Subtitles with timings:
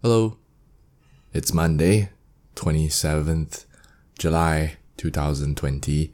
[0.00, 0.36] Hello.
[1.32, 2.10] It's Monday,
[2.54, 3.64] 27th
[4.16, 6.12] July 2020.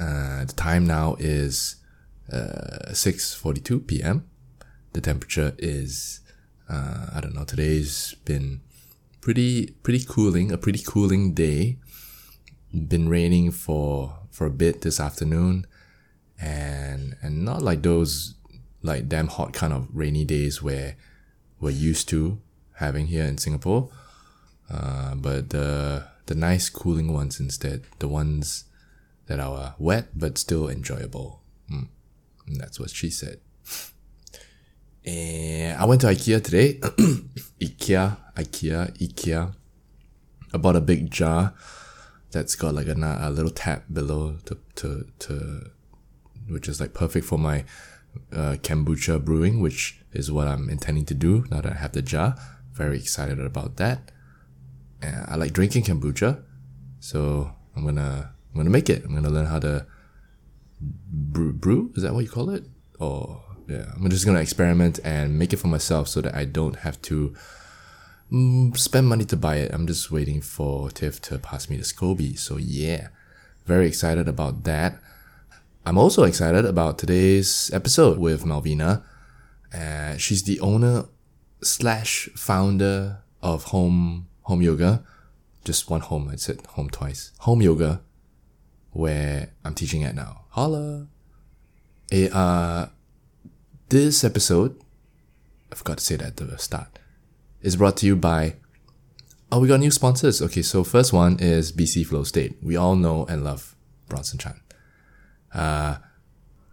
[0.00, 1.76] Uh, the time now is
[2.32, 4.24] uh, 6:42 p.m.
[4.94, 6.20] The temperature is
[6.66, 7.44] uh, I don't know.
[7.44, 8.62] Today's been
[9.20, 11.76] pretty pretty cooling, a pretty cooling day.
[12.72, 15.66] Been raining for for a bit this afternoon,
[16.40, 18.36] and and not like those
[18.80, 20.96] like damn hot kind of rainy days where
[21.60, 22.40] we're used to
[22.74, 23.90] having here in Singapore.
[24.70, 28.64] Uh, but the the nice cooling ones instead, the ones
[29.26, 31.42] that are wet but still enjoyable.
[31.70, 31.88] Mm.
[32.48, 33.40] That's what she said.
[35.04, 36.74] And I went to IKEA today.
[37.60, 39.54] IKEA, IKEA, IKEA.
[40.52, 41.52] I bought a big jar
[42.30, 45.70] that's got like a, a little tap below to, to, to,
[46.48, 47.64] which is like perfect for my
[48.32, 52.02] uh, kombucha brewing, which is what I'm intending to do now that I have the
[52.02, 52.36] jar.
[52.74, 54.10] Very excited about that.
[55.00, 56.42] And I like drinking kombucha,
[56.98, 59.04] so I'm gonna I'm gonna make it.
[59.04, 59.86] I'm gonna learn how to
[60.80, 61.52] brew.
[61.52, 61.92] brew?
[61.94, 62.64] Is that what you call it?
[62.98, 66.76] Or yeah, I'm just gonna experiment and make it for myself so that I don't
[66.76, 67.34] have to
[68.32, 69.72] mm, spend money to buy it.
[69.72, 72.38] I'm just waiting for Tiff to pass me the SCOBY.
[72.38, 73.08] So yeah,
[73.66, 74.98] very excited about that.
[75.86, 79.02] I'm also excited about today's episode with Malvina.
[79.72, 81.04] Uh, she's the owner
[81.64, 85.04] slash founder of Home Home Yoga.
[85.64, 86.28] Just one home.
[86.30, 87.32] I said home twice.
[87.40, 88.02] Home Yoga,
[88.92, 90.44] where I'm teaching at now.
[90.50, 91.08] Holla.
[92.12, 92.88] A, uh,
[93.88, 94.78] this episode,
[95.72, 96.98] I forgot to say that at the start,
[97.62, 98.56] is brought to you by.
[99.50, 100.42] Oh, we got new sponsors.
[100.42, 102.56] Okay, so first one is BC Flow State.
[102.62, 103.74] We all know and love
[104.08, 104.60] Bronson Chan.
[105.52, 105.98] Uh,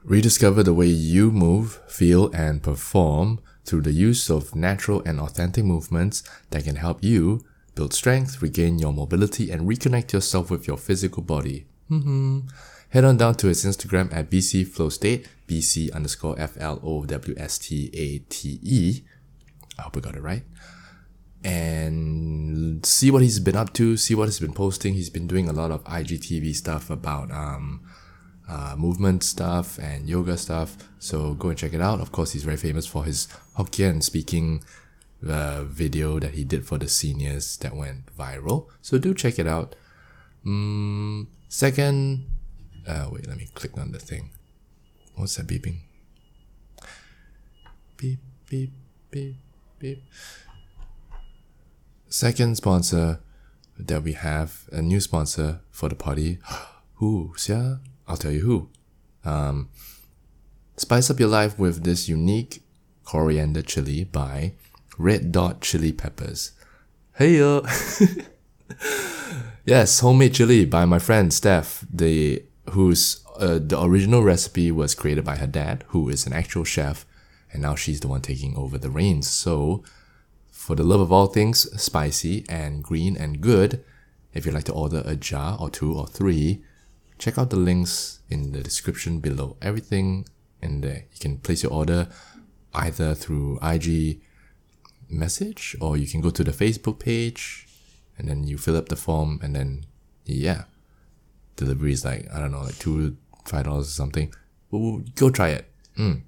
[0.04, 5.64] rediscover the way you move, feel, and perform through the use of natural and authentic
[5.64, 7.44] movements that can help you
[7.76, 11.66] build strength, regain your mobility, and reconnect yourself with your physical body.
[11.90, 12.42] Mm-hmm.
[12.90, 17.36] Head on down to his Instagram at BC Flow BC underscore F L O W
[17.38, 19.04] S T A T E.
[19.80, 20.44] I hope I got it right.
[21.44, 24.94] And see what he's been up to, see what he's been posting.
[24.94, 27.82] He's been doing a lot of IGTV stuff about um,
[28.52, 30.76] uh, movement stuff and yoga stuff.
[31.00, 32.02] So go and check it out.
[32.02, 34.64] Of course, he's very famous for his Hokkien speaking
[35.28, 38.68] uh, video that he did for the seniors that went viral.
[38.82, 39.76] So do check it out.
[40.46, 42.28] Mm, second,
[42.86, 44.32] uh, wait, let me click on the thing.
[45.16, 45.78] What's that beeping?
[47.96, 48.20] Beep,
[48.50, 48.74] beep,
[49.12, 49.36] beep,
[49.80, 50.04] beep.
[52.10, 53.22] Second sponsor
[53.78, 56.40] that we have, a new sponsor for the party.
[56.96, 57.78] Who, yeah?
[58.12, 58.70] I'll tell you who.
[59.24, 59.70] Um,
[60.76, 62.62] spice up your life with this unique
[63.06, 64.52] coriander chili by
[64.98, 66.52] Red Dot Chili Peppers.
[67.16, 67.62] Hey, uh.
[69.66, 75.24] yes, homemade chili by my friend Steph, the whose uh, the original recipe was created
[75.24, 77.06] by her dad, who is an actual chef,
[77.54, 79.30] and now she's the one taking over the reins.
[79.30, 79.86] So,
[80.52, 83.86] for the love of all things spicy and green and good,
[84.34, 86.62] if you'd like to order a jar or two or three,
[87.22, 89.56] check out the links in the description below.
[89.62, 90.26] Everything
[90.62, 91.06] in there.
[91.14, 92.10] You can place your order
[92.74, 94.20] either through IG
[95.08, 97.68] message or you can go to the Facebook page
[98.18, 99.86] and then you fill up the form and then
[100.26, 100.64] yeah
[101.56, 104.34] delivery is like i don't know like two five dollars or something
[105.16, 105.66] go try it
[105.98, 106.22] mm.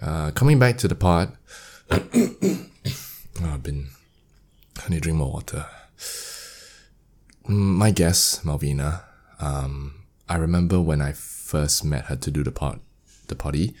[0.00, 1.36] uh, coming back to the pod
[1.90, 2.00] oh,
[3.44, 3.88] i've been
[4.84, 5.66] i need to drink more water
[7.48, 9.05] my guest malvina
[9.40, 12.80] um, i remember when i first met her to do the pod
[13.28, 13.74] the potty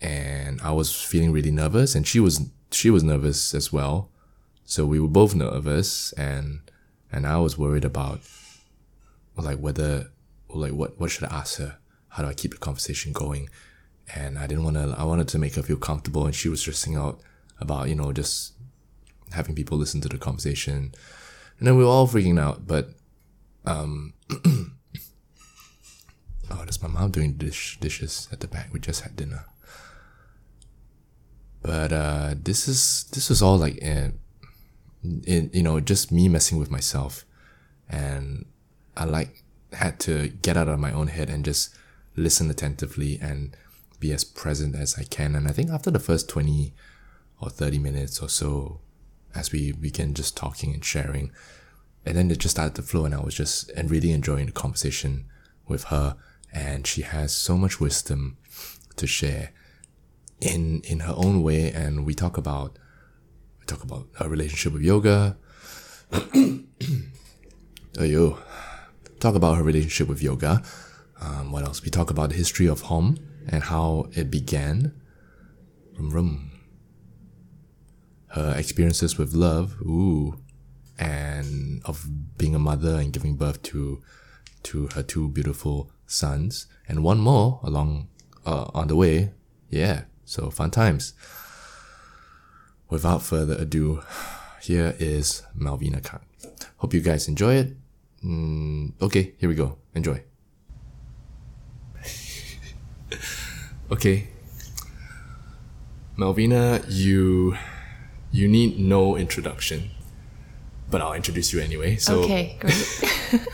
[0.00, 4.10] and i was feeling really nervous and she was she was nervous as well.
[4.64, 6.60] So we were both nervous and
[7.12, 8.20] and I was worried about
[9.36, 10.10] like whether
[10.48, 11.78] like what what should I ask her?
[12.08, 13.48] How do I keep the conversation going?
[14.14, 16.60] And I didn't want to I wanted to make her feel comfortable and she was
[16.60, 17.20] stressing out
[17.60, 18.52] about, you know, just
[19.32, 20.92] having people listen to the conversation.
[21.58, 22.90] And then we were all freaking out, but
[23.66, 24.14] um
[26.50, 28.72] oh, that's my mom doing dish dishes at the back.
[28.72, 29.46] We just had dinner.
[31.62, 34.18] But uh, this is this was all like in,
[35.02, 37.24] in you know just me messing with myself.
[37.88, 38.46] And
[38.96, 41.74] i like had to get out of my own head and just
[42.16, 43.56] listen attentively and
[44.00, 45.34] be as present as i can.
[45.34, 46.72] And i think after the first 20
[47.40, 48.80] or 30 minutes or so
[49.34, 51.30] as we began just talking and sharing
[52.06, 54.52] and then it just started to flow and i was just and really enjoying the
[54.52, 55.26] conversation
[55.66, 56.16] with her
[56.52, 58.36] and she has so much wisdom
[58.96, 59.52] to share
[60.40, 62.78] in in her own way and we talk about
[63.66, 65.36] talk about her relationship with yoga.
[66.12, 66.62] oh,
[67.98, 68.38] yo.
[69.20, 70.62] Talk about her relationship with yoga.
[71.20, 71.82] Um, what else?
[71.82, 73.16] We talk about the history of home
[73.48, 74.94] and how it began.
[75.98, 76.50] Rum rum.
[78.28, 79.76] Her experiences with love.
[79.80, 80.38] Ooh.
[80.98, 82.06] And of
[82.38, 84.02] being a mother and giving birth to
[84.64, 88.08] to her two beautiful sons and one more along
[88.44, 89.32] uh, on the way.
[89.70, 91.12] Yeah, so fun times.
[92.88, 94.02] Without further ado,
[94.62, 96.20] here is Malvina Kang.
[96.78, 97.76] Hope you guys enjoy it.
[98.24, 99.78] Mm, okay, here we go.
[99.94, 100.22] Enjoy.
[103.90, 104.28] okay.
[106.16, 107.56] Malvina, you
[108.32, 109.90] you need no introduction,
[110.90, 111.96] but I'll introduce you anyway.
[111.96, 113.00] So okay, great.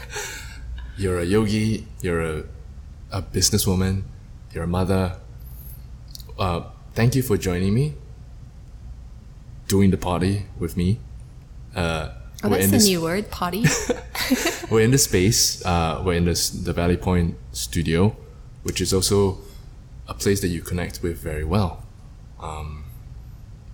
[0.96, 2.44] you're a yogi, you're a,
[3.10, 4.02] a businesswoman,
[4.52, 5.16] you're a mother.
[6.38, 6.64] Uh,
[6.94, 7.94] thank you for joining me,
[9.68, 10.98] doing the party with me.
[11.74, 12.10] Uh,
[12.44, 13.64] oh, that's this, new word, party.
[14.70, 15.64] we're in the space.
[15.64, 18.14] Uh, we're in this, the Valley Point studio,
[18.62, 19.38] which is also
[20.06, 21.84] a place that you connect with very well.
[22.40, 22.84] Um,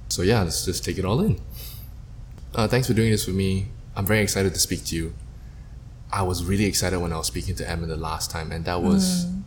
[0.09, 1.41] so yeah, let's just take it all in.
[2.55, 3.67] Uh, thanks for doing this with me.
[3.97, 5.15] I'm very excited to speak to you.
[6.13, 8.83] I was really excited when I was speaking to Emma the last time, and that
[8.83, 9.43] was mm.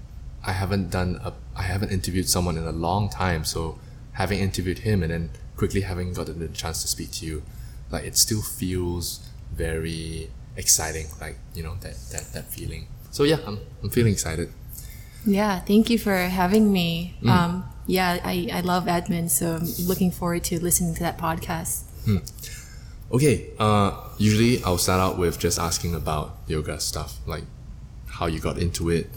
[0.46, 3.44] I haven't done a I haven't interviewed someone in a long time.
[3.44, 3.80] So
[4.14, 7.44] having interviewed him and then quickly having gotten the chance to speak to you,
[7.90, 11.08] like it still feels very exciting.
[11.20, 12.88] Like you know that that that feeling.
[13.10, 14.52] So yeah, I'm I'm feeling excited.
[15.26, 17.16] Yeah, thank you for having me.
[17.22, 17.30] Mm.
[17.30, 21.84] Um, yeah, I, I love admin, so I'm looking forward to listening to that podcast.
[22.06, 22.24] Mm.
[23.12, 27.44] Okay, uh, usually I'll start out with just asking about yoga stuff, like
[28.08, 29.10] how you got into it,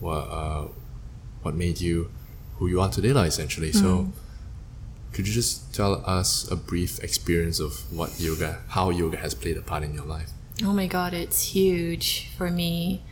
[0.00, 0.66] what uh,
[1.42, 2.10] what made you
[2.56, 3.70] who you are today, like, essentially.
[3.70, 3.80] Mm.
[3.80, 4.12] So,
[5.12, 9.56] could you just tell us a brief experience of what yoga, how yoga has played
[9.56, 10.30] a part in your life?
[10.64, 13.02] Oh my god, it's huge for me.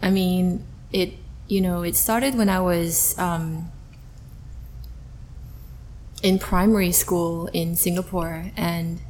[0.00, 1.12] I mean, it
[1.46, 3.70] you know it started when I was um,
[6.22, 9.00] in primary school in Singapore and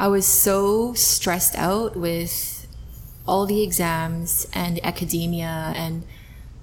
[0.00, 2.66] I was so stressed out with
[3.28, 6.04] all the exams and academia and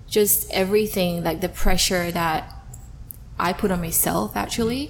[0.07, 2.51] just everything, like the pressure that
[3.38, 4.89] I put on myself actually,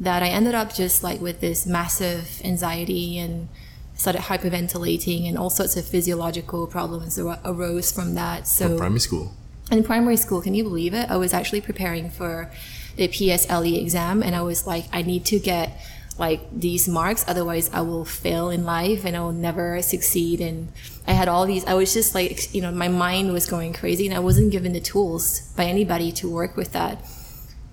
[0.00, 3.48] that I ended up just like with this massive anxiety and
[3.94, 8.48] started hyperventilating and all sorts of physiological problems arose from that.
[8.48, 9.34] So from primary school.
[9.70, 11.08] In primary school, can you believe it?
[11.08, 12.50] I was actually preparing for
[12.96, 15.80] the PSLE exam and I was like, I need to get
[16.18, 20.40] like these marks otherwise i will fail in life and i will never succeed.
[20.40, 20.72] And
[21.06, 24.06] i had all these i was just like you know my mind was going crazy
[24.06, 27.04] and i wasn't given the tools by anybody to work with that.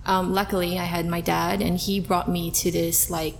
[0.06, 3.36] Um, luckily i had my dad and he brought me to this like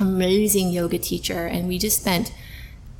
[0.00, 1.46] amazing yoga teacher.
[1.46, 2.32] And we just spent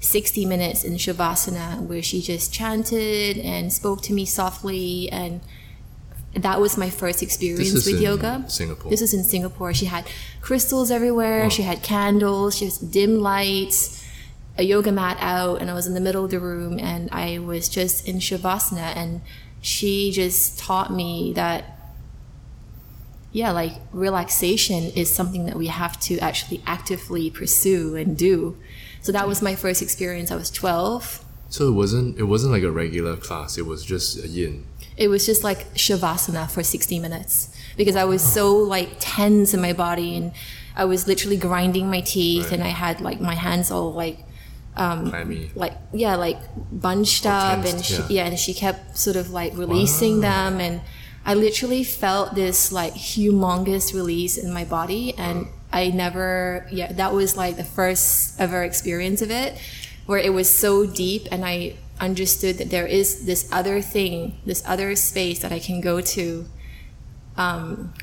[0.01, 5.11] 60 minutes in shavasana where she just chanted and spoke to me softly.
[5.11, 5.41] And
[6.35, 8.45] that was my first experience with yoga.
[8.49, 8.91] Singapore.
[8.91, 9.73] This is in Singapore.
[9.75, 10.07] She had
[10.41, 11.45] crystals everywhere.
[11.45, 11.49] Oh.
[11.49, 12.57] She had candles.
[12.57, 14.05] She has dim lights,
[14.57, 17.39] a yoga mat out, and I was in the middle of the room and I
[17.39, 19.21] was just in shavasana and
[19.61, 21.75] she just taught me that
[23.31, 28.57] yeah, like relaxation is something that we have to actually actively pursue and do.
[29.03, 30.31] So that was my first experience.
[30.31, 31.25] I was 12.
[31.51, 33.59] So it wasn't it wasn't like a regular class.
[33.59, 34.67] It was just a yin
[34.99, 39.61] it was just like shavasana for 60 minutes because I was so like tense in
[39.63, 40.33] my body and
[40.77, 42.55] I was literally grinding my teeth right.
[42.55, 44.19] and I had like my hands all like
[44.77, 45.11] um,
[45.55, 46.39] like yeah like
[46.71, 48.23] bunched up tensed, and she, yeah.
[48.23, 48.27] yeah.
[48.27, 50.51] and she kept sort of like releasing wow.
[50.51, 50.81] them and
[51.25, 57.13] I literally felt this like humongous release in my body and I never yeah that
[57.13, 59.61] was like the first ever experience of it
[60.07, 64.63] where it was so deep and I understood that there is this other thing, this
[64.67, 66.47] other space that I can go to,
[67.37, 67.95] um,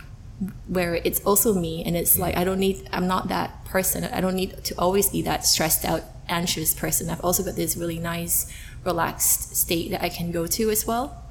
[0.67, 4.03] where it's also me, and it's like I don't need, I'm not that person.
[4.03, 7.09] I don't need to always be that stressed out, anxious person.
[7.09, 8.51] I've also got this really nice,
[8.83, 11.23] relaxed state that I can go to as well.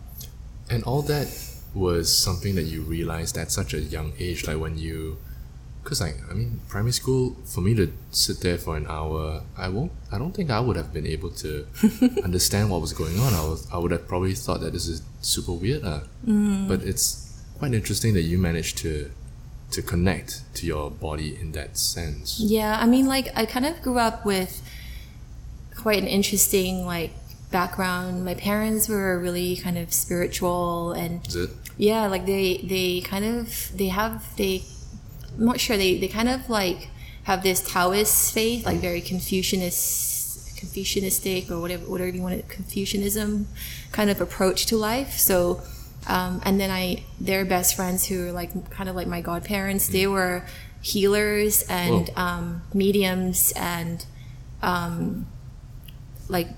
[0.70, 1.28] And all that
[1.74, 5.18] was something that you realized at such a young age, like when you
[5.84, 9.68] because like I mean primary school for me to sit there for an hour I
[9.68, 11.66] won't I don't think I would have been able to
[12.24, 15.02] understand what was going on I was I would have probably thought that this is
[15.20, 16.00] super weird uh.
[16.26, 16.66] mm.
[16.66, 19.10] but it's quite interesting that you managed to
[19.70, 23.80] to connect to your body in that sense yeah I mean like I kind of
[23.82, 24.62] grew up with
[25.76, 27.12] quite an interesting like
[27.50, 31.20] background my parents were really kind of spiritual and
[31.76, 34.62] yeah like they they kind of they have they
[35.38, 35.76] I'm not sure.
[35.76, 36.88] They, they kind of like
[37.24, 43.46] have this Taoist faith, like very Confucianist, Confucianistic or whatever, whatever you want, it, Confucianism
[43.92, 45.12] kind of approach to life.
[45.12, 45.62] So,
[46.06, 49.88] um, and then I, their best friends who are like kind of like my godparents,
[49.88, 50.44] they were
[50.82, 54.04] healers and um, mediums and
[54.62, 55.26] um,
[56.28, 56.48] like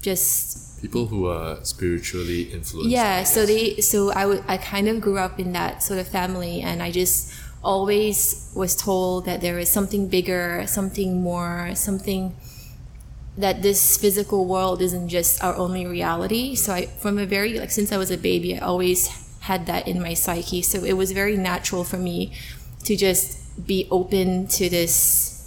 [0.00, 2.88] just people who are spiritually influenced.
[2.90, 6.08] yeah so they so I would I kind of grew up in that sort of
[6.08, 7.30] family and I just
[7.62, 12.34] always was told that there is something bigger something more something
[13.36, 17.70] that this physical world isn't just our only reality so I from a very like
[17.70, 19.08] since I was a baby I always
[19.40, 22.32] had that in my psyche so it was very natural for me
[22.84, 25.40] to just be open to this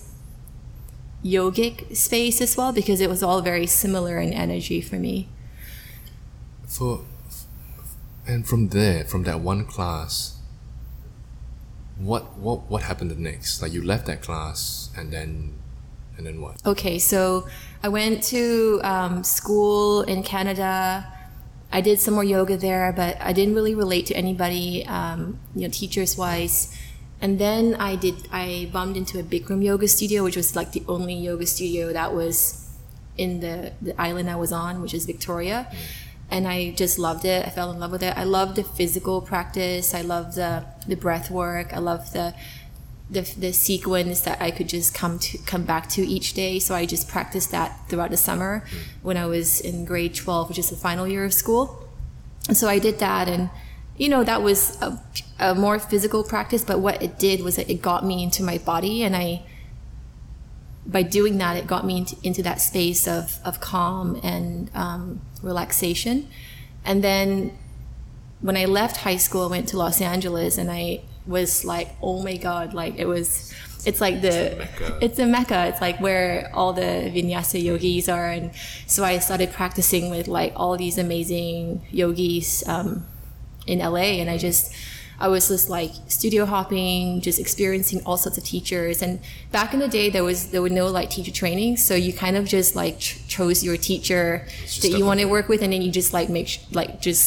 [1.24, 5.29] yogic space as well because it was all very similar in energy for me.
[6.67, 7.05] For
[8.27, 10.32] and from there, from that one class,
[11.97, 13.62] what what what happened next?
[13.62, 15.53] Like you left that class and then
[16.17, 16.65] and then what?
[16.65, 17.47] Okay, so
[17.81, 21.07] I went to um, school in Canada.
[21.71, 25.62] I did some more yoga there, but I didn't really relate to anybody, um, you
[25.63, 26.77] know, teachers wise.
[27.19, 30.83] And then I did, I bumped into a Bikram yoga studio, which was like the
[30.88, 32.69] only yoga studio that was
[33.17, 35.71] in the, the island I was on, which is Victoria.
[36.33, 37.45] And I just loved it.
[37.45, 38.17] I fell in love with it.
[38.17, 39.93] I love the physical practice.
[39.93, 41.71] I love the, the breath work.
[41.73, 42.33] I love the,
[43.07, 46.57] the, the sequence that I could just come to come back to each day.
[46.57, 48.65] So I just practiced that throughout the summer
[49.03, 51.87] when I was in grade 12, which is the final year of school.
[52.47, 53.51] And so I did that and
[53.95, 54.99] you know that was a,
[55.39, 58.57] a more physical practice but what it did was that it got me into my
[58.57, 59.43] body and I
[60.83, 65.21] by doing that it got me into, into that space of, of calm and um,
[65.43, 66.27] relaxation.
[66.83, 67.57] And then
[68.41, 72.21] when I left high school I went to Los Angeles and I was like oh
[72.21, 73.53] my god like it was
[73.85, 74.97] it's like the Mecca.
[75.01, 75.67] it's a mecca.
[75.67, 78.29] It's like where all the vinyasa yogis are.
[78.29, 78.51] And
[78.88, 83.05] so i started practicing with like all these amazing yogis um,
[83.67, 84.73] in la and i just
[85.24, 89.01] i was just like studio hopping just experiencing all sorts of teachers.
[89.01, 89.20] And
[89.51, 91.77] back in the day there was there were no like teacher training.
[91.77, 94.46] So you kind of just like ch- chose your teacher
[94.82, 97.24] that you want to work with and then you just like make sh- like just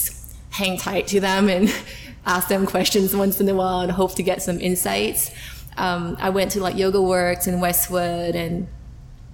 [0.50, 1.74] hang tight to them and
[2.26, 5.30] ask them questions once in a while and hope to get some insights.
[5.76, 8.68] Um, I went to like Yoga Works in Westwood and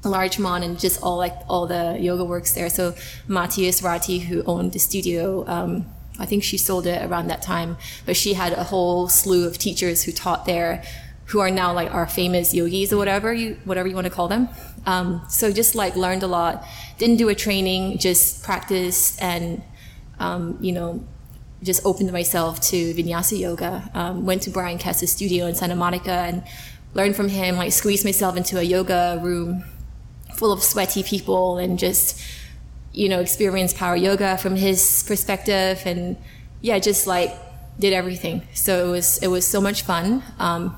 [0.05, 2.69] Larchmont and just all like all the yoga works there.
[2.69, 2.95] So
[3.29, 5.87] Matthias Rati, who owned the studio, um,
[6.19, 9.59] I think she sold it around that time, but she had a whole slew of
[9.59, 10.83] teachers who taught there,
[11.27, 14.29] who are now like our famous yogis or whatever you whatever you want to call
[14.29, 14.49] them.
[14.85, 16.65] Um, so just like learned a lot.
[16.99, 19.63] Didn't do a training, just practiced and
[20.19, 21.05] um, you know
[21.63, 23.89] just opened myself to vinyasa yoga.
[23.95, 26.43] Um, went to Bryan Kest's studio in Santa Monica and
[26.95, 27.57] learned from him.
[27.57, 29.65] Like squeezed myself into a yoga room
[30.35, 32.21] full of sweaty people and just
[32.93, 36.17] you know experienced power yoga from his perspective and
[36.61, 37.35] yeah just like
[37.79, 38.43] did everything.
[38.55, 40.23] So it was it was so much fun.
[40.39, 40.77] Um,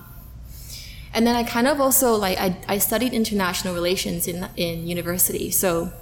[1.12, 5.50] and then I kind of also like I, I studied international relations in in university.
[5.50, 5.92] So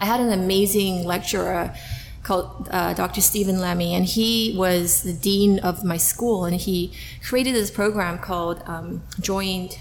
[0.00, 1.74] I had an amazing lecturer
[2.22, 3.20] called uh, Dr.
[3.20, 6.92] Stephen Lemmy, and he was the dean of my school, and he
[7.24, 9.78] created this program called um, Joint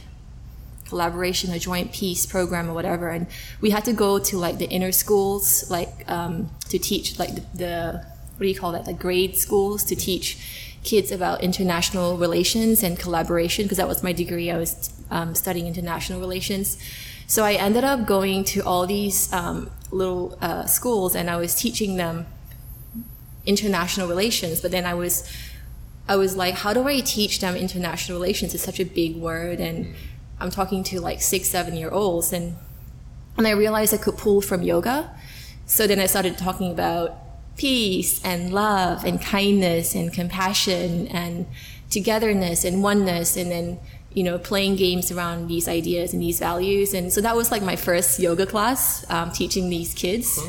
[0.87, 3.09] Collaboration or Joint Peace Program or whatever.
[3.09, 3.27] And
[3.61, 7.41] we had to go to like the inner schools, like um, to teach like the,
[7.55, 8.05] the
[8.37, 10.37] what do you call that, the grade schools to teach
[10.83, 14.51] kids about international relations and collaboration because that was my degree.
[14.51, 16.77] I was um, studying international relations.
[17.27, 21.55] So I ended up going to all these um, little uh, schools and I was
[21.55, 22.27] teaching them
[23.45, 24.61] international relations.
[24.61, 25.29] But then I was,
[26.07, 28.53] I was like, how do I teach them international relations?
[28.53, 29.95] It's such a big word, and
[30.39, 32.55] I'm talking to like six, seven year olds, and
[33.37, 35.11] and I realized I could pull from yoga.
[35.65, 37.17] So then I started talking about
[37.57, 41.47] peace and love and kindness and compassion and
[41.89, 43.79] togetherness and oneness, and then
[44.15, 46.93] you know, playing games around these ideas and these values.
[46.93, 50.39] And so that was like my first yoga class, um, teaching these kids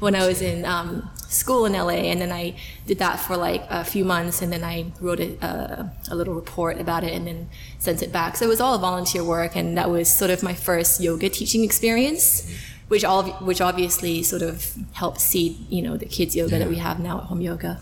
[0.00, 2.08] when I was in um, school in LA.
[2.10, 2.56] And then I
[2.86, 4.40] did that for like a few months.
[4.40, 8.12] And then I wrote a, a, a little report about it and then sent it
[8.12, 8.36] back.
[8.36, 9.56] So it was all volunteer work.
[9.56, 12.50] And that was sort of my first yoga teaching experience.
[12.88, 16.78] Which all, which obviously sort of helped seed, you know, the kids yoga that we
[16.78, 17.78] have now at home yoga.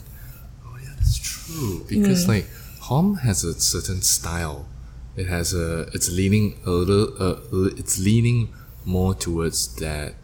[0.66, 1.86] Oh yeah, that's true.
[1.88, 2.46] Because like
[2.80, 4.66] home has a certain style.
[5.18, 5.88] It has a.
[5.94, 7.06] It's leaning a little.
[7.22, 10.14] Uh, it's leaning more towards that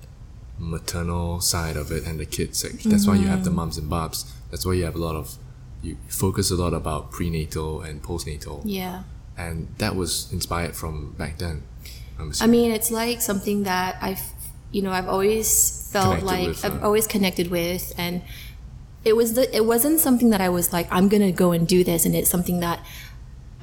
[0.59, 2.91] maternal side of it and the kids section.
[2.91, 4.33] That's why you have the mums and bubs.
[4.51, 5.37] That's why you have a lot of.
[5.83, 8.63] You focus a lot about prenatal and postnatal.
[8.65, 9.03] Yeah.
[9.37, 11.63] and that was inspired from back then.
[12.41, 14.23] I mean, it's like something that I've,
[14.71, 18.23] you know, I've always felt connected like with, I've uh, always connected with, and
[19.05, 21.83] it was the, it wasn't something that I was like, I'm gonna go and do
[21.85, 22.79] this, and it's something that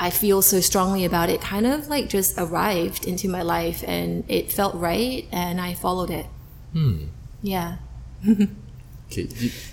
[0.01, 1.29] I feel so strongly about.
[1.29, 5.75] It kind of like just arrived into my life, and it felt right, and I
[5.75, 6.25] followed it.
[6.74, 7.03] Hmm.
[7.43, 7.77] Yeah.
[8.27, 9.27] okay,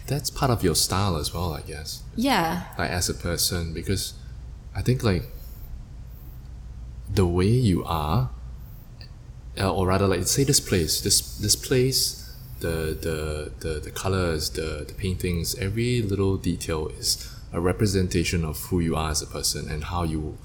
[0.07, 2.03] that's part of your style as well, I guess.
[2.15, 2.65] Yeah.
[2.77, 4.13] Like as a person, because
[4.77, 5.23] I think like
[7.09, 8.29] the way you are,
[9.59, 14.51] uh, or rather, like say this place, this this place, the the the the colors,
[14.51, 19.27] the the paintings, every little detail is a representation of who you are as a
[19.27, 20.39] person and how you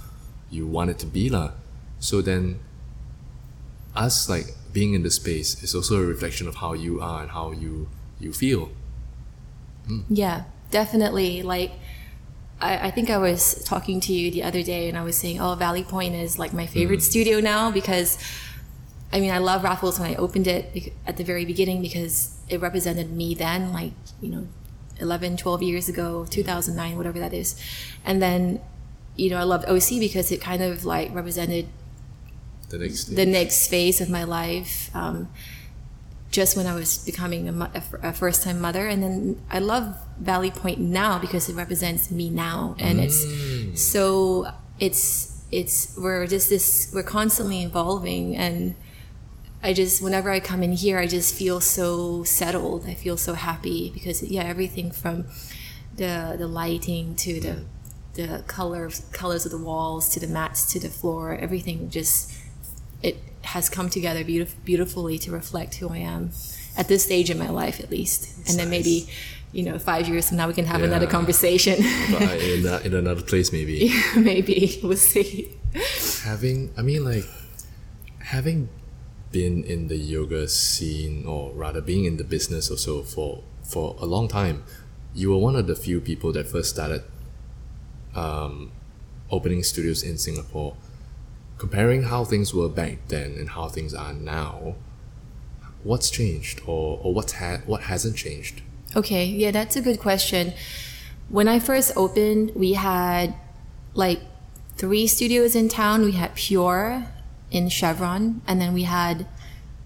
[0.49, 1.51] you want it to be lah.
[1.99, 2.59] So then,
[3.95, 7.31] us like being in the space is also a reflection of how you are and
[7.31, 8.71] how you you feel.
[9.87, 10.03] Mm.
[10.09, 11.43] Yeah, definitely.
[11.43, 11.71] Like
[12.61, 15.41] I, I think I was talking to you the other day and I was saying,
[15.41, 17.09] oh, Valley Point is like my favorite mm.
[17.11, 18.17] studio now because
[19.13, 22.59] I mean, I love Raffles when I opened it at the very beginning because it
[22.59, 24.47] represented me then, like, you know,
[24.99, 27.59] 11, 12 years ago, 2009, whatever that is.
[28.05, 28.61] And then,
[29.15, 31.67] you know, I loved OC because it kind of like represented
[32.69, 34.89] the next, the next phase of my life.
[34.95, 35.29] Um,
[36.33, 38.87] just when I was becoming a, a, first time mother.
[38.87, 42.75] And then I love Valley Point now because it represents me now.
[42.79, 43.03] And mm.
[43.03, 48.35] it's so, it's, it's, we're just this, we're constantly evolving.
[48.35, 48.73] And
[49.63, 52.85] I just, whenever I come in here, I just feel so settled.
[52.85, 55.25] I feel so happy because, yeah, everything from
[55.95, 57.63] the, the lighting to the,
[58.15, 62.33] the color, colors of the walls to the mats to the floor, everything just,
[63.01, 66.31] it has come together beautif- beautifully to reflect who I am
[66.75, 68.39] at this stage in my life, at least.
[68.41, 68.83] It's and then nice.
[68.83, 69.07] maybe,
[69.53, 70.87] you know, five years from now we can have yeah.
[70.87, 71.75] another conversation.
[72.19, 73.85] in, in another place, maybe.
[73.85, 75.57] Yeah, maybe we'll see.
[76.25, 77.23] Having, I mean, like
[78.19, 78.67] having
[79.33, 83.95] been in the yoga scene, or rather being in the business or so for for
[83.99, 84.63] a long time,
[85.13, 87.03] you were one of the few people that first started
[88.15, 88.71] um,
[89.29, 90.77] opening studios in Singapore
[91.57, 94.75] comparing how things were back then and how things are now,
[95.83, 98.61] what's changed or, or what's ha- what hasn't changed?
[98.95, 100.53] Okay, yeah, that's a good question.
[101.29, 103.33] When I first opened, we had
[103.93, 104.19] like
[104.75, 106.03] three studios in town.
[106.03, 107.05] We had Pure
[107.53, 109.25] in Chevron, and then we had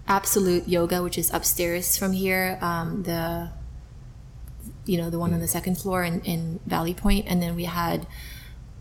[0.08, 2.58] Absolute Yoga, which is upstairs from here.
[2.60, 3.50] Um, the
[4.86, 7.64] you know the one on the second floor in, in Valley Point, and then we
[7.64, 8.06] had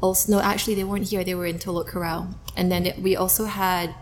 [0.02, 3.45] also no actually they weren't here they were in Telok Kurau and then we also
[3.45, 3.95] had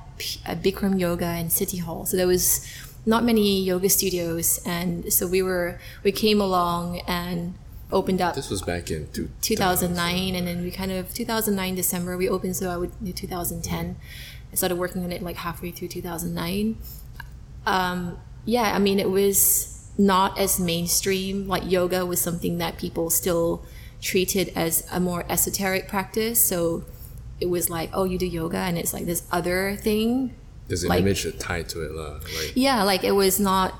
[0.46, 2.06] a Bikram yoga in City Hall.
[2.06, 2.66] So there was
[3.06, 7.56] not many yoga studios and so we were we came along and
[7.92, 12.18] opened up this was back in two, 2009 and then we kind of 2009 December
[12.18, 13.96] we opened so I would do 2010
[14.56, 16.78] I started working on it like halfway through 2009
[17.66, 23.10] um, yeah I mean it was not as mainstream like yoga was something that people
[23.10, 23.64] still
[24.06, 26.40] treated as a more esoteric practice.
[26.40, 26.86] So
[27.40, 30.36] it was like, oh, you do yoga, and it's like this other thing.
[30.68, 32.54] There's an like, image tied to it, like.
[32.56, 33.74] Yeah, like it was not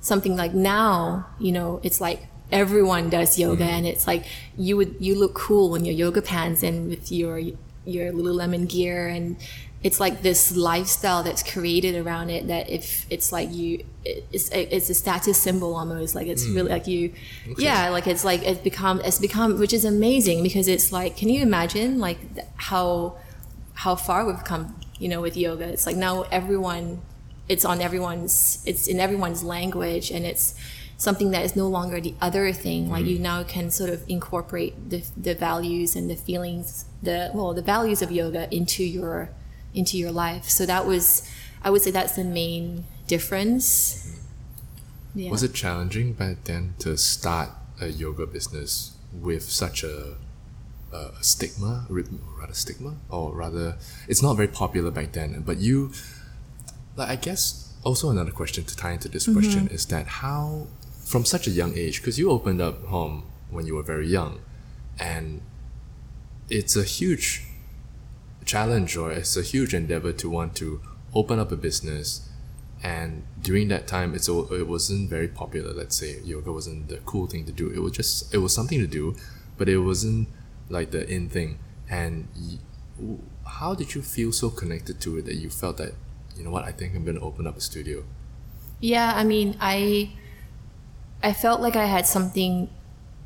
[0.00, 1.26] something like now.
[1.38, 3.74] You know, it's like everyone does yoga, mm-hmm.
[3.74, 4.24] and it's like
[4.56, 7.38] you would you look cool in your yoga pants and with your
[7.84, 9.36] your Lululemon gear, and
[9.82, 14.90] it's like this lifestyle that's created around it that if it's like you it's it's
[14.90, 16.54] a status symbol almost like it's mm.
[16.54, 17.12] really like you
[17.50, 17.64] okay.
[17.64, 21.28] yeah like it's like it's become it's become which is amazing because it's like can
[21.28, 22.18] you imagine like
[22.56, 23.16] how
[23.74, 27.00] how far we've come you know with yoga it's like now everyone
[27.48, 30.54] it's on everyone's it's in everyone's language and it's
[30.96, 33.08] something that is no longer the other thing like mm.
[33.08, 37.62] you now can sort of incorporate the, the values and the feelings the well the
[37.62, 39.30] values of yoga into your
[39.74, 40.48] into your life.
[40.48, 41.28] So that was,
[41.62, 44.20] I would say that's the main difference.
[45.14, 45.30] Yeah.
[45.30, 50.16] Was it challenging back then to start a yoga business with such a,
[50.92, 53.76] a stigma, rather stigma, or rather,
[54.08, 55.42] it's not very popular back then.
[55.44, 55.92] But you,
[56.96, 59.38] like, I guess also another question to tie into this mm-hmm.
[59.38, 60.66] question is that how,
[61.04, 64.40] from such a young age, because you opened up home when you were very young,
[64.98, 65.42] and
[66.48, 67.44] it's a huge
[68.44, 70.80] challenge or it's a huge endeavor to want to
[71.14, 72.28] open up a business.
[72.82, 75.72] And during that time it's it wasn't very popular.
[75.72, 77.70] Let's say yoga wasn't the cool thing to do.
[77.70, 79.16] It was just it was something to do
[79.56, 80.28] but it wasn't
[80.68, 81.58] like the in thing.
[81.88, 82.28] And
[83.46, 85.92] how did you feel so connected to it that you felt that
[86.36, 88.04] you know what i think i'm going to open up a studio?
[88.80, 90.12] Yeah i mean i
[91.22, 92.70] i felt like i had something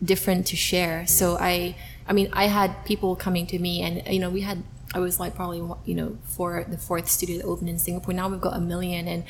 [0.02, 1.06] different to share.
[1.06, 1.76] So i
[2.06, 4.62] i mean i had people coming to me and you know we had
[4.96, 8.14] I was like probably you know for the fourth studio that opened in Singapore.
[8.14, 9.24] Now we've got a million, and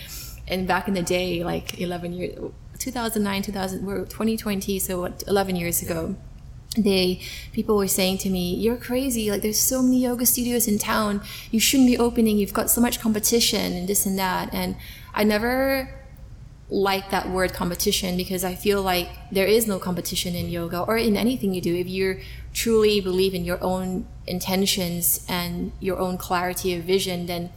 [0.47, 5.57] and back in the day, like 11 years, 2009, 2000, we're 2020, so what, 11
[5.57, 6.15] years ago.
[6.79, 7.21] They
[7.53, 9.31] people were saying to me, "You're crazy!
[9.31, 11.23] Like there's so many yoga studios in town.
[11.51, 12.39] You shouldn't be opening.
[12.39, 14.77] You've got so much competition and this and that." And
[15.15, 16.06] I never
[16.69, 20.97] like that word competition because I feel like there is no competition in yoga or
[20.97, 21.75] in anything you do.
[21.75, 22.21] If you
[22.53, 27.51] truly believe in your own intentions and your own clarity of vision, then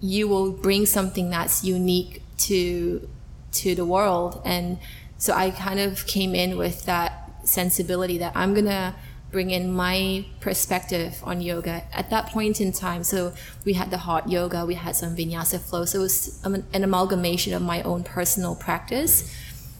[0.00, 3.08] you will bring something that's unique to
[3.52, 4.42] to the world.
[4.44, 4.78] And
[5.16, 8.94] so I kind of came in with that sensibility that I'm gonna
[9.32, 13.02] bring in my perspective on yoga at that point in time.
[13.02, 13.32] So
[13.64, 15.86] we had the hot yoga, we had some vinyasa flow.
[15.86, 19.34] So it was an amalgamation of my own personal practice.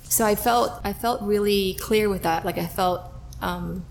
[0.04, 2.44] So I felt I felt really clear with that.
[2.44, 3.12] Like I felt
[3.42, 3.84] um,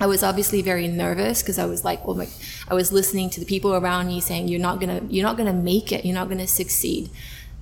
[0.00, 2.28] I was obviously very nervous because I was like, oh my,
[2.68, 5.54] I was listening to the people around me saying, "You're not gonna, you're not gonna
[5.54, 6.04] make it.
[6.04, 7.10] You're not gonna succeed."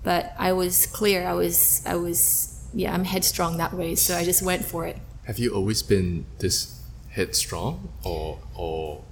[0.03, 1.27] But I was clear.
[1.27, 3.95] I was, I was, yeah, I'm headstrong that way.
[3.95, 4.99] So I just went for it.
[5.27, 6.74] Have you always been this
[7.15, 9.03] headstrong or or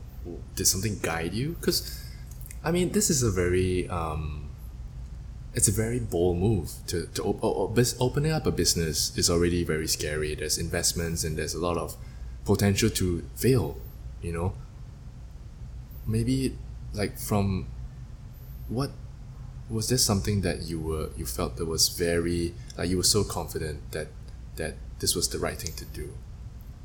[0.55, 1.57] did something guide you?
[1.61, 1.99] Because
[2.65, 4.49] i mean this is a very um,
[5.55, 9.65] it's a very bold move to, to op- op- opening up a business is already
[9.65, 10.35] very scary.
[10.35, 11.97] There's investments and there's a lot of
[12.45, 13.77] potential to fail
[14.23, 14.55] you know?
[16.07, 16.57] Maybe
[16.95, 17.67] like from
[18.69, 18.91] what
[19.69, 23.25] was there something that you were you felt that was very like you were so
[23.25, 24.09] confident that
[24.57, 26.13] that this was the right thing to do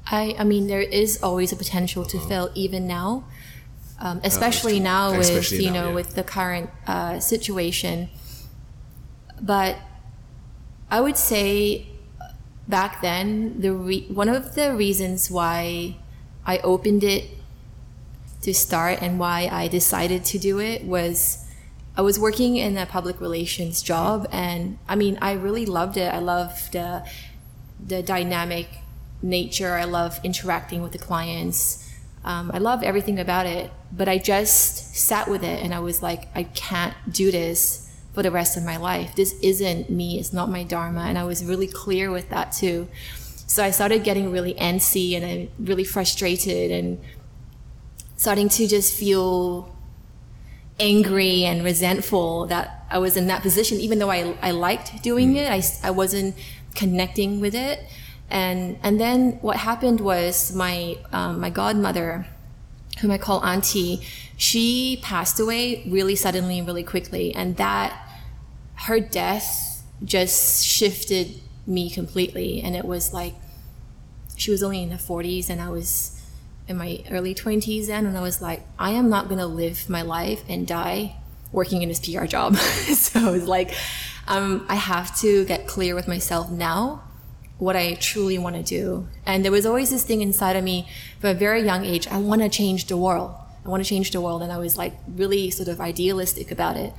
[0.10, 2.28] I, I mean, there is always a potential to uh-huh.
[2.28, 3.26] fail even now,
[4.00, 5.96] um, especially now with especially you now, know yeah.
[5.96, 8.10] with the current uh, situation.
[9.42, 9.78] But
[10.90, 11.88] I would say
[12.68, 15.98] back then the re- one of the reasons why
[16.46, 17.26] I opened it
[18.42, 21.46] to start and why I decided to do it was
[21.98, 26.14] I was working in a public relations job and I mean I really loved it.
[26.14, 27.06] I loved the
[27.86, 28.68] the dynamic
[29.22, 29.76] nature.
[29.76, 31.84] I love interacting with the clients.
[32.24, 33.72] Um, I love everything about it.
[33.92, 38.24] But I just sat with it and I was like, I can't do this for
[38.24, 39.16] the rest of my life.
[39.16, 40.20] This isn't me.
[40.20, 41.02] It's not my dharma.
[41.02, 42.88] And I was really clear with that too.
[43.48, 47.00] So I started getting really antsy and I really frustrated and
[48.18, 49.74] starting to just feel
[50.80, 55.36] angry and resentful that I was in that position, even though I, I liked doing
[55.36, 55.38] mm.
[55.38, 55.50] it.
[55.50, 56.36] I, I wasn't
[56.76, 57.80] connecting with it
[58.30, 62.28] and and then what happened was my um, my godmother
[63.00, 64.02] whom i call auntie
[64.38, 67.34] she passed away really suddenly really quickly.
[67.34, 68.08] And that
[68.86, 72.62] her death just shifted me completely.
[72.62, 73.34] And it was like
[74.38, 76.22] she was only in her 40s and i was
[76.68, 78.06] in my early 20s then.
[78.06, 81.16] And i was like i am not going to live my life and die
[81.52, 82.56] working in this pr job.
[82.58, 83.74] So it's like
[84.28, 87.04] um, i have to get clear with myself now
[87.60, 89.08] what I truly want to do.
[89.26, 90.88] And there was always this thing inside of me
[91.20, 93.34] from a very young age I want to change the world.
[93.66, 94.42] I want to change the world.
[94.42, 96.94] And I was like really sort of idealistic about it.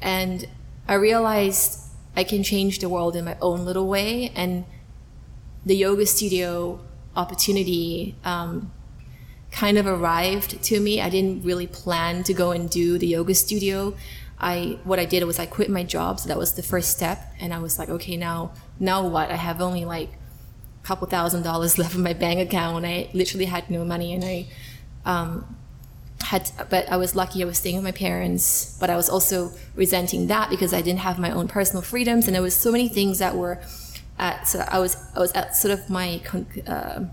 [0.00, 0.46] And
[0.88, 1.80] I realized
[2.16, 4.32] I can change the world in my own little way.
[4.34, 4.64] And
[5.66, 6.80] the yoga studio
[7.16, 8.72] opportunity um,
[9.50, 11.00] kind of arrived to me.
[11.00, 13.94] I didn't really plan to go and do the yoga studio.
[14.38, 17.32] I what I did was I quit my job, so that was the first step,
[17.40, 19.30] and I was like, okay, now now what?
[19.30, 20.10] I have only like
[20.82, 24.24] a couple thousand dollars left in my bank account, I literally had no money, and
[24.24, 24.46] I
[25.04, 25.56] um,
[26.22, 27.42] had, but I was lucky.
[27.42, 31.00] I was staying with my parents, but I was also resenting that because I didn't
[31.00, 33.60] have my own personal freedoms, and there was so many things that were
[34.18, 34.48] at.
[34.48, 36.20] So I was I was at sort of my
[36.66, 37.04] uh,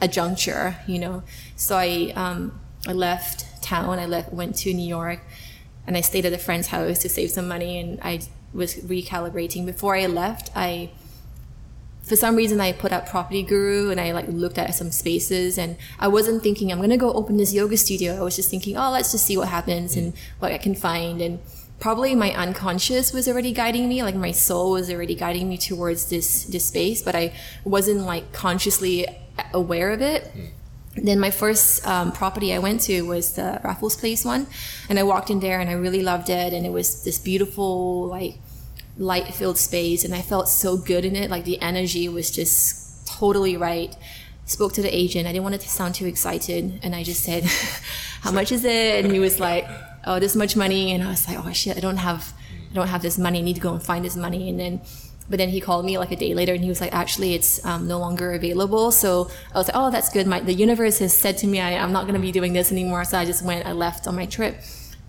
[0.00, 1.22] a juncture, you know.
[1.56, 3.98] So I um, I left town.
[3.98, 5.20] I left went to New York
[5.86, 8.20] and I stayed at a friend's house to save some money and I
[8.52, 9.66] was recalibrating.
[9.66, 10.90] Before I left, I
[12.02, 15.56] for some reason I put up Property Guru and I like looked at some spaces
[15.56, 18.16] and I wasn't thinking I'm gonna go open this yoga studio.
[18.16, 21.20] I was just thinking, oh, let's just see what happens and what I can find
[21.20, 21.38] and
[21.82, 26.10] probably my unconscious was already guiding me like my soul was already guiding me towards
[26.10, 29.04] this this space but i wasn't like consciously
[29.52, 30.48] aware of it mm
[30.94, 34.46] then my first um, property I went to was the Raffles Place one,
[34.88, 38.06] and I walked in there and I really loved it, and it was this beautiful
[38.06, 38.34] like
[38.98, 41.30] light filled space, and I felt so good in it.
[41.30, 43.96] Like the energy was just totally right.
[44.44, 45.26] Spoke to the agent.
[45.26, 47.44] I didn't want it to sound too excited, and I just said,
[48.20, 49.66] "How much is it?" And he was like,
[50.04, 52.34] "Oh, this much money," and I was like, "Oh shit, I don't have,
[52.70, 53.38] I don't have this money.
[53.38, 54.80] I need to go and find this money." And then
[55.32, 57.64] But then he called me like a day later and he was like, actually, it's
[57.64, 58.92] um, no longer available.
[58.92, 60.26] So I was like, oh, that's good.
[60.26, 62.70] My, the universe has said to me, I, I'm not going to be doing this
[62.70, 63.02] anymore.
[63.04, 64.56] So I just went, I left on my trip.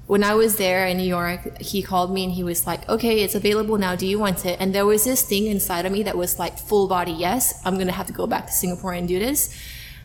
[0.08, 3.20] When I was there in New York, he called me and he was like, okay,
[3.20, 3.98] it's available now.
[3.98, 4.62] Do you want it?
[4.62, 7.74] And there was this thing inside of me that was like full body, yes, I'm
[7.74, 9.54] going to have to go back to Singapore and do this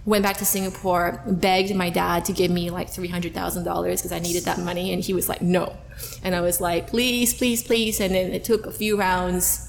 [0.09, 4.45] went back to Singapore, begged my dad to give me like $300,000 because I needed
[4.45, 4.95] that money.
[4.95, 5.77] And he was like, no.
[6.25, 8.01] And I was like, please, please, please.
[8.01, 9.68] And then it took a few rounds.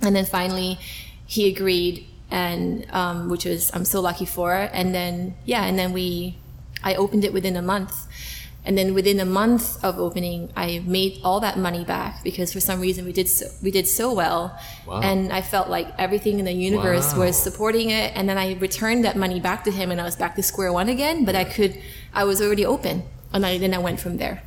[0.00, 0.78] And then finally
[1.26, 4.52] he agreed and, um, which was, I'm so lucky for.
[4.52, 6.36] And then, yeah, and then we,
[6.82, 8.06] I opened it within a month.
[8.64, 12.60] And then within a month of opening, I made all that money back because for
[12.60, 15.00] some reason we did so, we did so well, wow.
[15.00, 17.20] and I felt like everything in the universe wow.
[17.20, 18.12] was supporting it.
[18.14, 20.70] And then I returned that money back to him, and I was back to square
[20.70, 21.24] one again.
[21.24, 21.80] But I could,
[22.12, 24.42] I was already open, and I, then I went from there.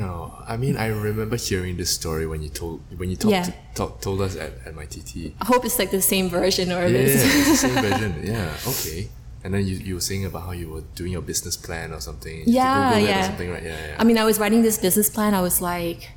[0.00, 0.44] Wow!
[0.46, 3.44] I mean, I remember hearing this story when you told when you talked yeah.
[3.44, 5.32] to, talk, told us at, at my TT.
[5.40, 8.20] I hope it's like the same version or yeah, it's the same version.
[8.22, 8.56] Yeah.
[8.66, 9.08] Okay.
[9.44, 12.00] And then you, you were saying about how you were doing your business plan or
[12.00, 12.44] something.
[12.46, 13.26] Yeah, yeah.
[13.26, 13.62] something, right?
[13.62, 13.96] Yeah, yeah.
[13.98, 15.34] I mean, I was writing this business plan.
[15.34, 16.12] I was like,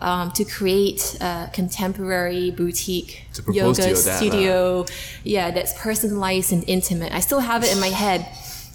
[0.00, 4.82] um, to create a contemporary boutique yoga studio.
[4.82, 4.92] That,
[5.24, 7.12] yeah, that's personalized and intimate.
[7.12, 8.28] I still have it in my head,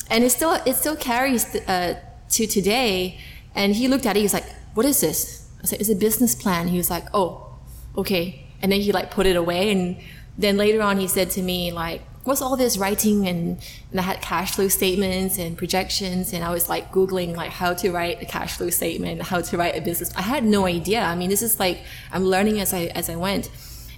[0.09, 1.99] and it still it still carries uh,
[2.31, 3.19] to today.
[3.55, 4.19] And he looked at it.
[4.19, 7.05] He was like, "What is this?" I said, "It's a business plan." He was like,
[7.13, 7.59] "Oh,
[7.97, 9.71] okay." And then he like put it away.
[9.71, 9.97] And
[10.37, 13.61] then later on, he said to me like, what's all this writing and,
[13.91, 17.73] and, I had cash flow statements and projections and I was like googling like how
[17.73, 20.15] to write a cash flow statement, how to write a business.
[20.15, 21.01] I had no idea.
[21.01, 21.79] I mean, this is like
[22.11, 23.49] I'm learning as I as I went.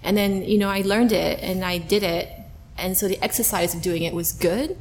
[0.04, 2.30] And then, you know, I learned it and I did it.
[2.78, 4.78] And so the exercise of doing it was good.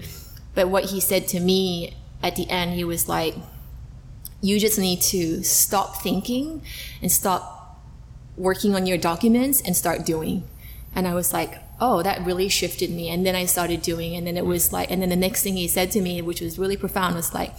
[0.55, 3.35] But what he said to me at the end, he was like,
[4.45, 6.61] you just need to stop thinking
[7.01, 7.81] and stop
[8.37, 10.45] working on your documents and start doing.
[10.95, 13.09] And I was like, oh, that really shifted me.
[13.09, 15.57] And then I started doing, and then it was like, and then the next thing
[15.57, 17.55] he said to me, which was really profound, was like,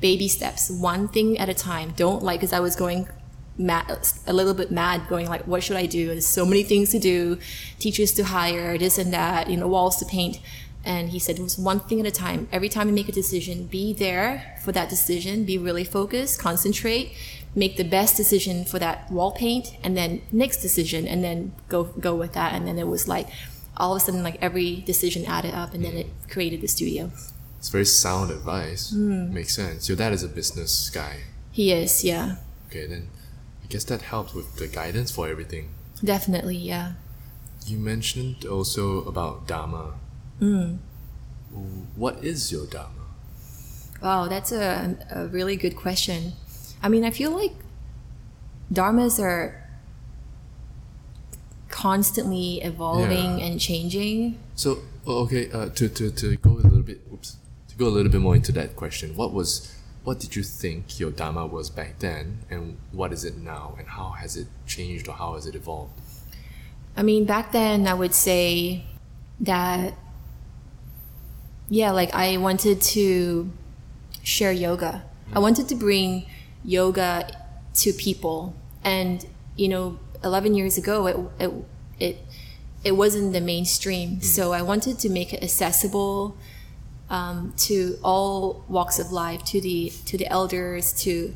[0.00, 1.92] baby steps, one thing at a time.
[1.94, 3.06] Don't like, because I was going
[3.58, 3.84] mad,
[4.26, 6.06] a little bit mad, going like, what should I do?
[6.06, 7.38] There's so many things to do,
[7.78, 10.40] teachers to hire, this and that, you know, walls to paint.
[10.84, 12.48] And he said it was one thing at a time.
[12.50, 17.12] Every time you make a decision, be there for that decision, be really focused, concentrate,
[17.54, 21.84] make the best decision for that wall paint, and then next decision, and then go
[21.84, 22.54] go with that.
[22.54, 23.28] And then it was like
[23.80, 27.10] all of a sudden like every decision added up and then it created the studio.
[27.58, 28.92] It's very sound advice.
[28.92, 29.30] Mm.
[29.32, 29.88] makes sense.
[29.88, 31.20] Your dad is a business guy.
[31.50, 32.36] He is yeah.
[32.68, 33.08] Okay then
[33.64, 35.70] i guess that helped with the guidance for everything.
[36.04, 36.92] Definitely yeah.
[37.66, 39.94] You mentioned also about dharma
[40.40, 40.78] mm.
[41.96, 43.06] what is your dharma
[44.02, 46.32] wow that's a, a really good question
[46.82, 47.52] i mean i feel like
[48.72, 49.60] dharmas are
[51.70, 53.46] constantly evolving yeah.
[53.46, 54.38] and changing.
[54.54, 57.36] So okay, uh, to, to, to go a little bit, oops,
[57.68, 59.74] to go a little bit more into that question, what was
[60.04, 63.88] what did you think your dharma was back then, and what is it now, and
[63.88, 65.92] how has it changed or how has it evolved?
[66.96, 68.84] I mean, back then I would say
[69.40, 69.94] that
[71.70, 73.50] yeah, like I wanted to
[74.22, 75.04] share yoga.
[75.30, 75.36] Mm.
[75.36, 76.26] I wanted to bring
[76.64, 78.54] yoga to people,
[78.84, 79.24] and
[79.56, 81.52] you know 11 years ago, it, it,
[81.98, 82.18] it,
[82.84, 84.16] it wasn't the mainstream.
[84.16, 84.24] Mm.
[84.24, 86.36] So I wanted to make it accessible
[87.08, 91.34] um, to all walks of life, to the, to the elders, to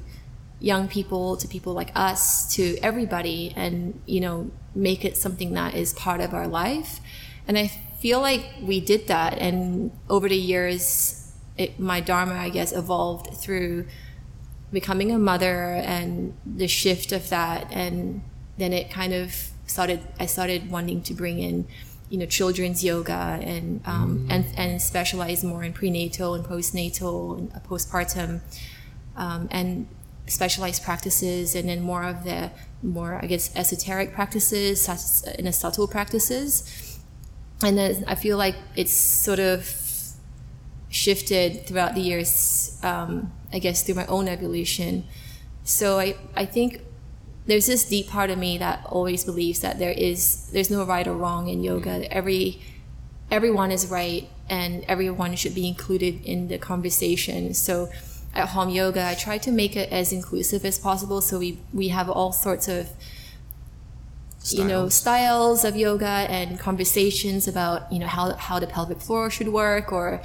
[0.61, 5.75] young people, to people like us, to everybody, and, you know, make it something that
[5.75, 7.01] is part of our life.
[7.47, 7.71] And I
[8.05, 9.39] feel like we did that.
[9.39, 13.87] And over the years, it, my Dharma, I guess, evolved through
[14.71, 18.23] becoming a mother and the shift of that and
[18.59, 19.33] then it kind of
[19.67, 21.65] started i started wanting to bring in
[22.11, 24.33] you know children's yoga and um, mm.
[24.35, 28.41] and and specialize more in prenatal and postnatal and postpartum
[29.17, 29.87] um, and
[30.27, 32.51] specialized practices and then more of the
[32.83, 34.77] more i guess esoteric practices
[35.39, 36.84] in a subtle practices
[37.63, 39.81] and then i feel like it's sort of
[40.89, 45.05] shifted throughout the years um, i guess through my own evolution
[45.65, 46.81] so i i think
[47.47, 51.07] there's this deep part of me that always believes that there is there's no right
[51.07, 52.11] or wrong in yoga.
[52.13, 52.63] Every
[53.31, 57.55] everyone is right and everyone should be included in the conversation.
[57.55, 57.91] So
[58.35, 61.21] at home Yoga, I try to make it as inclusive as possible.
[61.21, 62.91] So we we have all sorts of
[64.45, 64.59] styles.
[64.59, 69.31] you know styles of yoga and conversations about you know how how the pelvic floor
[69.31, 70.23] should work or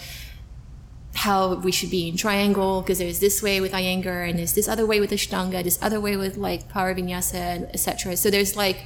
[1.15, 4.67] how we should be in triangle because there's this way with Iyengar and there's this
[4.67, 8.15] other way with Ashtanga, this other way with like power vinyasa, etc.
[8.15, 8.77] So there's like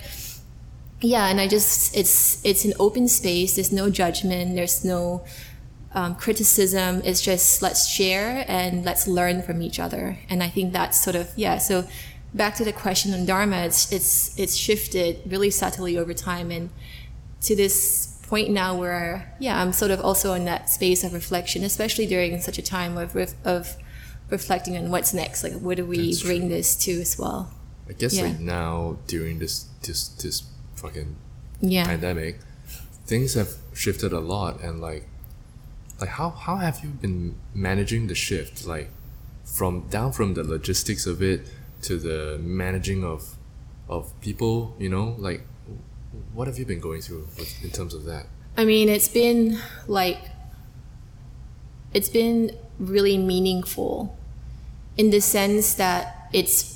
[1.01, 3.55] yeah, and I just it's it's an open space.
[3.55, 4.55] There's no judgment.
[4.55, 5.25] There's no
[5.93, 7.01] um, criticism.
[7.03, 10.17] It's just let's share and let's learn from each other.
[10.29, 11.57] And I think that's sort of yeah.
[11.57, 11.85] So
[12.33, 16.69] back to the question on dharma, it's it's it's shifted really subtly over time, and
[17.41, 21.63] to this point now where yeah, I'm sort of also in that space of reflection,
[21.63, 23.15] especially during such a time of
[23.45, 23.77] of
[24.29, 25.43] reflecting on what's next.
[25.43, 26.49] Like, where do we that's bring true.
[26.49, 27.51] this to as well?
[27.87, 28.23] I guess yeah.
[28.23, 30.43] like now during this this this
[30.75, 31.15] fucking
[31.61, 31.85] yeah.
[31.85, 32.39] pandemic,
[33.05, 35.07] things have shifted a lot, and like
[35.99, 38.89] like how how have you been managing the shift like
[39.45, 41.47] from down from the logistics of it
[41.83, 43.37] to the managing of
[43.89, 45.15] of people you know?
[45.17, 45.45] Like
[46.33, 48.27] what have you been going through with, in terms of that?
[48.57, 50.19] I mean it's been like
[51.93, 54.17] it's been really meaningful
[54.97, 56.73] in the sense that it's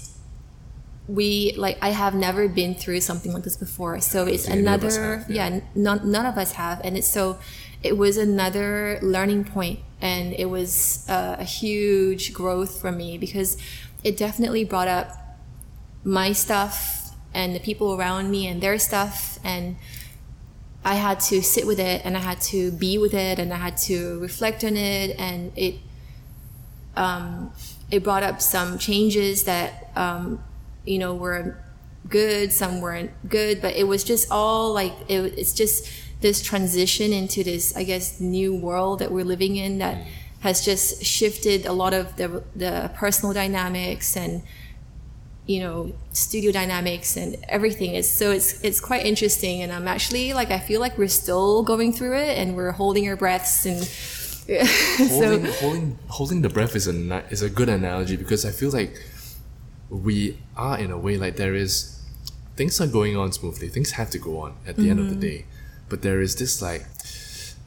[1.07, 3.99] we like i have never been through something like this before.
[4.01, 6.81] So it's another have, yeah, yeah none, none of us have.
[6.83, 7.39] And it's so
[7.83, 13.57] it was another learning point and it was uh, a huge growth for me because
[14.07, 15.11] it definitely brought up
[16.03, 19.75] my stuff and the people around me and their stuff and
[20.85, 23.57] I had to sit with it and I had to be with it and I
[23.57, 25.75] had to reflect on it and it
[26.95, 27.51] um,
[27.91, 30.41] it brought up some changes that um,
[30.85, 31.57] you know were
[32.07, 35.89] good some weren't good but it was just all like it, it's just
[36.21, 40.05] this transition into this, I guess, new world that we're living in that
[40.47, 44.41] has just shifted a lot of the, the personal dynamics and
[45.45, 50.33] you know studio dynamics and everything is so it's it's quite interesting and i'm actually
[50.33, 53.79] like i feel like we're still going through it and we're holding our breaths and
[55.09, 58.71] holding, so holding holding the breath is a is a good analogy because i feel
[58.71, 58.93] like
[59.89, 62.01] we are in a way like there is
[62.57, 64.91] things are going on smoothly things have to go on at the mm-hmm.
[64.91, 65.37] end of the mm-hmm.
[65.39, 65.45] day
[65.87, 66.85] but there is this like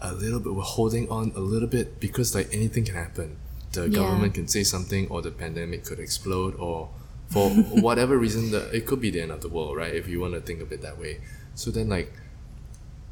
[0.00, 3.36] a little bit we're holding on a little bit because like anything can happen.
[3.72, 3.98] The yeah.
[3.98, 6.90] government can say something or the pandemic could explode or
[7.28, 10.20] for whatever reason the, it could be the end of the world right if you
[10.20, 11.20] want to think of it that way.
[11.54, 12.12] So then like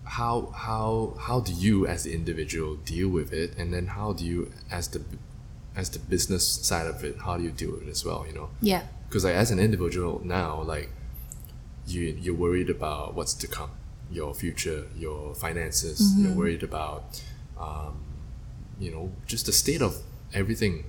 [0.04, 3.56] how how how do you as the individual deal with it?
[3.58, 5.02] And then how do you as the
[5.76, 8.34] as the business side of it how do you deal with it as well you
[8.34, 8.50] know?
[8.60, 8.84] Yeah.
[9.08, 10.90] Because like as an individual now like
[11.86, 13.70] you you're worried about what's to come
[14.10, 16.00] your future, your finances.
[16.00, 16.24] Mm-hmm.
[16.24, 17.22] You're worried about,
[17.58, 18.00] um,
[18.78, 19.96] you know, just the state of
[20.32, 20.84] everything.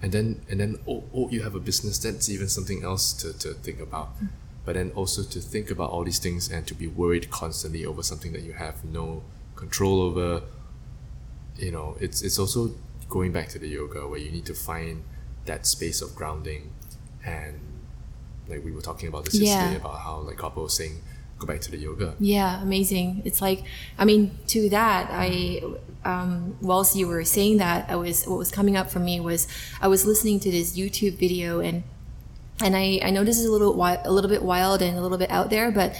[0.00, 1.98] And then, and then, oh, oh, you have a business.
[1.98, 4.14] That's even something else to, to think about.
[4.16, 4.26] Mm-hmm.
[4.64, 8.02] But then also to think about all these things and to be worried constantly over
[8.02, 9.22] something that you have no
[9.56, 10.42] control over.
[11.56, 12.74] You know, it's it's also
[13.08, 15.02] going back to the yoga where you need to find
[15.46, 16.70] that space of grounding
[17.24, 17.58] and
[18.48, 19.54] like we were talking about this yeah.
[19.54, 21.00] yesterday about how like Kappa was saying
[21.38, 22.14] go back to the yoga.
[22.18, 23.22] Yeah, amazing.
[23.24, 23.64] It's like,
[23.98, 25.62] I mean, to that, I,
[26.04, 29.46] um, whilst you were saying that, I was, what was coming up for me was
[29.80, 31.84] I was listening to this YouTube video and,
[32.60, 35.18] and I, I know this is a little, a little bit wild and a little
[35.18, 35.96] bit out there, but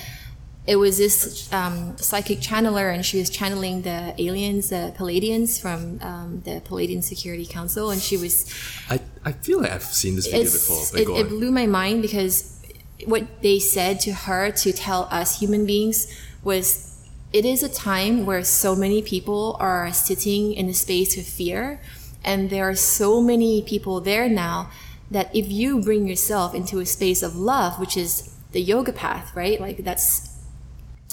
[0.68, 5.98] it was this um, psychic channeler and she was channeling the aliens, the Pleiadians from
[6.02, 7.90] um, the Pleiadian Security Council.
[7.90, 8.52] And she was.
[8.90, 10.82] I, I feel like I've seen this video before.
[11.00, 12.57] It, it blew my mind because
[13.06, 16.06] what they said to her to tell us human beings
[16.42, 16.84] was
[17.32, 21.80] it is a time where so many people are sitting in a space of fear
[22.24, 24.70] and there are so many people there now
[25.10, 29.34] that if you bring yourself into a space of love which is the yoga path
[29.36, 29.60] right?
[29.60, 30.36] Like that's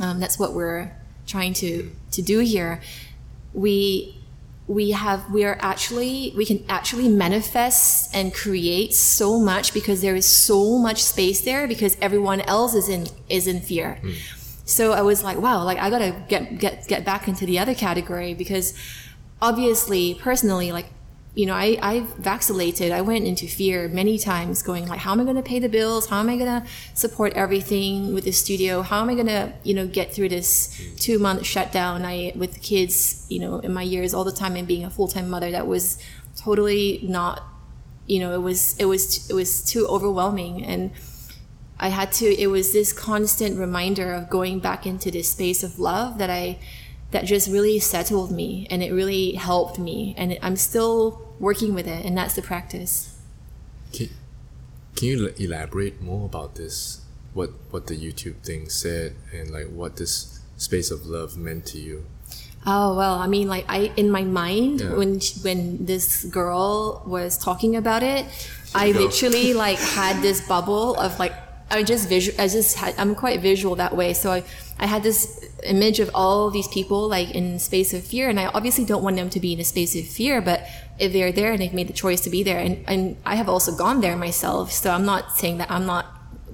[0.01, 0.91] um, that's what we're
[1.27, 2.81] trying to to do here
[3.55, 4.14] we
[4.67, 10.15] we have we are actually we can actually manifest and create so much because there
[10.15, 14.15] is so much space there because everyone else is in is in fear mm.
[14.65, 17.75] so i was like wow like i gotta get get get back into the other
[17.75, 18.73] category because
[19.39, 20.87] obviously personally like
[21.35, 22.93] you know, I, I vacillated.
[22.93, 25.67] I went into fear many times going like, how am I going to pay the
[25.67, 26.07] bills?
[26.07, 28.81] How am I going to support everything with the studio?
[28.81, 32.05] How am I going to, you know, get through this two month shutdown?
[32.05, 35.09] I, with kids, you know, in my years all the time and being a full
[35.09, 36.01] time mother, that was
[36.37, 37.43] totally not,
[38.07, 40.63] you know, it was, it was, it was too overwhelming.
[40.63, 40.91] And
[41.77, 45.79] I had to, it was this constant reminder of going back into this space of
[45.79, 46.59] love that I,
[47.11, 50.15] that just really settled me and it really helped me.
[50.17, 53.17] And I'm still working with it, and that's the practice.
[53.91, 54.09] Can,
[54.95, 57.01] can you elaborate more about this?
[57.33, 61.79] What what the YouTube thing said, and like what this space of love meant to
[61.79, 62.05] you?
[62.65, 64.93] Oh well, I mean, like I in my mind yeah.
[64.93, 68.25] when when this girl was talking about it,
[68.73, 71.33] I literally like had this bubble of like
[71.69, 72.39] I just visual.
[72.39, 72.93] I just had.
[72.97, 74.13] I'm quite visual that way.
[74.13, 74.43] So I,
[74.79, 78.47] I had this image of all these people like in space of fear, and I
[78.47, 80.41] obviously don't want them to be in a space of fear.
[80.41, 80.67] But
[80.99, 83.49] if they're there and they've made the choice to be there, and and I have
[83.49, 84.71] also gone there myself.
[84.71, 86.05] So I'm not saying that I'm not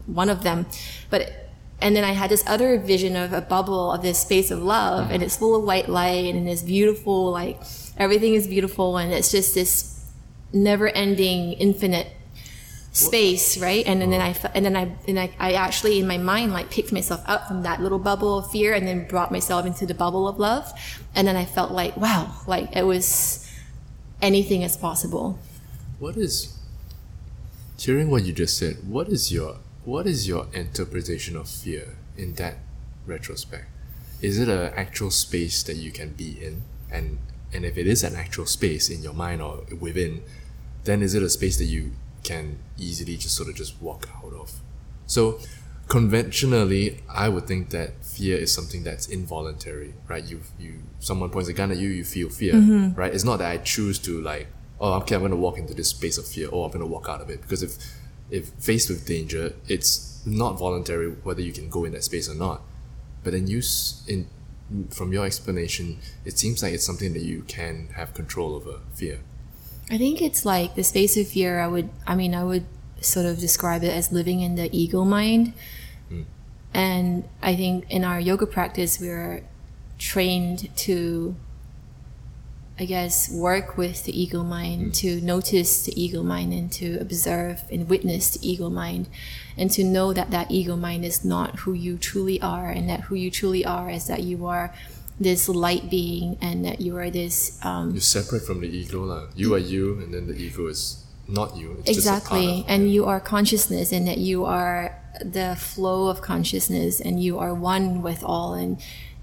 [0.05, 0.65] one of them,
[1.09, 1.37] but.
[1.83, 5.09] And then I had this other vision of a bubble of this space of love,
[5.09, 7.31] and it's full of white light, and it's beautiful.
[7.31, 7.59] Like
[7.97, 10.05] everything is beautiful, and it's just this
[10.53, 12.07] never-ending, infinite
[12.91, 13.85] space, right?
[13.87, 16.69] And, and then I and then I and I, I actually in my mind like
[16.69, 19.93] picked myself up from that little bubble of fear and then brought myself into the
[19.93, 20.71] bubble of love.
[21.15, 23.49] And then I felt like wow, like it was
[24.21, 25.39] anything is possible.
[25.99, 26.57] What is
[27.77, 32.35] hearing what you just said, what is your what is your interpretation of fear in
[32.35, 32.57] that
[33.05, 33.65] retrospect?
[34.21, 36.63] Is it an actual space that you can be in?
[36.91, 37.19] And
[37.53, 40.23] and if it is an actual space in your mind or within,
[40.83, 41.91] then is it a space that you
[42.23, 44.51] can easily just sort of just walk out of.
[45.07, 45.39] So
[45.87, 50.23] conventionally, I would think that fear is something that's involuntary, right?
[50.23, 52.93] You you someone points a gun at you, you feel fear, mm-hmm.
[52.99, 53.11] right?
[53.13, 54.47] It's not that I choose to like,
[54.79, 57.21] oh, okay, I'm gonna walk into this space of fear, or I'm gonna walk out
[57.21, 57.41] of it.
[57.41, 57.73] Because if
[58.29, 62.35] if faced with danger, it's not voluntary whether you can go in that space or
[62.35, 62.61] not.
[63.23, 63.61] But then you
[64.07, 64.27] in
[64.91, 69.19] from your explanation, it seems like it's something that you can have control over fear.
[69.89, 71.59] I think it's like the space of fear.
[71.59, 72.65] I would, I mean, I would
[73.01, 75.53] sort of describe it as living in the ego mind.
[76.73, 79.43] And I think in our yoga practice, we're
[79.97, 81.35] trained to,
[82.79, 84.97] I guess, work with the ego mind, mm.
[84.97, 89.07] to notice the ego mind, and to observe and witness the ego mind,
[89.57, 93.01] and to know that that ego mind is not who you truly are, and that
[93.01, 94.73] who you truly are is that you are
[95.21, 99.27] this light being and that you are this um, you're separate from the ego la.
[99.35, 103.19] you are you and then the ego is not you it's exactly and you are
[103.19, 108.53] consciousness and that you are the flow of consciousness and you are one with all.
[108.53, 108.81] And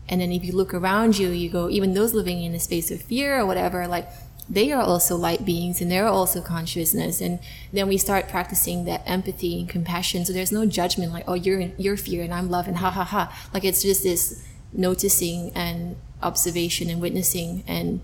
[0.08, 2.90] and then if you look around you you go even those living in a space
[2.90, 4.08] of fear or whatever like
[4.50, 7.20] they are also light beings and they're also consciousness.
[7.20, 7.38] And
[7.72, 10.24] then we start practicing that empathy and compassion.
[10.24, 13.04] So there's no judgment like oh you're you're fear and i'm love and ha ha
[13.04, 13.48] ha.
[13.52, 17.62] Like it's just this noticing and observation and witnessing.
[17.66, 18.00] And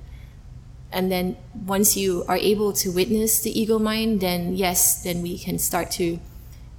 [0.93, 5.37] and then once you are able to witness the ego mind then yes then we
[5.37, 6.21] can start to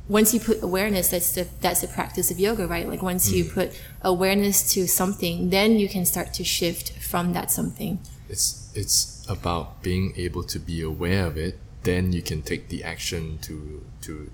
[0.08, 2.88] once you put awareness that's the that's the practice of yoga right?
[2.88, 3.38] Like once mm.
[3.38, 7.99] you put awareness to something then you can start to shift from that something.
[8.30, 12.84] It's it's about being able to be aware of it then you can take the
[12.84, 14.32] action to to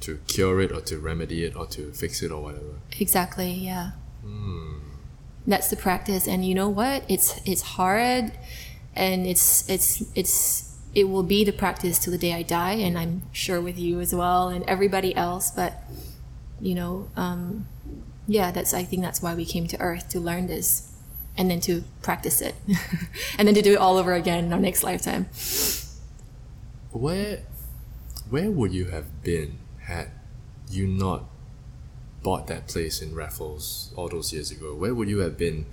[0.00, 2.74] to cure it or to remedy it or to fix it or whatever.
[2.98, 3.92] Exactly yeah.
[4.24, 4.86] Mm
[5.46, 7.04] that's the practice and you know what?
[7.08, 8.32] It's it's hard
[8.94, 12.98] and it's it's it's it will be the practice till the day i die and
[12.98, 15.82] i'm sure with you as well and everybody else but
[16.60, 17.68] you know um,
[18.26, 20.92] yeah that's i think that's why we came to earth to learn this
[21.36, 22.54] and then to practice it
[23.38, 25.26] and then to do it all over again in our next lifetime
[26.92, 27.42] where
[28.30, 30.10] where would you have been had
[30.68, 31.24] you not
[32.26, 35.66] bought that place in Raffles all those years ago, where would you have been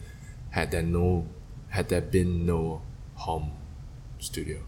[0.51, 1.25] had there no
[1.69, 2.83] had there been no
[3.15, 3.53] Hom
[4.19, 4.61] studio?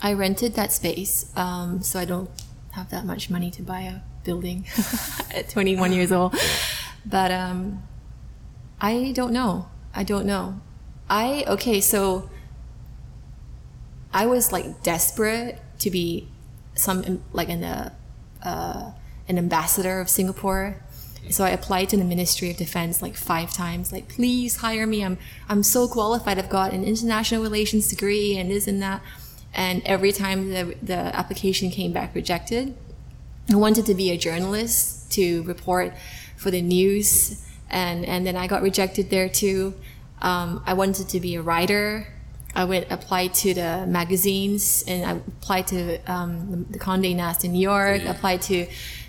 [0.00, 2.30] I rented that space, um, so I don't
[2.72, 4.66] have that much money to buy a building
[5.34, 6.36] at 21 years old.
[7.04, 7.82] But um,
[8.80, 9.68] I don't know.
[9.94, 10.60] I don't know.
[11.10, 12.30] I okay, so
[14.12, 16.28] I was like desperate to be
[16.74, 17.94] some like an uh,
[18.44, 18.92] uh,
[19.26, 20.80] an ambassador of Singapore
[21.30, 25.04] so I applied to the Ministry of Defense like five times, like, please hire me.
[25.04, 25.18] I'm,
[25.48, 26.38] I'm so qualified.
[26.38, 29.02] I've got an international relations degree and this and that.
[29.54, 32.76] And every time the, the application came back rejected,
[33.50, 35.94] I wanted to be a journalist to report
[36.36, 37.44] for the news.
[37.70, 39.74] And, and then I got rejected there too.
[40.20, 42.06] Um, I wanted to be a writer.
[42.54, 47.52] I went applied to the magazines and I applied to um, the Condé Nast in
[47.52, 48.02] New York.
[48.02, 48.10] Yeah.
[48.10, 48.66] Applied to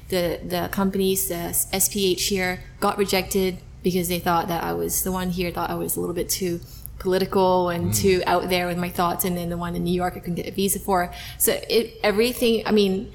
[0.10, 5.12] the the companies, the SPH here, got rejected because they thought that I was the
[5.12, 6.60] one here thought I was a little bit too
[7.00, 7.96] political and mm.
[7.96, 10.36] too out there with my thoughts, and then the one in New York I couldn't
[10.36, 11.12] get a visa for.
[11.38, 12.64] So it everything.
[12.66, 13.12] I mean,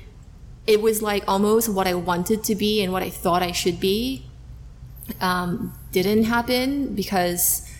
[0.67, 3.79] it was like almost what I wanted to be and what I thought I should
[3.79, 4.27] be.
[5.21, 7.71] Um, didn't happen because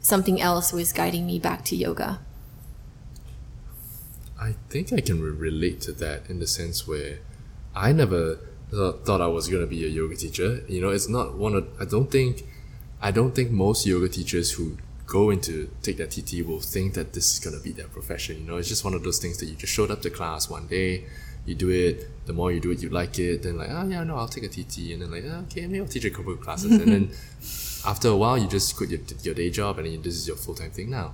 [0.00, 2.18] something else was guiding me back to yoga.
[4.38, 7.20] I think I can re- relate to that in the sense where
[7.76, 8.38] I never
[8.72, 10.64] thought I was gonna be a yoga teacher.
[10.68, 12.44] You know, it's not one of I don't think
[13.00, 14.78] I don't think most yoga teachers who
[15.12, 18.38] go into take that TT will think that this is gonna be their profession.
[18.40, 20.48] You know, it's just one of those things that you just showed up to class
[20.48, 21.04] one day,
[21.44, 22.08] you do it.
[22.24, 23.42] The more you do it, you like it.
[23.42, 25.80] Then like, oh yeah, no, I'll take a TT, and then like, oh, okay, maybe
[25.80, 27.10] I'll teach a couple of classes, and then
[27.92, 30.36] after a while, you just quit your, your day job, and then this is your
[30.36, 31.12] full time thing now.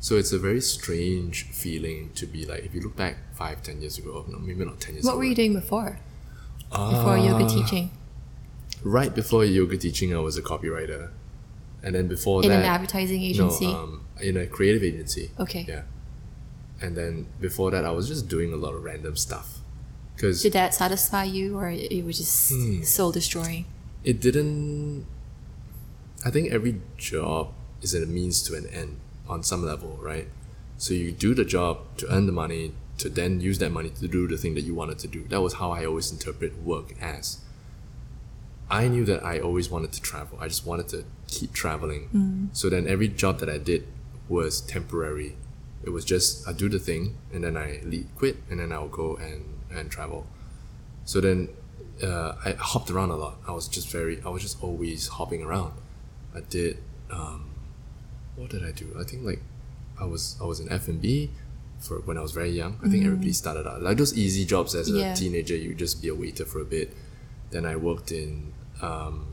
[0.00, 3.80] So it's a very strange feeling to be like, if you look back five, ten
[3.80, 5.06] years ago, no, maybe not ten years.
[5.06, 5.98] What ago, were you doing before?
[6.70, 7.48] Before yoga ah.
[7.48, 7.90] teaching?
[8.84, 11.10] Right before yoga teaching, I was a copywriter,
[11.82, 13.66] and then before In that, an advertising agency?
[13.66, 15.30] No, um, in a creative agency.
[15.38, 15.64] Okay.
[15.68, 15.82] Yeah,
[16.80, 19.58] and then before that, I was just doing a lot of random stuff,
[20.14, 22.82] because Did that satisfy you, or it was just Hmm.
[22.82, 23.64] soul destroying?
[24.04, 25.06] it didn't.
[26.24, 27.52] I think every job
[27.82, 28.96] is a means to an end
[29.28, 30.28] on some level, right?
[30.78, 34.08] So you do the job to earn the money, to then use that money to
[34.08, 35.24] do the thing that you wanted to do.
[35.28, 37.38] That was how I always interpret work as.
[38.70, 40.38] I knew that I always wanted to travel.
[40.40, 41.04] I just wanted to
[41.36, 42.02] keep traveling.
[42.52, 43.82] So then every job that I did
[44.28, 45.30] was temporary.
[45.86, 47.02] It was just I do the thing
[47.32, 49.42] and then I leave, quit and then I'll go and,
[49.76, 50.20] and travel.
[51.04, 51.48] So then
[52.02, 53.34] uh, I hopped around a lot.
[53.48, 55.72] I was just very, I was just always hopping around.
[56.34, 56.78] I did,
[57.10, 57.50] um,
[58.36, 58.86] what did I do?
[58.98, 59.42] I think like
[60.00, 61.30] I was I was in F and B
[61.80, 62.78] for when I was very young.
[62.84, 65.14] I think everybody started out like those easy jobs as a Yeah.
[65.14, 65.56] teenager.
[65.56, 66.94] You just be a waiter for a bit.
[67.50, 69.26] Then I worked in um,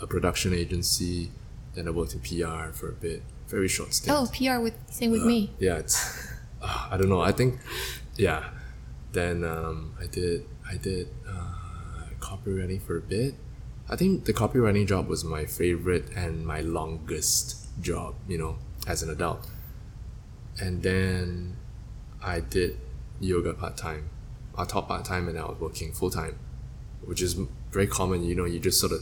[0.00, 1.30] a production agency.
[1.74, 3.22] Then I worked in PR for a bit.
[3.48, 4.16] Very short stint.
[4.16, 5.52] Oh, PR with same with me.
[5.58, 6.28] Yeah, it's
[6.62, 7.20] uh, I don't know.
[7.20, 7.60] I think
[8.16, 8.50] yeah.
[9.12, 13.34] Then um, I did I did uh, copywriting for a bit.
[13.88, 18.16] I think the copywriting job was my favorite and my longest job.
[18.26, 19.48] You know, as an adult.
[20.60, 21.56] And then
[22.22, 22.78] I did
[23.20, 24.10] yoga part time.
[24.56, 26.36] I taught part time and I was working full time,
[27.04, 27.34] which is
[27.70, 28.24] very common.
[28.24, 29.00] You know, you just sort of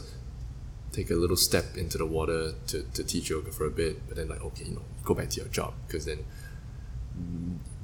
[0.97, 4.17] take a little step into the water to, to teach yoga for a bit, but
[4.17, 6.25] then like okay, you know, go back to your job because then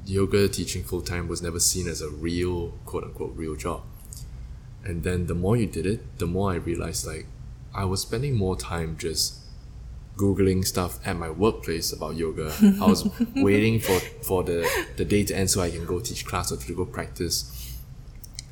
[0.05, 3.83] yoga teaching full time was never seen as a real quote unquote real job.
[4.83, 7.27] And then the more you did it, the more I realized like
[7.73, 9.39] I was spending more time just
[10.17, 12.51] googling stuff at my workplace about yoga.
[12.81, 13.99] I was waiting for
[14.29, 16.85] for the the day to end so I can go teach class or to go
[16.85, 17.37] practice.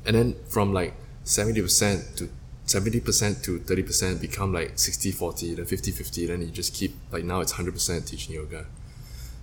[0.06, 0.94] And then from like
[1.24, 2.28] seventy percent to
[2.72, 7.24] seventy percent to thirty percent become like 60-40, then 50-50, then you just keep like
[7.24, 8.66] now it's hundred percent teaching yoga.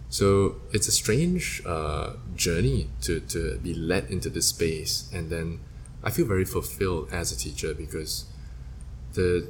[0.09, 5.59] So it's a strange uh, journey to, to be led into this space, and then
[6.03, 8.25] I feel very fulfilled as a teacher because
[9.13, 9.47] the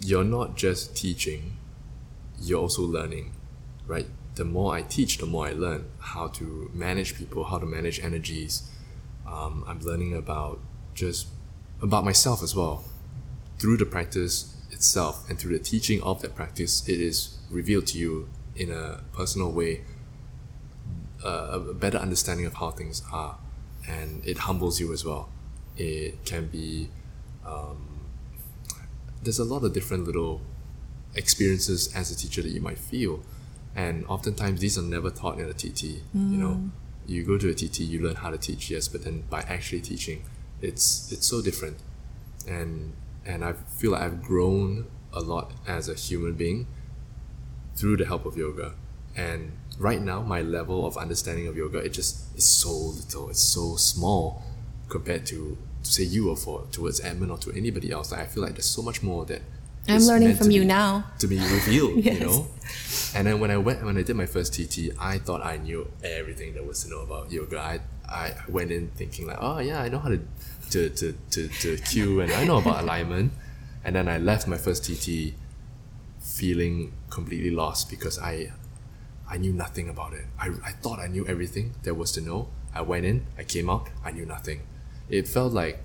[0.00, 1.56] you're not just teaching,
[2.38, 3.32] you're also learning,
[3.86, 4.06] right?
[4.34, 7.98] The more I teach, the more I learn how to manage people, how to manage
[8.00, 8.70] energies.
[9.26, 10.60] Um, I'm learning about
[10.94, 11.28] just
[11.80, 12.84] about myself as well
[13.58, 16.86] through the practice itself and through the teaching of that practice.
[16.88, 19.84] It is revealed to you in a personal way
[21.24, 23.38] uh, a better understanding of how things are,
[23.88, 25.28] and it humbles you as well.
[25.76, 26.90] It can be
[27.44, 28.06] um,
[29.22, 30.40] there's a lot of different little
[31.14, 33.22] experiences as a teacher that you might feel,
[33.74, 35.82] and oftentimes these are never taught in a TT.
[36.14, 36.70] You know,
[37.06, 39.80] you go to a TT, you learn how to teach, yes, but then by actually
[39.80, 40.22] teaching,
[40.60, 41.78] it's it's so different,
[42.46, 42.92] and
[43.26, 46.66] and I feel like I've grown a lot as a human being
[47.74, 48.74] through the help of yoga.
[49.16, 53.30] And right now, my level of understanding of yoga it just is so little.
[53.30, 54.42] It's so small
[54.88, 58.12] compared to, to say you or for towards Edmund or to anybody else.
[58.12, 59.42] Like, I feel like there's so much more that
[59.88, 61.04] I'm learning from you be- now.
[61.18, 61.96] to be revealed.
[62.04, 62.20] Yes.
[62.20, 62.48] You know.
[63.14, 65.90] And then when I went when I did my first TT, I thought I knew
[66.02, 67.58] everything there was to know about yoga.
[67.58, 70.20] I I went in thinking like, oh yeah, I know how to
[70.70, 73.32] to to to, to cue and I know about alignment.
[73.84, 75.34] And then I left my first TT
[76.20, 78.52] feeling completely lost because I
[79.28, 80.24] I knew nothing about it.
[80.38, 82.48] I, I thought I knew everything there was to know.
[82.72, 84.62] I went in, I came out, I knew nothing.
[85.08, 85.80] It felt like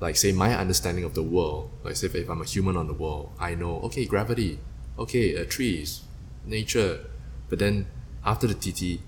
[0.00, 2.86] like say my understanding of the world, like say if, if I'm a human on
[2.86, 4.58] the world, I know okay gravity,
[4.98, 6.02] okay uh, trees,
[6.44, 7.06] nature,
[7.48, 7.86] but then
[8.24, 9.00] after the TT,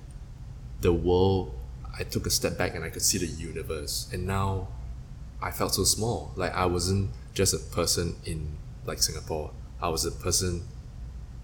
[0.80, 1.54] the world,
[2.00, 4.68] I took a step back and I could see the universe, and now
[5.42, 6.32] I felt so small.
[6.34, 9.52] Like I wasn't just a person in like Singapore.
[9.80, 10.66] I was a person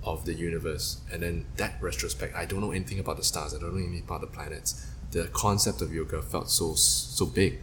[0.02, 1.00] of the universe.
[1.12, 3.54] And then that retrospect, I don't know anything about the stars.
[3.54, 4.86] I don't know anything about the planets.
[5.10, 7.58] The concept of yoga felt so so big.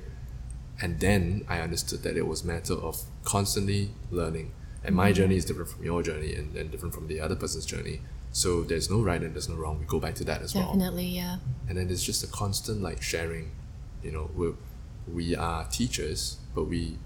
[0.82, 4.52] And then I understood that it was matter of constantly learning.
[4.84, 5.16] And my mm-hmm.
[5.16, 8.02] journey is different from your journey and, and different from the other person's journey.
[8.34, 9.80] So there's no right and there's no wrong.
[9.80, 11.38] We go back to that as well Definitely, yeah.
[11.70, 13.52] and then it's just a constant like sharing
[14.04, 14.54] you know we
[15.08, 16.98] we are teachers but we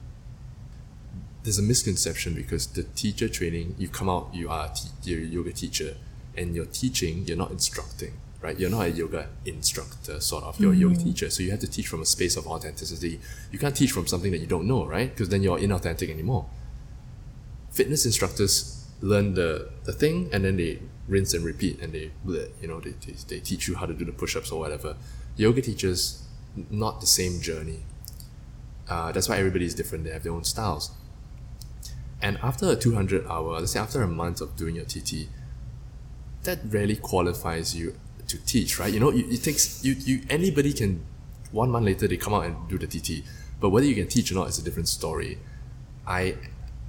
[1.43, 5.21] there's a misconception because the teacher training you come out you are a te- you're
[5.21, 5.95] a yoga teacher
[6.35, 8.59] and you're teaching you're not instructing right?
[8.59, 10.59] You're not a yoga instructor, sort of.
[10.59, 11.05] You're a yoga mm-hmm.
[11.05, 13.19] teacher, so you have to teach from a space of authenticity.
[13.51, 15.09] You can't teach from something that you don't know, right?
[15.09, 16.45] Because then you're inauthentic anymore.
[17.71, 22.67] Fitness instructors learn the, the thing and then they rinse and repeat and they, you
[22.67, 24.95] know, they, they, they teach you how to do the push-ups or whatever.
[25.35, 26.23] Yoga teachers,
[26.69, 27.79] not the same journey.
[28.89, 30.03] Uh, that's why everybody is different.
[30.03, 30.91] They have their own styles.
[32.21, 35.29] And after a 200 hour, let's say after a month of doing your TT,
[36.43, 37.95] that rarely qualifies you
[38.27, 38.91] to teach, right?
[38.91, 41.05] You know, it, it takes you, you anybody can
[41.51, 43.23] one month later they come out and do the TT,
[43.59, 45.39] but whether you can teach or not is a different story.
[46.05, 46.35] I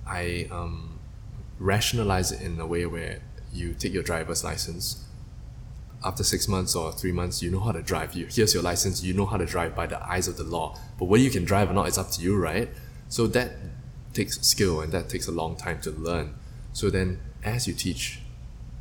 [0.06, 0.98] I um,
[1.58, 3.20] rationalize it in a way where
[3.52, 5.04] you take your driver's license.
[6.04, 8.14] After six months or three months, you know how to drive.
[8.14, 9.02] You here's your license.
[9.02, 10.78] You know how to drive by the eyes of the law.
[10.98, 12.68] But whether you can drive or not, it's up to you, right?
[13.08, 13.52] So that
[14.12, 16.34] takes skill and that takes a long time to learn.
[16.72, 18.20] So then, as you teach,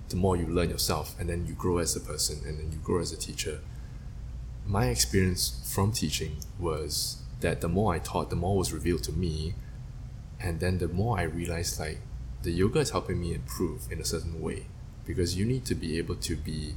[0.09, 2.78] the more you learn yourself and then you grow as a person and then you
[2.78, 3.59] grow as a teacher.
[4.65, 9.11] My experience from teaching was that the more I taught, the more was revealed to
[9.11, 9.55] me.
[10.39, 11.99] And then the more I realized like
[12.44, 14.68] the yoga is helping me improve in a certain way
[15.06, 16.76] because you need to be able to be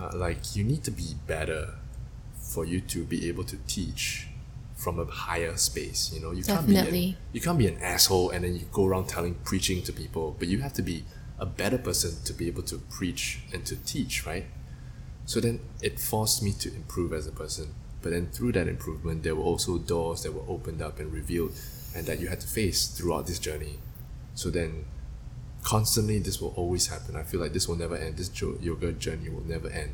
[0.00, 1.74] uh, like you need to be better
[2.38, 4.26] for you to be able to teach
[4.74, 8.30] from a higher space you know you can't be an, you can't be an asshole
[8.30, 11.04] and then you go around telling preaching to people but you have to be
[11.40, 14.44] a better person to be able to preach and to teach, right?
[15.24, 17.74] So then it forced me to improve as a person.
[18.02, 21.52] But then through that improvement, there were also doors that were opened up and revealed
[21.94, 23.78] and that you had to face throughout this journey.
[24.34, 24.84] So then
[25.62, 27.16] constantly this will always happen.
[27.16, 28.16] I feel like this will never end.
[28.16, 29.92] This yoga journey will never end.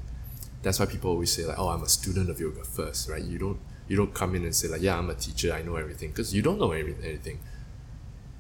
[0.62, 3.22] That's why people always say like, "Oh, I'm a student of yoga first, right?
[3.22, 5.52] You don't you don't come in and say like, "Yeah, I'm a teacher.
[5.52, 7.38] I know everything," because you don't know anything.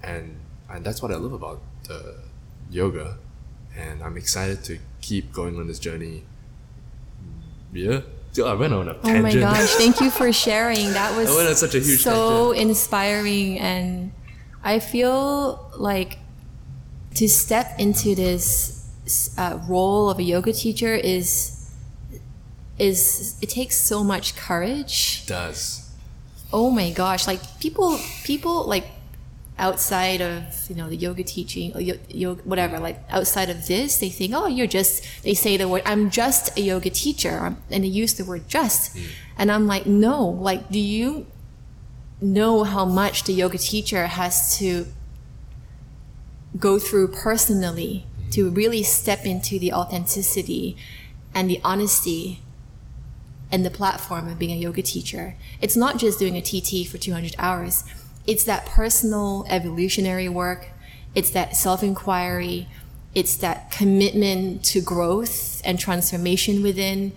[0.02, 0.36] And
[0.68, 2.16] and that's what I love about the
[2.70, 3.18] yoga,
[3.76, 6.24] and I'm excited to keep going on this journey.
[7.72, 8.00] Yeah.
[8.44, 9.16] I went on a tangent.
[9.16, 9.70] Oh my gosh!
[9.74, 10.92] Thank you for sharing.
[10.92, 12.70] That was I went on such a huge so tangent.
[12.70, 14.12] inspiring, and
[14.62, 16.18] I feel like
[17.14, 18.84] to step into this
[19.38, 21.70] uh, role of a yoga teacher is
[22.78, 25.22] is it takes so much courage.
[25.24, 25.90] It does.
[26.52, 27.26] Oh my gosh!
[27.26, 28.86] Like people, people like
[29.58, 34.10] outside of you know the yoga teaching or yoga, whatever like outside of this they
[34.10, 37.88] think oh you're just they say the word i'm just a yoga teacher and they
[37.88, 39.06] use the word just mm.
[39.38, 41.26] and i'm like no like do you
[42.20, 44.86] know how much the yoga teacher has to
[46.58, 48.32] go through personally mm.
[48.32, 50.76] to really step into the authenticity
[51.34, 52.42] and the honesty
[53.50, 56.98] and the platform of being a yoga teacher it's not just doing a tt for
[56.98, 57.84] 200 hours
[58.26, 60.68] it's that personal evolutionary work,
[61.14, 62.68] it's that self inquiry,
[63.14, 67.12] it's that commitment to growth and transformation within.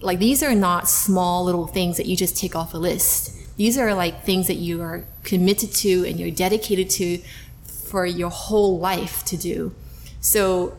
[0.00, 3.36] Like, these are not small little things that you just tick off a list.
[3.56, 7.18] These are like things that you are committed to and you're dedicated to
[7.64, 9.74] for your whole life to do.
[10.20, 10.76] So,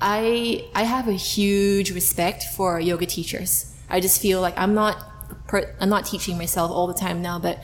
[0.00, 3.74] I I have a huge respect for yoga teachers.
[3.88, 4.96] I just feel like I'm not
[5.80, 7.62] I'm not teaching myself all the time now, but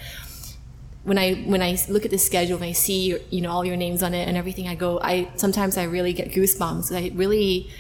[1.07, 3.77] when I when I look at the schedule and I see you know all your
[3.77, 4.99] names on it and everything, I go.
[5.01, 6.95] I sometimes I really get goosebumps.
[6.95, 7.71] I really,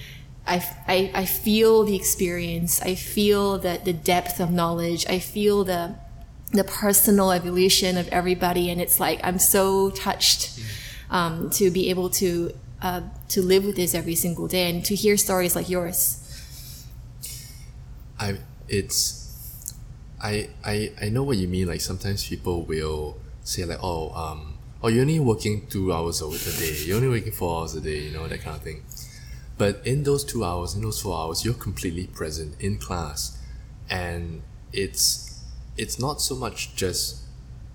[0.46, 2.80] I, I, I feel the experience.
[2.80, 5.06] I feel the the depth of knowledge.
[5.08, 5.96] I feel the
[6.52, 10.60] the personal evolution of everybody, and it's like I'm so touched
[11.10, 13.00] um, to be able to uh,
[13.30, 16.22] to live with this every single day and to hear stories like yours.
[18.20, 19.25] I it's
[20.26, 21.68] I, I I know what you mean.
[21.68, 26.28] Like sometimes people will say like, oh, um, oh, you're only working two hours a
[26.60, 26.74] day.
[26.84, 28.00] You're only working four hours a day.
[28.00, 28.82] You know that kind of thing.
[29.56, 33.38] But in those two hours, in those four hours, you're completely present in class,
[33.88, 35.44] and it's
[35.76, 37.22] it's not so much just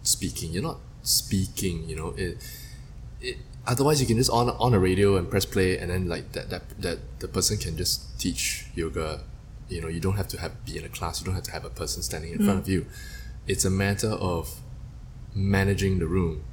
[0.03, 0.51] speaking.
[0.51, 1.87] You're not speaking.
[1.87, 2.37] You know it.
[3.21, 6.31] It, otherwise you can just on on a radio and press play and then like
[6.33, 9.21] that that that the person can just teach yoga
[9.71, 11.51] you know you don't have to have be in a class you don't have to
[11.51, 12.45] have a person standing in mm.
[12.45, 12.85] front of you.
[13.47, 14.59] It's a matter of
[15.33, 16.43] managing the room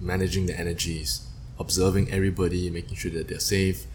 [0.00, 1.26] managing the energies
[1.58, 3.86] observing everybody making sure that they're safe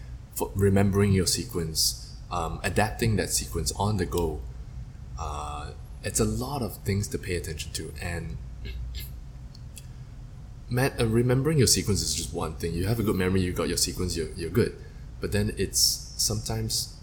[0.54, 4.40] remembering your sequence um, adapting that sequence on the go.
[5.18, 5.70] Uh,
[6.04, 8.36] it's a lot of things to pay attention to and
[10.70, 12.74] man, uh, remembering your sequence is just one thing.
[12.74, 14.76] You have a good memory you got your sequence you're, you're good.
[15.20, 16.96] But then it's sometimes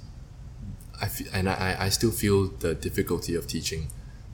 [1.01, 3.87] I feel, and I, I still feel the difficulty of teaching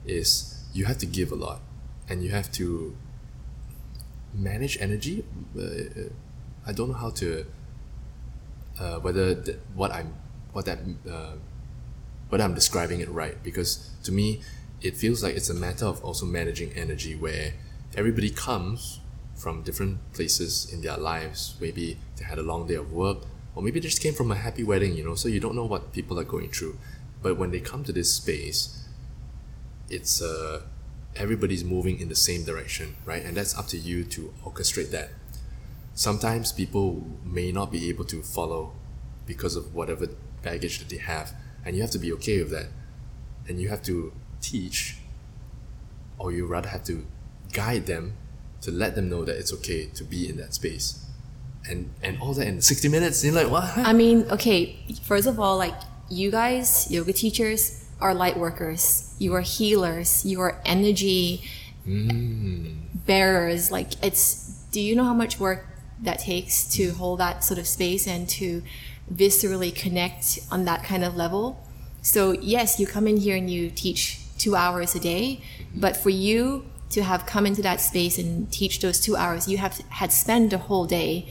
[0.04, 1.60] is you have to give a lot
[2.08, 2.96] and you have to
[4.34, 5.24] manage energy.
[5.58, 6.10] Uh,
[6.66, 7.46] I don't know how to,
[8.78, 10.14] uh, whether th- what I'm
[10.52, 10.78] what that
[11.10, 11.32] uh,
[12.32, 14.40] I'm describing it right because to me
[14.80, 17.52] it feels like it's a matter of also managing energy where
[17.94, 19.00] everybody comes
[19.34, 23.18] from different places in their lives maybe they had a long day of work
[23.54, 25.64] or maybe they just came from a happy wedding you know so you don't know
[25.64, 26.78] what people are going through.
[27.22, 28.84] But when they come to this space
[29.88, 30.62] it's uh
[31.14, 33.24] everybody's moving in the same direction right?
[33.24, 35.10] And that's up to you to orchestrate that.
[35.94, 38.72] Sometimes people may not be able to follow
[39.26, 40.08] because of whatever
[40.42, 41.32] baggage that they have.
[41.64, 42.66] And you have to be okay with that.
[43.48, 44.96] And you have to teach
[46.18, 47.06] or you rather have to
[47.52, 48.14] guide them
[48.62, 51.04] to let them know that it's okay to be in that space
[51.68, 55.38] and and all that in 60 minutes you're like what I mean, okay, first of
[55.38, 55.74] all, like
[56.10, 59.14] you guys, yoga teachers, are light workers.
[59.18, 60.26] You are healers.
[60.26, 61.42] You are energy
[61.86, 62.76] mm.
[63.06, 63.70] bearers.
[63.70, 64.50] Like it's.
[64.72, 65.66] Do you know how much work
[66.02, 68.62] that takes to hold that sort of space and to
[69.12, 71.62] viscerally connect on that kind of level?
[72.00, 75.80] So yes, you come in here and you teach two hours a day, mm-hmm.
[75.80, 79.58] but for you to have come into that space and teach those two hours, you
[79.58, 81.30] have had spent a whole day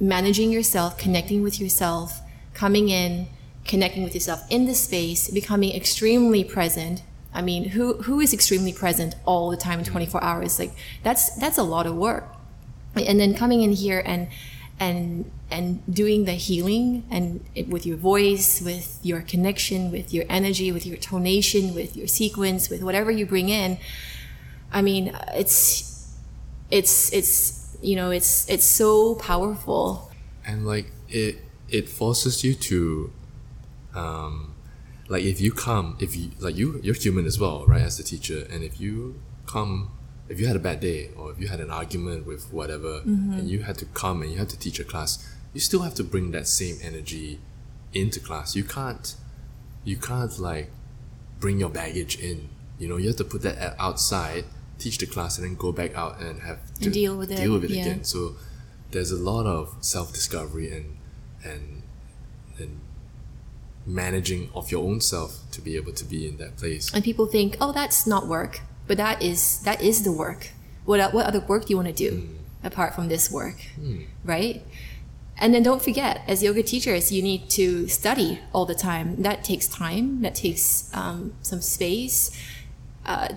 [0.00, 2.20] managing yourself, connecting with yourself,
[2.54, 3.28] coming in,
[3.64, 7.02] connecting with yourself in the space, becoming extremely present.
[7.32, 9.86] I mean, who who is extremely present all the time, mm.
[9.86, 10.58] 24 hours?
[10.58, 10.72] Like
[11.02, 12.24] that's that's a lot of work.
[12.96, 14.28] And then coming in here and
[14.80, 20.24] and and doing the healing and it, with your voice, with your connection, with your
[20.28, 23.78] energy, with your tonation, with your sequence, with whatever you bring in.
[24.72, 26.16] I mean, it's
[26.70, 30.10] it's it's you know, it's it's so powerful.
[30.46, 31.36] and like it
[31.68, 33.12] it forces you to
[33.94, 34.54] um
[35.08, 38.02] like if you come if you like you you're human as well right as the
[38.02, 38.46] teacher.
[38.52, 39.90] And if you come
[40.28, 43.48] if you had a bad day or if you had an argument with whatever and
[43.50, 45.12] you had to come and you had to teach a class
[45.52, 47.40] you still have to bring that same energy
[47.92, 48.54] into class.
[48.54, 49.14] You can't
[49.84, 50.70] you can't like
[51.40, 52.48] bring your baggage in.
[52.78, 54.44] You know you have to put that outside
[54.80, 57.36] teach the class and then go back out and have to And deal with it,
[57.36, 57.82] deal with it yeah.
[57.82, 58.34] again so
[58.90, 60.96] there's a lot of self-discovery and
[61.44, 61.82] and
[62.58, 62.80] and
[63.86, 67.26] managing of your own self to be able to be in that place and people
[67.26, 70.50] think, "Oh, that's not work," but that is that is the work.
[70.84, 72.28] What what other work do you want to do
[72.62, 73.58] apart from this work,
[74.24, 74.62] right?
[75.38, 79.22] And then don't forget, as yoga teachers, you need to study all the time.
[79.22, 80.20] That takes time.
[80.20, 82.30] That takes um, some space.
[83.06, 83.28] Uh,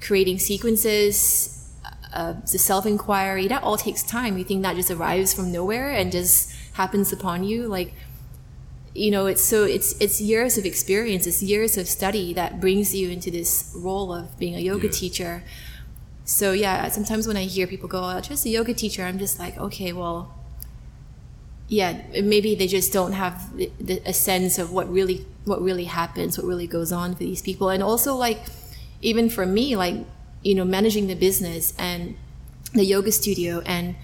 [0.00, 1.68] creating sequences,
[2.12, 3.48] uh, the self inquiry.
[3.48, 4.38] That all takes time.
[4.38, 7.92] You think that just arrives from nowhere and just happens upon you, like
[8.92, 12.92] you know it's so it's it's years of experience it's years of study that brings
[12.92, 14.92] you into this role of being a yoga Yeah.
[14.92, 15.42] teacher
[16.24, 19.38] so yeah sometimes when i hear people go oh, just a yoga teacher i'm just
[19.38, 20.34] like okay well
[21.68, 25.84] yeah maybe they just don't have the, the, a sense of what really what really
[25.84, 28.40] happens what really goes on for these people and also like
[29.02, 29.96] even for me like
[30.42, 32.16] you know managing the business and
[32.72, 33.96] the yoga studio and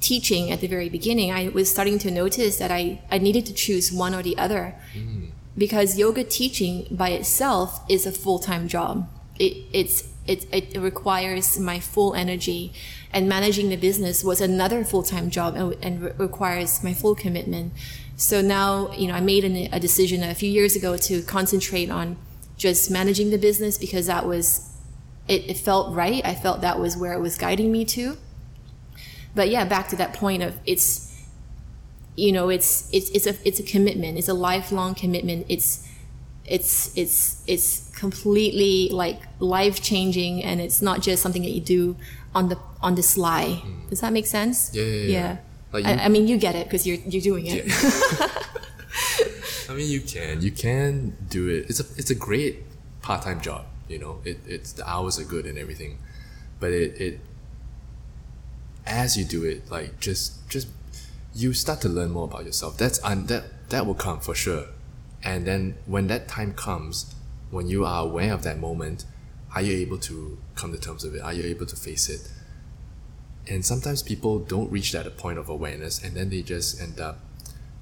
[0.00, 3.54] teaching at the very beginning, I was starting to notice that I, I needed to
[3.54, 5.30] choose one or the other mm.
[5.56, 9.08] because yoga teaching by itself is a full time job.
[9.38, 12.72] It, it's, it, it requires my full energy,
[13.12, 17.14] and managing the business was another full time job and, and re- requires my full
[17.14, 17.72] commitment.
[18.16, 21.90] So now, you know, I made an, a decision a few years ago to concentrate
[21.90, 22.16] on
[22.56, 24.70] just managing the business because that was,
[25.28, 26.24] it, it felt right.
[26.24, 28.16] I felt that was where it was guiding me to.
[29.34, 31.12] But yeah back to that point of it's
[32.16, 34.16] you know it's it's it's a it's a commitment.
[34.16, 35.44] It's a lifelong commitment.
[35.50, 35.86] It's
[36.46, 41.96] it's it's it's completely like life changing and it's not just something that you do
[42.34, 43.60] on the on the sly.
[43.62, 43.90] Mm.
[43.90, 44.70] Does that make sense?
[44.72, 45.36] Yeah, yeah, yeah.
[45.72, 47.66] Like you- I, I mean you get it because you're you're doing it
[49.68, 51.68] I mean, you can, you can do it.
[51.68, 52.64] It's a, it's a great
[53.02, 53.66] part-time job.
[53.88, 55.98] You know, it, it's the hours are good and everything,
[56.58, 57.20] but it, it,
[58.86, 60.68] as you do it, like just, just,
[61.34, 62.78] you start to learn more about yourself.
[62.78, 64.66] That's un, that that will come for sure,
[65.22, 67.14] and then when that time comes,
[67.50, 69.04] when you are aware of that moment,
[69.54, 71.20] are you able to come to terms with it?
[71.20, 72.28] Are you able to face it?
[73.48, 77.20] And sometimes people don't reach that point of awareness, and then they just end up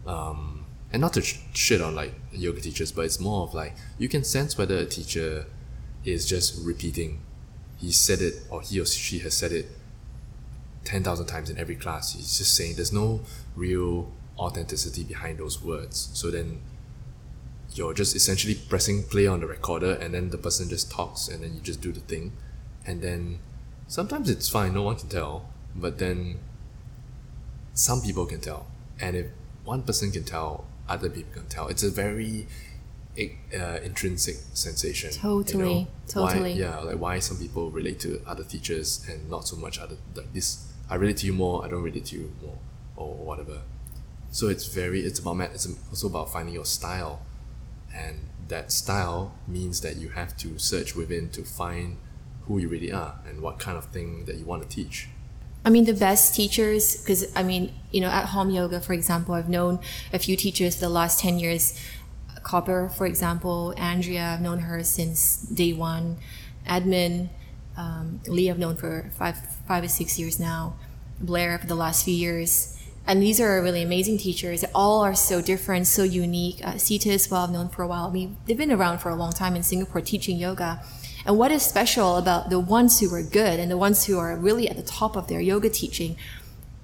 [0.06, 0.63] um,
[0.94, 4.08] and not to sh- shit on like yoga teachers, but it's more of like you
[4.08, 5.46] can sense whether a teacher
[6.04, 7.20] is just repeating.
[7.78, 9.66] He said it, or he or she has said it
[10.84, 12.14] ten thousand times in every class.
[12.14, 13.22] He's just saying there's no
[13.56, 16.10] real authenticity behind those words.
[16.12, 16.60] So then
[17.74, 21.42] you're just essentially pressing play on the recorder, and then the person just talks, and
[21.42, 22.34] then you just do the thing,
[22.86, 23.40] and then
[23.88, 26.38] sometimes it's fine, no one can tell, but then
[27.72, 28.68] some people can tell.
[29.00, 29.26] And if
[29.64, 31.68] one person can tell other people can tell.
[31.68, 32.46] It's a very
[33.18, 35.10] uh, intrinsic sensation.
[35.12, 35.88] Totally, you know?
[36.08, 36.52] totally.
[36.52, 39.96] Why, yeah, like why some people relate to other teachers and not so much other
[40.14, 40.72] like this.
[40.90, 41.64] I relate to you more.
[41.64, 42.58] I don't relate to you more,
[42.96, 43.62] or whatever.
[44.30, 45.00] So it's very.
[45.00, 47.22] It's about it's also about finding your style,
[47.94, 51.98] and that style means that you have to search within to find
[52.46, 55.08] who you really are and what kind of thing that you want to teach.
[55.64, 59.34] I mean, the best teachers, because I mean, you know, at Hom yoga, for example,
[59.34, 59.80] I've known
[60.12, 61.80] a few teachers the last 10 years.
[62.42, 66.18] Copper, for example, Andrea, I've known her since day one.
[66.68, 67.30] Admin,
[67.76, 69.36] um, Lee, I've known for five,
[69.66, 70.74] five or six years now.
[71.18, 72.78] Blair for the last few years.
[73.06, 74.64] And these are really amazing teachers.
[74.74, 76.60] All are so different, so unique.
[76.64, 78.06] Uh, Sita as well, I've known for a while.
[78.06, 80.82] I mean, they've been around for a long time in Singapore teaching yoga.
[81.26, 84.36] And what is special about the ones who are good and the ones who are
[84.36, 86.16] really at the top of their yoga teaching,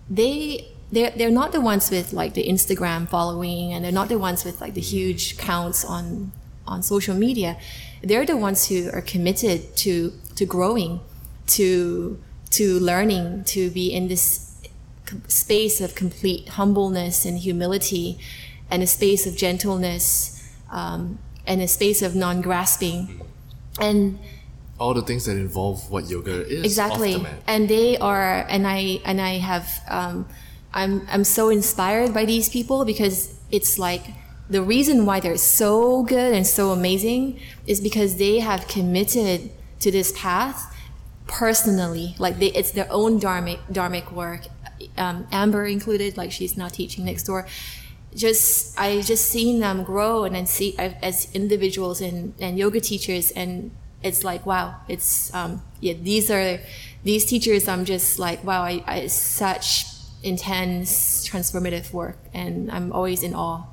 [0.08, 4.18] they they're, they're not the ones with like the Instagram following and they're not the
[4.18, 6.32] ones with like the huge counts on
[6.66, 7.58] on social media.
[8.02, 11.00] They're the ones who are committed to to growing,
[11.48, 12.18] to
[12.50, 14.46] to learning, to be in this
[15.28, 18.18] space of complete humbleness and humility,
[18.70, 23.20] and a space of gentleness, um, and a space of non-grasping
[23.80, 24.18] and
[24.78, 27.24] all the things that involve what yoga is exactly.
[27.46, 30.26] and they are and i and i have um,
[30.72, 34.04] i'm i'm so inspired by these people because it's like
[34.48, 39.92] the reason why they're so good and so amazing is because they have committed to
[39.92, 40.76] this path
[41.28, 42.16] personally.
[42.18, 44.48] Like they, it's their own dharmic dharmic work
[44.96, 47.46] um, amber included like she's now teaching next door
[48.14, 53.30] just I just seen them grow and then see as individuals and, and yoga teachers
[53.32, 53.70] and
[54.02, 56.58] it's like wow it's um, yeah these are
[57.04, 59.86] these teachers I'm just like wow I, I such
[60.22, 63.64] intense transformative work and I'm always in awe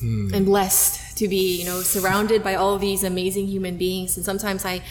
[0.00, 0.34] hmm.
[0.34, 4.64] and blessed to be you know surrounded by all these amazing human beings and sometimes
[4.64, 4.82] I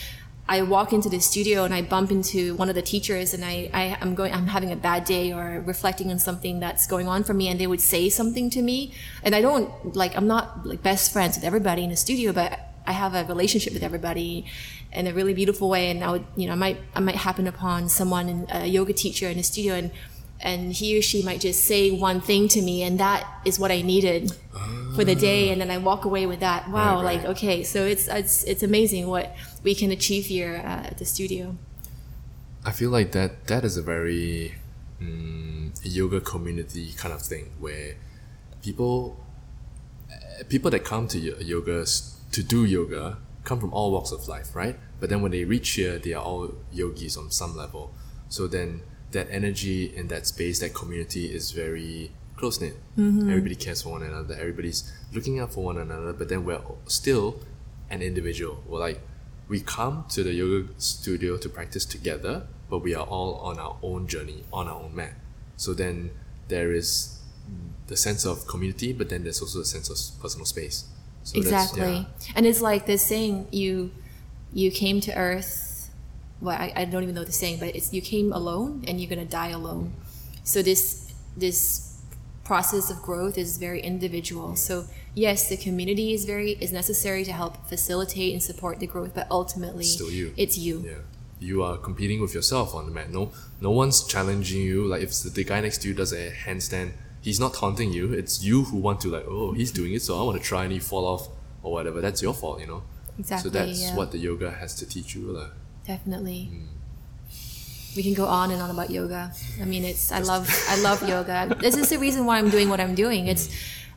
[0.47, 3.69] I walk into the studio and I bump into one of the teachers and I,
[3.73, 7.23] I am going I'm having a bad day or reflecting on something that's going on
[7.23, 8.93] for me and they would say something to me.
[9.23, 12.59] And I don't like I'm not like best friends with everybody in the studio but
[12.85, 14.45] I have a relationship with everybody
[14.91, 15.89] in a really beautiful way.
[15.89, 19.29] And I would you know I might I might happen upon someone a yoga teacher
[19.29, 19.91] in the studio and
[20.43, 23.71] and he or she might just say one thing to me and that is what
[23.71, 24.33] I needed
[24.93, 26.69] for the day and then I walk away with that.
[26.69, 27.03] Wow right, right.
[27.17, 31.05] like okay so it's it's it's amazing what we can achieve here uh, at the
[31.05, 31.55] studio.
[32.65, 34.55] I feel like that that is a very
[35.01, 37.95] um, yoga community kind of thing where
[38.61, 39.17] people
[40.11, 41.85] uh, people that come to yoga
[42.31, 44.77] to do yoga come from all walks of life right?
[44.99, 47.93] But then when they reach here they are all yogis on some level.
[48.29, 48.81] So then
[49.13, 52.75] that energy in that space, that community is very close knit.
[52.97, 53.29] Mm-hmm.
[53.29, 54.35] Everybody cares for one another.
[54.35, 56.13] Everybody's looking out for one another.
[56.13, 57.39] But then we're still
[57.89, 58.63] an individual.
[58.67, 59.01] We're like
[59.47, 63.77] we come to the yoga studio to practice together, but we are all on our
[63.81, 65.13] own journey, on our own mat.
[65.57, 66.11] So then
[66.47, 67.19] there is
[67.87, 70.85] the sense of community, but then there's also a sense of personal space.
[71.23, 72.05] So exactly, yeah.
[72.35, 73.91] and it's like this saying: you
[74.51, 75.72] you came to Earth
[76.43, 79.09] well, I, I don't even know the saying, but it's you came alone and you're
[79.09, 79.93] gonna die alone.
[80.43, 82.01] So this this
[82.43, 84.57] process of growth is very individual.
[84.57, 84.85] So
[85.15, 89.25] yes, the community is very is necessary to help facilitate and support the growth, but
[89.31, 90.33] ultimately, still you.
[90.35, 90.83] It's you.
[90.85, 91.01] Yeah,
[91.39, 93.09] you are competing with yourself on the mat.
[93.09, 93.31] No,
[93.61, 94.85] no one's challenging you.
[94.85, 96.91] Like if the guy next to you does a handstand,
[97.21, 98.11] he's not taunting you.
[98.11, 100.65] It's you who want to like, oh, he's doing it, so I want to try,
[100.65, 101.29] and you fall off
[101.63, 102.01] or whatever.
[102.01, 102.83] That's your fault, you know.
[103.17, 103.49] Exactly.
[103.49, 103.95] So that's yeah.
[103.95, 105.31] what the yoga has to teach you.
[105.31, 105.51] Like
[105.85, 106.51] definitely.
[106.51, 107.95] Mm.
[107.95, 109.31] We can go on and on about yoga.
[109.61, 111.55] I mean, it's I love I love yoga.
[111.59, 113.27] This is the reason why I'm doing what I'm doing.
[113.27, 113.49] It's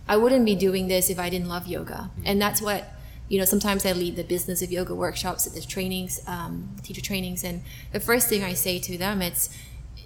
[0.08, 2.22] I wouldn't be doing this if I didn't love yoga, mm.
[2.24, 2.84] and that's what
[3.28, 3.44] you know.
[3.44, 7.62] Sometimes I lead the business of yoga workshops at the trainings, um, teacher trainings, and
[7.92, 9.48] the first thing I say to them it's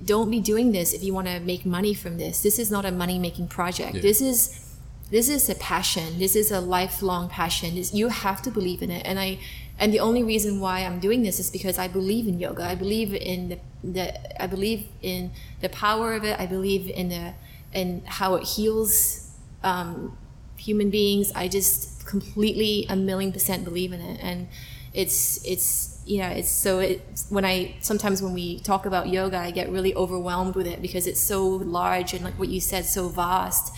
[0.04, 2.42] don't be doing this if you want to make money from this.
[2.42, 3.96] This is not a money making project.
[3.96, 4.02] Yeah.
[4.02, 4.66] This is
[5.10, 6.18] this is a passion.
[6.18, 7.74] This is a lifelong passion.
[7.74, 9.04] This, you have to believe in it.
[9.04, 9.38] And I
[9.80, 12.62] and the only reason why I'm doing this is because I believe in yoga.
[12.64, 16.38] I believe in the, the I believe in the power of it.
[16.38, 17.34] I believe in the
[17.72, 19.30] in how it heals
[19.64, 20.16] um,
[20.56, 21.32] human beings.
[21.34, 24.48] I just completely a million percent believe in it, and
[24.92, 29.38] it's it's you know it's so it when I sometimes when we talk about yoga,
[29.38, 32.84] I get really overwhelmed with it because it's so large and like what you said,
[32.84, 33.74] so vast.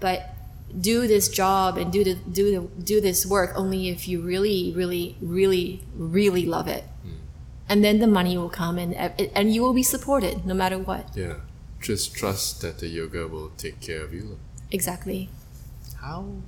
[0.00, 0.34] But
[0.80, 4.72] do this job and do the do the do this work only if you really
[4.76, 7.16] really really really love it mm.
[7.68, 11.08] and then the money will come and and you will be supported no matter what
[11.14, 11.34] yeah
[11.80, 14.38] just trust that the yoga will take care of you
[14.70, 15.30] Exactly.
[16.00, 16.42] How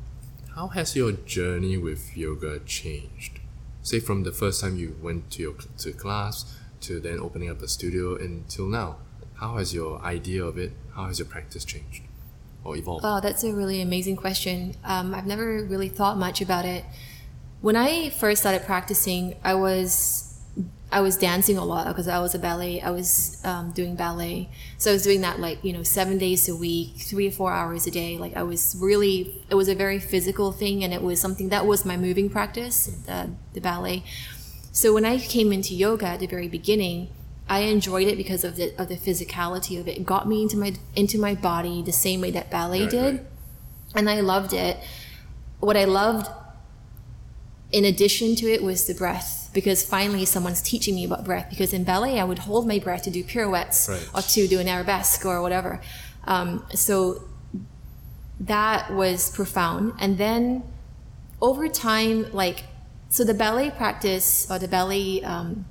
[0.54, 3.40] how has your journey with yoga changed?
[3.82, 7.62] Say from the first time you went to your to class to then opening up
[7.62, 8.96] a studio until now.
[9.34, 10.72] How has your idea of it?
[10.94, 12.02] How has your practice changed
[12.70, 13.04] or evolved?
[13.04, 14.74] Oh, that's a really amazing question.
[14.84, 16.84] Um, I've never really thought much about it.
[17.60, 20.26] When I first started practicing, I was
[20.92, 22.80] I was dancing a lot because I was a ballet.
[22.80, 26.48] I was um, doing ballet, so I was doing that like you know seven days
[26.48, 28.18] a week, three or four hours a day.
[28.18, 31.66] Like I was really, it was a very physical thing, and it was something that
[31.66, 34.02] was my moving practice, the, the ballet.
[34.72, 37.08] So when I came into yoga at the very beginning,
[37.50, 39.98] I enjoyed it because of the of the physicality of it.
[39.98, 43.14] It got me into my into my body the same way that ballet right, did,
[43.16, 43.26] right.
[43.96, 44.78] and I loved it.
[45.58, 46.30] What I loved,
[47.72, 51.48] in addition to it, was the breath because finally someone's teaching me about breath.
[51.50, 54.08] Because in ballet, I would hold my breath to do pirouettes right.
[54.14, 55.80] or to do an arabesque or whatever.
[56.24, 57.24] Um, so
[58.38, 59.94] that was profound.
[59.98, 60.62] And then
[61.42, 62.62] over time, like,
[63.08, 65.64] so the ballet practice or the ballet um,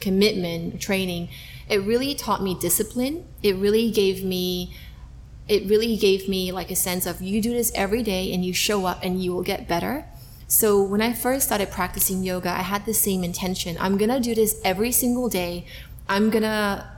[0.00, 1.28] commitment training,
[1.68, 3.26] it really taught me discipline.
[3.42, 4.74] It really gave me
[5.48, 8.52] it really gave me like a sense of you do this every day and you
[8.52, 10.04] show up and you will get better
[10.48, 13.76] so when I first started practicing yoga, I had the same intention.
[13.80, 15.66] I'm gonna do this every single day.
[16.08, 16.88] I'm gonna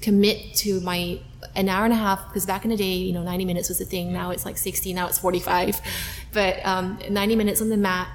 [0.00, 1.18] commit to my
[1.56, 3.78] an hour and a half because back in the day, you know, 90 minutes was
[3.78, 4.12] the thing.
[4.12, 4.92] Now it's like 60.
[4.92, 5.80] Now it's 45,
[6.32, 8.08] but um, 90 minutes on the mat,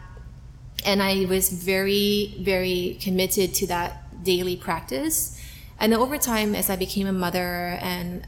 [0.85, 5.39] and I was very, very committed to that daily practice.
[5.79, 8.27] And then over time, as I became a mother and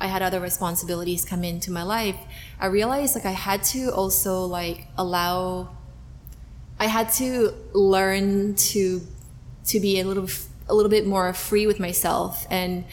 [0.00, 2.16] I had other responsibilities come into my life,
[2.58, 5.76] I realized like I had to also like allow
[6.78, 9.02] I had to learn to
[9.66, 10.28] to be a little
[10.68, 12.84] a little bit more free with myself and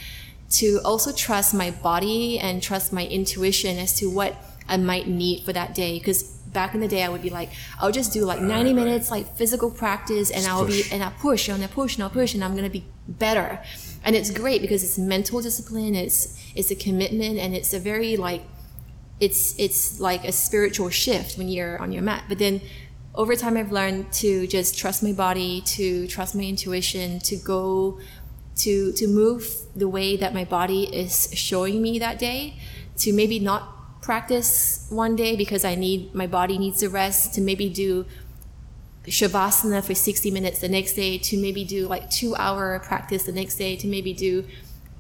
[0.50, 4.36] to also trust my body and trust my intuition as to what
[4.68, 7.50] I might need for that day because back in the day I would be like
[7.80, 11.50] I'll just do like 90 minutes like physical practice and I'll be and I push
[11.50, 13.50] and I push and I push and I'm going to be better.
[14.04, 16.20] And it's great because it's mental discipline it's
[16.60, 18.44] it's a commitment and it's a very like
[19.20, 22.24] it's it's like a spiritual shift when you're on your mat.
[22.28, 22.62] But then
[23.24, 28.00] over time i've learned to just trust my body to trust my intuition to go
[28.56, 29.42] to to move
[29.76, 32.42] the way that my body is showing me that day
[32.96, 33.77] to maybe not
[34.08, 38.06] practice one day because i need my body needs to rest to maybe do
[39.18, 43.32] shavasana for 60 minutes the next day to maybe do like two hour practice the
[43.32, 44.44] next day to maybe do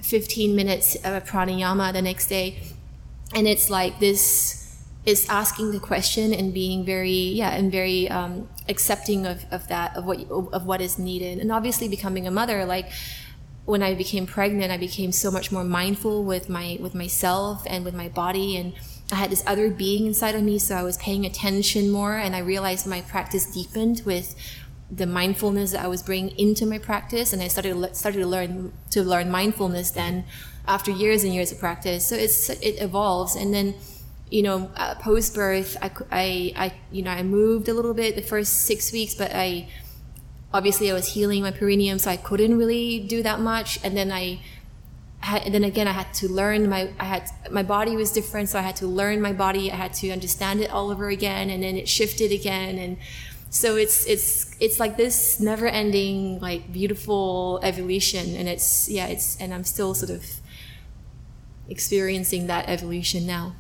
[0.01, 2.60] 15 minutes of pranayama the next day.
[3.34, 8.49] And it's like this is asking the question and being very yeah and very um,
[8.68, 11.39] accepting of, of that of what of what is needed.
[11.39, 12.89] And obviously becoming a mother like
[13.66, 17.84] when I became pregnant I became so much more mindful with my with myself and
[17.84, 18.55] with my body.
[18.55, 18.74] And
[19.12, 22.36] I had this other being inside of me, so I was paying attention more, and
[22.36, 24.36] I realized my practice deepened with
[24.91, 28.74] the mindfulness that I was bringing into my practice, and I started started to learn
[28.91, 30.26] to learn mindfulness then
[30.68, 32.05] after years and years of practice.
[32.05, 33.76] So it's it evolves, and then
[34.30, 38.16] you know uh, post birth, I, I I you know I moved a little bit
[38.16, 39.70] the first six weeks, but I
[40.53, 44.12] obviously I was healing my perineum, so I couldn't really do that much, and then
[44.12, 44.41] I
[45.24, 48.59] and then again, I had to learn my I had my body was different, so
[48.59, 49.72] I had to learn my body.
[49.72, 52.97] I had to understand it all over again, and then it shifted again, and
[53.49, 59.53] so it's it's it's like this never-ending, like beautiful evolution, and it's yeah, it's and
[59.53, 60.26] I'm still sort of
[61.68, 63.55] experiencing that evolution now.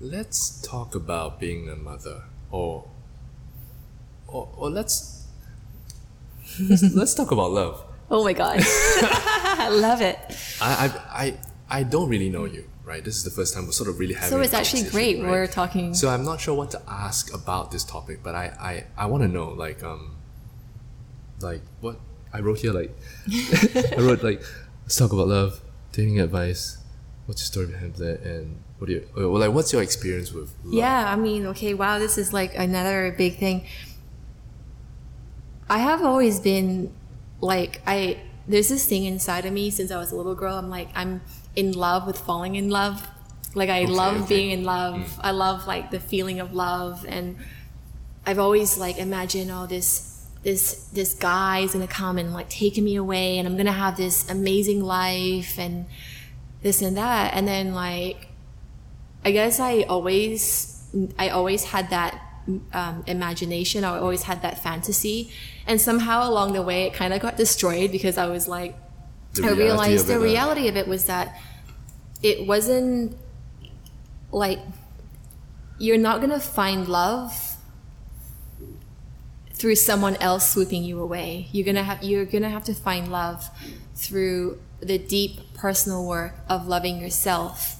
[0.00, 2.86] Let's talk about being a mother, or
[4.28, 5.26] or, or let's,
[6.60, 10.18] let's let's talk about love Oh my god, I love it.
[10.60, 11.38] I, I I
[11.80, 13.02] I don't really know you, right?
[13.04, 14.30] This is the first time we're sort of really having.
[14.30, 15.20] So it's actually great.
[15.20, 15.30] Right?
[15.30, 15.94] We're talking.
[15.94, 18.46] So I'm not sure what to ask about this topic, but I
[18.96, 20.16] I, I want to know like um
[21.40, 21.98] like what
[22.32, 22.94] I wrote here like
[23.96, 24.42] I wrote like
[24.82, 25.60] let's talk about love,
[25.92, 26.78] dating advice.
[27.26, 30.52] What's your story behind that, and what do you well like what's your experience with?
[30.62, 30.74] Love?
[30.74, 33.64] Yeah, I mean, okay, wow, this is like another big thing.
[35.70, 36.92] I have always been
[37.40, 40.56] like I there's this thing inside of me since I was a little girl.
[40.56, 41.22] I'm like I'm
[41.56, 43.08] in love with falling in love.
[43.54, 44.36] Like I okay, love okay.
[44.36, 44.96] being in love.
[44.96, 45.20] Mm.
[45.22, 47.36] I love like the feeling of love and
[48.26, 52.48] I've always like imagined all oh, this this this guy is gonna come and like
[52.48, 55.86] take me away and I'm gonna have this amazing life and
[56.62, 58.28] this and that and then like
[59.24, 60.86] I guess I always
[61.18, 62.20] I always had that
[62.72, 63.84] um, imagination.
[63.84, 65.30] I always had that fantasy,
[65.66, 68.76] and somehow along the way, it kind of got destroyed because I was like,
[69.42, 71.38] I realized the reality of it was that
[72.22, 73.16] it wasn't
[74.30, 74.58] like
[75.78, 77.56] you're not gonna find love
[79.52, 81.48] through someone else swooping you away.
[81.52, 83.48] You're gonna have you're gonna have to find love
[83.94, 87.76] through the deep personal work of loving yourself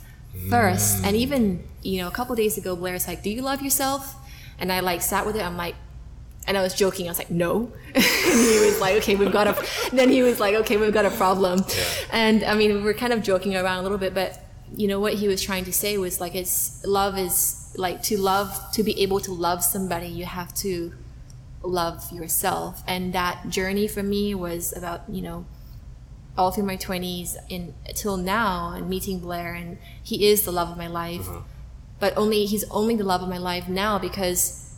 [0.49, 1.05] first.
[1.05, 4.17] And even you know, a couple days ago, Blair's like, "Do you love yourself?"
[4.59, 5.43] And I like sat with it.
[5.45, 5.75] I'm like,
[6.47, 7.07] and I was joking.
[7.07, 10.41] I was like, "No," and he was like, "Okay, we've got a." then he was
[10.41, 11.85] like, "Okay, we've got a problem." Yeah.
[12.13, 14.41] And I mean, we were kind of joking around a little bit, but
[14.77, 18.19] you know what he was trying to say was like, "It's love is like to
[18.19, 20.93] love to be able to love somebody, you have to
[21.63, 25.47] love yourself." And that journey for me was about you know
[26.37, 30.69] all through my 20s in till now and meeting blair and he is the love
[30.69, 31.41] of my life Uh-huh.
[32.01, 34.75] But only he's only the love of my life now because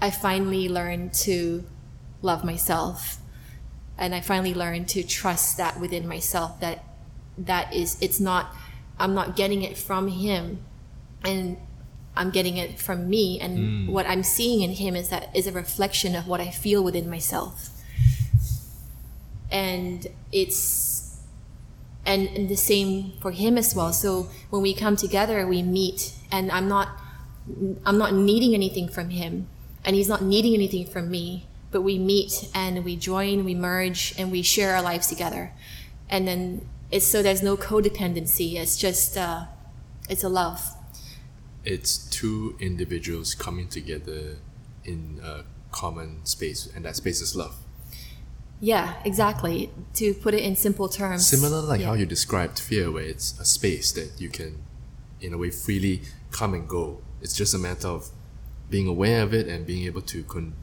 [0.00, 1.64] i finally learned to
[2.22, 3.18] love myself.
[3.98, 6.84] And i finally learned to trust that within myself that
[7.36, 8.54] that is it's not
[8.98, 10.60] i'm not getting it from him.
[11.24, 11.58] And
[12.16, 13.38] i'm getting it from me.
[13.40, 13.88] And mm.
[13.92, 17.08] what i'm seeing in him is that is a reflection of what i feel within
[17.08, 17.70] myself.
[19.50, 21.18] And it's
[22.06, 23.92] and, and the same for him as well.
[23.92, 26.88] So when we come together we meet and i'm not
[27.86, 29.46] i'm not needing anything from him
[29.84, 34.14] and he's not needing anything from me but we meet and we join we merge
[34.18, 35.52] and we share our lives together
[36.08, 39.44] and then it's so there's no codependency it's just uh,
[40.08, 40.60] it's a love
[41.64, 44.38] It's two individuals coming together
[44.84, 47.54] in a common space, and that space is love.
[48.60, 51.88] yeah exactly to put it in simple terms Similar like Yeah.
[51.88, 54.52] how you described fear, where it's a space that you can,
[55.20, 56.00] in a way, freely
[56.30, 57.00] come and go.
[57.20, 58.08] It's just a matter of
[58.68, 60.54] being aware of it and being able to con-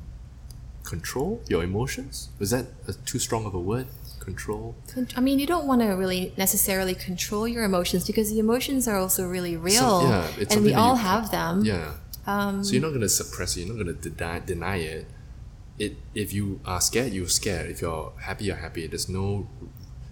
[0.84, 2.30] control your emotions.
[2.39, 3.88] Was that a, too strong of a word?
[4.20, 4.76] Control.
[5.15, 8.97] I mean, you don't want to really necessarily control your emotions because the emotions are
[8.97, 11.63] also really real, So, yeah, it's and we all have them.
[11.63, 11.93] Yeah.
[12.26, 13.61] Um, so you're not gonna suppress it.
[13.61, 15.07] You're not gonna deny, deny it.
[15.80, 17.70] It if you are scared, you're scared.
[17.70, 18.86] If you're happy, you're happy.
[18.88, 19.47] There's no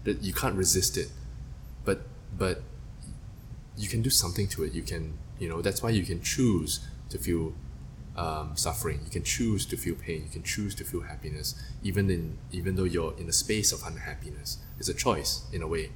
[0.05, 1.09] you can't resist it.
[1.83, 2.03] But
[2.37, 2.61] but
[3.75, 4.71] you can do something to it.
[4.71, 6.79] You can you know that's why you can choose
[7.09, 7.53] to feel
[8.17, 9.01] um, suffering.
[9.05, 10.23] You can choose to feel pain.
[10.23, 13.83] You can choose to feel happiness, even in even though you're in a space of
[13.85, 14.57] unhappiness.
[14.79, 15.91] It's a choice in a way.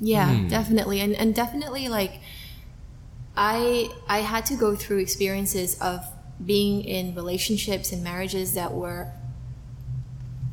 [0.00, 0.48] Yeah, Hmm.
[0.48, 2.20] definitely, and and definitely like
[3.36, 6.04] I I had to go through experiences of
[6.44, 9.12] being in relationships and marriages that were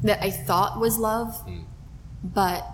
[0.04, 1.62] that I thought was love, Hmm.
[2.24, 2.66] but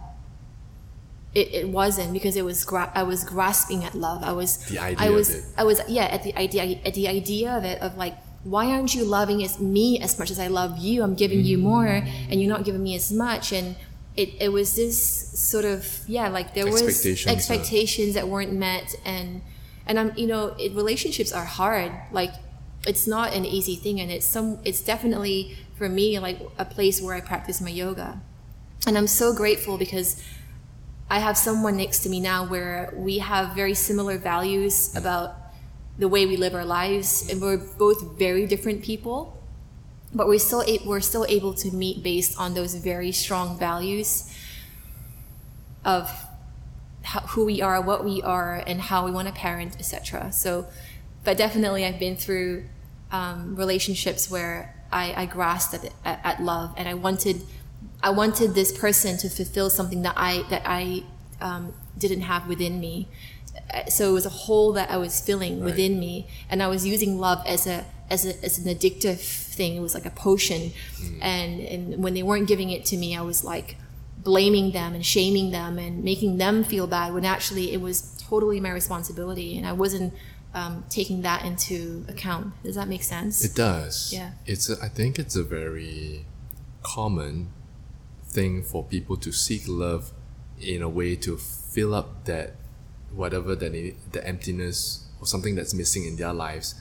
[1.38, 4.23] it, it wasn't because it was gra- I was grasping at love.
[4.23, 5.45] I was The I idea of was it.
[5.61, 8.95] I was yeah at the idea at the idea of it of like why aren't
[8.95, 11.03] you loving as me as much as I love you?
[11.03, 11.85] I'm giving you more
[12.29, 13.51] and you're not giving me as much.
[13.51, 13.75] And
[14.15, 14.97] it, it was this
[15.51, 16.81] sort of yeah like there was
[17.27, 18.95] Expectations, uh, that weren't met.
[19.05, 19.41] And
[19.85, 21.91] and I'm you know it, relationships are hard.
[22.11, 22.33] Like
[22.88, 23.99] it's not an easy thing.
[24.01, 28.09] And it's some it's definitely for me like a place where I practice my yoga.
[28.88, 30.09] And I'm so grateful because
[31.10, 35.36] I have someone next to me now where we have very similar values about
[35.97, 39.41] the way we live our lives, and we're both very different people,
[40.14, 44.30] but we're still a- we're still able to meet based on those very strong values
[45.86, 46.12] of
[47.03, 50.32] how, who we are, what we are, and how we want to parent, etc.
[50.34, 50.66] So,
[51.24, 52.66] but definitely, I've been through
[53.12, 57.41] um, relationships where I, I grasped at, at, at love, and I wanted,
[58.01, 61.03] I wanted this person to fulfill something that I that I
[61.41, 63.07] um, didn't have within me.
[63.89, 67.20] So it was a hole that I was filling within me, and I was using
[67.20, 69.75] love as a as a as an addictive thing.
[69.75, 70.71] It was like a potion,
[71.21, 73.78] and and when they weren't giving it to me, I was like
[74.24, 78.59] blaming them and shaming them and making them feel bad when actually it was totally
[78.59, 80.13] my responsibility and I wasn't
[80.53, 82.53] um, taking that into account.
[82.63, 83.43] Does that make sense?
[83.43, 84.12] It does.
[84.13, 84.32] Yeah.
[84.45, 84.70] It's.
[84.70, 86.25] A, I think it's a very
[86.83, 87.51] common
[88.38, 90.12] thing for people to seek love
[90.62, 92.54] in a way to fill up that
[93.12, 93.72] whatever that
[94.12, 96.76] the emptiness or something that's missing in their lives.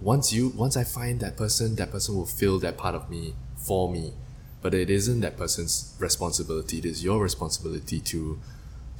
[0.00, 3.34] Once you, once I find that person, that person will fill that part of me
[3.56, 4.14] for me.
[4.62, 6.78] But it isn't that person's responsibility.
[6.78, 8.40] It is your responsibility to,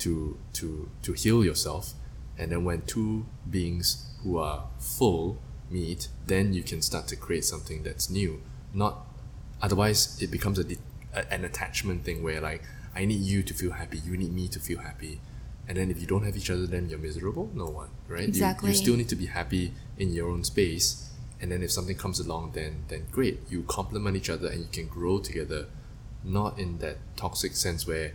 [0.01, 1.95] to, to, to heal yourself.
[2.37, 5.39] And then when two beings who are full
[5.71, 8.43] meet, then you can start to create something that's new.
[8.75, 9.07] Not
[9.63, 10.77] otherwise, it becomes a, de-
[11.15, 12.63] a an attachment thing where like
[12.95, 15.21] I need you to feel happy, you need me to feel happy,
[15.69, 17.51] and then if you don't have each other, then you're miserable.
[17.55, 18.27] No one, right?
[18.39, 21.11] You- You, still need to be happy in your own space,
[21.41, 23.41] and then if something comes along, then then great.
[23.49, 25.67] You complement each other and you can grow together,
[26.25, 28.13] not in that toxic sense where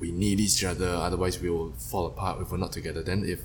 [0.00, 3.02] we need each other, otherwise we will fall apart if we're not together.
[3.02, 3.40] Then if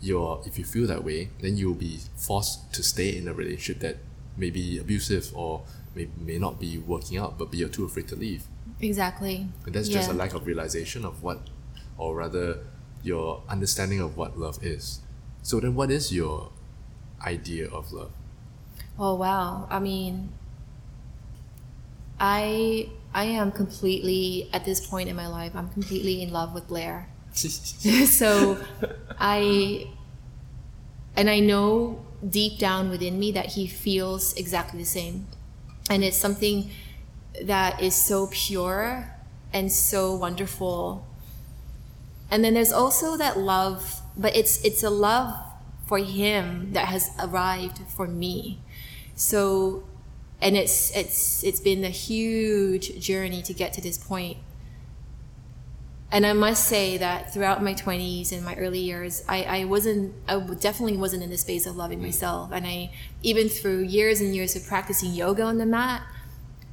[0.00, 3.78] you're if you feel that way, then you'll be forced to stay in a relationship
[3.80, 3.96] that
[4.36, 5.62] may be abusive or
[5.94, 8.44] may, may not be working out, but you're too afraid to leave.
[8.80, 9.48] Exactly.
[9.64, 11.40] And that's just a lack of realization of what,
[11.96, 12.58] or rather,
[13.02, 15.00] your understanding of what love is.
[15.42, 16.50] So then, what is your
[17.24, 18.12] idea of love?
[18.98, 19.66] Oh wow!
[19.70, 20.32] I mean,
[22.18, 25.52] I I am completely at this point in my life.
[25.54, 27.08] I'm completely in love with Blair.
[27.34, 28.58] so
[29.18, 29.88] I
[31.16, 35.26] and I know deep down within me that he feels exactly the same.
[35.90, 36.70] And it's something
[37.42, 39.10] that is so pure
[39.52, 41.06] and so wonderful.
[42.30, 45.34] And then there's also that love, but it's it's a love
[45.86, 48.60] for him that has arrived for me.
[49.14, 49.84] So
[50.40, 54.38] and it's it's it's been a huge journey to get to this point
[56.12, 60.14] and I must say that throughout my 20s and my early years, I, I wasn't,
[60.28, 62.06] I definitely wasn't in the space of loving mm-hmm.
[62.06, 62.50] myself.
[62.52, 66.02] And I, even through years and years of practicing yoga on the mat,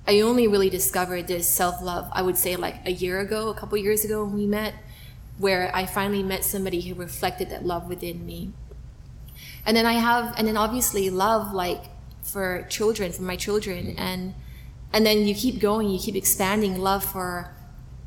[0.07, 3.53] I only really discovered this self love, I would say like a year ago, a
[3.53, 4.75] couple years ago when we met,
[5.37, 8.51] where I finally met somebody who reflected that love within me.
[9.65, 11.85] And then I have, and then obviously love like
[12.21, 13.95] for children, for my children.
[13.97, 14.33] And,
[14.93, 17.53] and then you keep going, you keep expanding love for,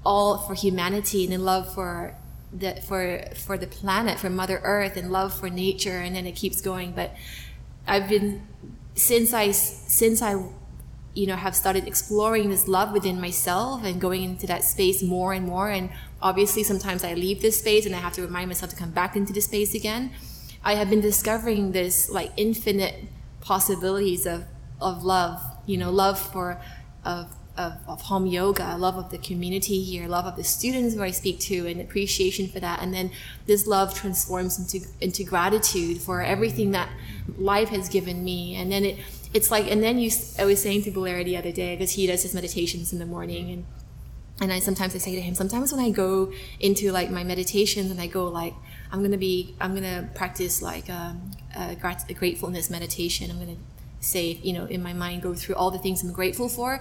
[0.04, 2.14] all for humanity and in love for
[2.52, 6.36] the for for the planet, for Mother Earth, and love for nature, and then it
[6.36, 6.92] keeps going.
[6.92, 7.14] But
[7.86, 8.46] I've been
[8.94, 10.36] since I since I
[11.14, 15.32] you know have started exploring this love within myself and going into that space more
[15.32, 15.88] and more and
[16.20, 19.14] obviously sometimes i leave this space and i have to remind myself to come back
[19.14, 20.10] into the space again
[20.64, 23.04] i have been discovering this like infinite
[23.40, 24.44] possibilities of
[24.80, 26.60] of love you know love for
[27.04, 31.02] of of, of Hom yoga, love of the community here, love of the students who
[31.02, 32.80] I speak to, and appreciation for that.
[32.82, 33.10] And then
[33.46, 36.88] this love transforms into into gratitude for everything that
[37.38, 38.56] life has given me.
[38.56, 38.98] And then it
[39.32, 42.06] it's like, and then you, I was saying to Blair the other day because he
[42.06, 43.66] does his meditations in the morning, and
[44.40, 47.90] and I sometimes I say to him, sometimes when I go into like my meditations
[47.90, 48.54] and I go like,
[48.90, 51.76] I'm gonna be, I'm gonna practice like um, a,
[52.08, 53.30] a gratefulness meditation.
[53.30, 53.58] I'm gonna
[54.00, 56.80] say, you know, in my mind, go through all the things I'm grateful for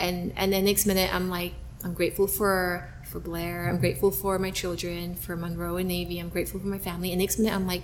[0.00, 1.54] and and then next minute I'm like
[1.84, 3.68] I'm grateful for for Blair.
[3.68, 6.18] I'm grateful for my children for Monroe and Navy.
[6.18, 7.10] I'm grateful for my family.
[7.12, 7.82] And next minute I'm like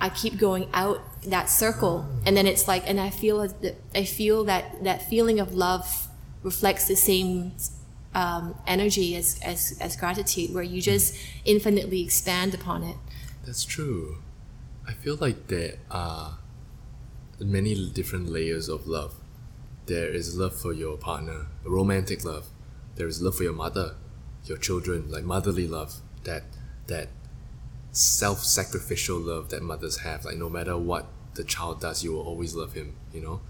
[0.00, 2.06] I keep going out that circle.
[2.24, 6.08] And then it's like and I feel that I feel that that feeling of love
[6.42, 7.52] reflects the same
[8.14, 11.14] um, energy as, as as gratitude where you just
[11.44, 12.96] infinitely expand upon it.
[13.44, 14.18] That's true.
[14.86, 16.38] I feel like there are
[17.40, 19.14] many different layers of love
[19.88, 22.46] there is love for your partner, romantic love.
[22.96, 23.96] There is love for your mother,
[24.44, 25.94] your children, like motherly love.
[26.24, 26.44] That
[26.86, 27.08] that
[27.92, 30.24] self-sacrificial love that mothers have.
[30.24, 32.94] Like no matter what the child does, you will always love him.
[33.12, 33.40] You know.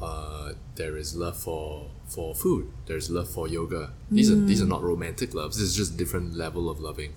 [0.00, 2.70] Uh, there is love for for food.
[2.86, 3.92] There's love for yoga.
[4.10, 4.42] These mm.
[4.42, 5.56] are these are not romantic loves.
[5.56, 7.14] This is just different level of loving,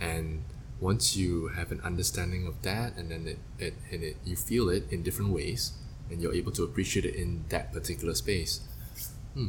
[0.00, 0.42] and
[0.80, 4.68] once you have an understanding of that, and then it, it and it you feel
[4.68, 5.72] it in different ways,
[6.10, 8.60] and you're able to appreciate it in that particular space.
[9.34, 9.48] Hmm.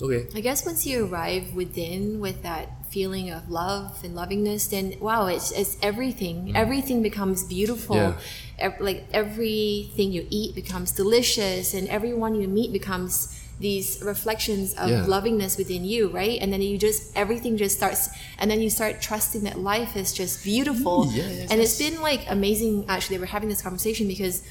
[0.00, 0.26] Okay.
[0.34, 5.26] I guess once you arrive within with that feeling of love and lovingness, then wow,
[5.26, 6.48] it's, it's everything.
[6.48, 6.54] Mm.
[6.54, 7.96] Everything becomes beautiful.
[7.96, 8.16] Yeah.
[8.62, 14.90] E- like everything you eat becomes delicious, and everyone you meet becomes these reflections of
[14.90, 15.06] yeah.
[15.06, 16.38] lovingness within you, right?
[16.42, 20.12] And then you just everything just starts, and then you start trusting that life is
[20.12, 21.06] just beautiful.
[21.10, 22.84] Yeah, yes, and it's been like amazing.
[22.88, 24.42] Actually, we're having this conversation because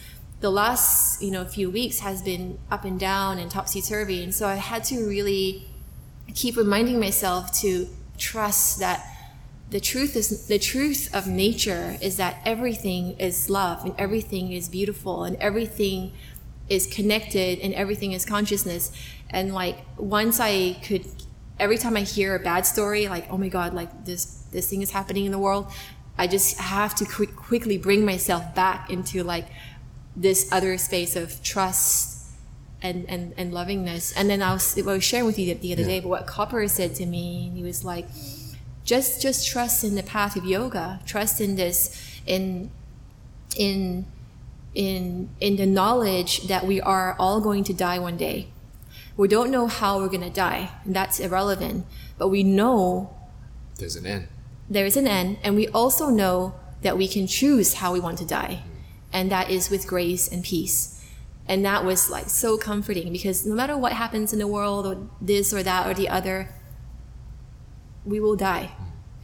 [0.41, 4.33] the last you know few weeks has been up and down and topsy turvy, and
[4.33, 5.67] so I had to really
[6.33, 7.87] keep reminding myself to
[8.17, 9.05] trust that
[9.69, 14.69] the truth is the truth of nature is that everything is love and everything is
[14.69, 16.13] beautiful and everything
[16.69, 18.91] is connected and everything is consciousness.
[19.29, 21.05] And like once i could
[21.59, 24.81] every time i hear a bad story like oh my god like this this thing
[24.81, 25.71] is happening in the world
[26.17, 29.47] i just have to quick, quickly bring myself back into like
[30.15, 32.27] this other space of trust
[32.81, 34.13] and, and, and lovingness.
[34.15, 35.87] And then I was, I was sharing with you the, the other yeah.
[35.87, 38.07] day, but what Copper said to me, he was like,
[38.85, 41.01] just just trust in the path of yoga.
[41.05, 42.69] Trust in this, in
[43.57, 44.05] in
[44.75, 48.47] in in the knowledge that we are all going to die one day.
[49.17, 51.85] We don't know how we're going to die, and that's irrelevant.
[52.17, 53.15] But we know
[53.79, 54.27] there's an end.
[54.69, 58.19] There is an end, and we also know that we can choose how we want
[58.19, 58.74] to die mm-hmm.
[59.15, 60.77] And that is with grace and peace.
[61.47, 64.95] And that was like so comforting because no matter what happens in the world or
[65.21, 66.49] this or that or the other,
[68.03, 68.67] we will die.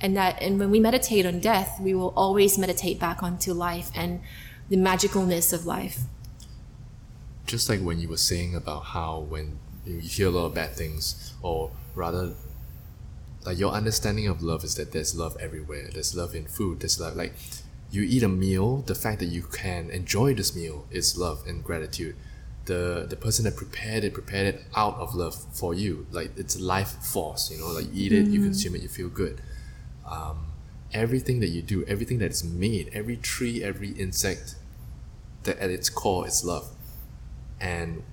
[0.02, 3.92] and that and when we meditate on death we will always meditate back onto life
[3.96, 4.20] and
[4.70, 6.00] the magicalness of life
[7.46, 10.72] just like when you were saying about how when you hear a lot of bad
[10.72, 12.34] things or rather
[13.46, 17.00] like your understanding of love is that there's love everywhere there's love in food there's
[17.00, 17.34] love like
[17.92, 21.64] you eat a meal the fact that you can enjoy this meal is love and
[21.64, 22.16] gratitude.
[22.66, 26.08] The the person that prepared it prepared it out of love for you.
[26.12, 29.10] Like it's life force you know like you eat it you consume it you feel
[29.10, 29.42] good.
[30.10, 30.48] Um,
[30.94, 34.56] everything that you do everything that is made every tree every insect
[35.44, 36.70] that at its core is love.
[37.60, 38.04] And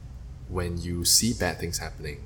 [0.48, 2.24] when you see bad things happening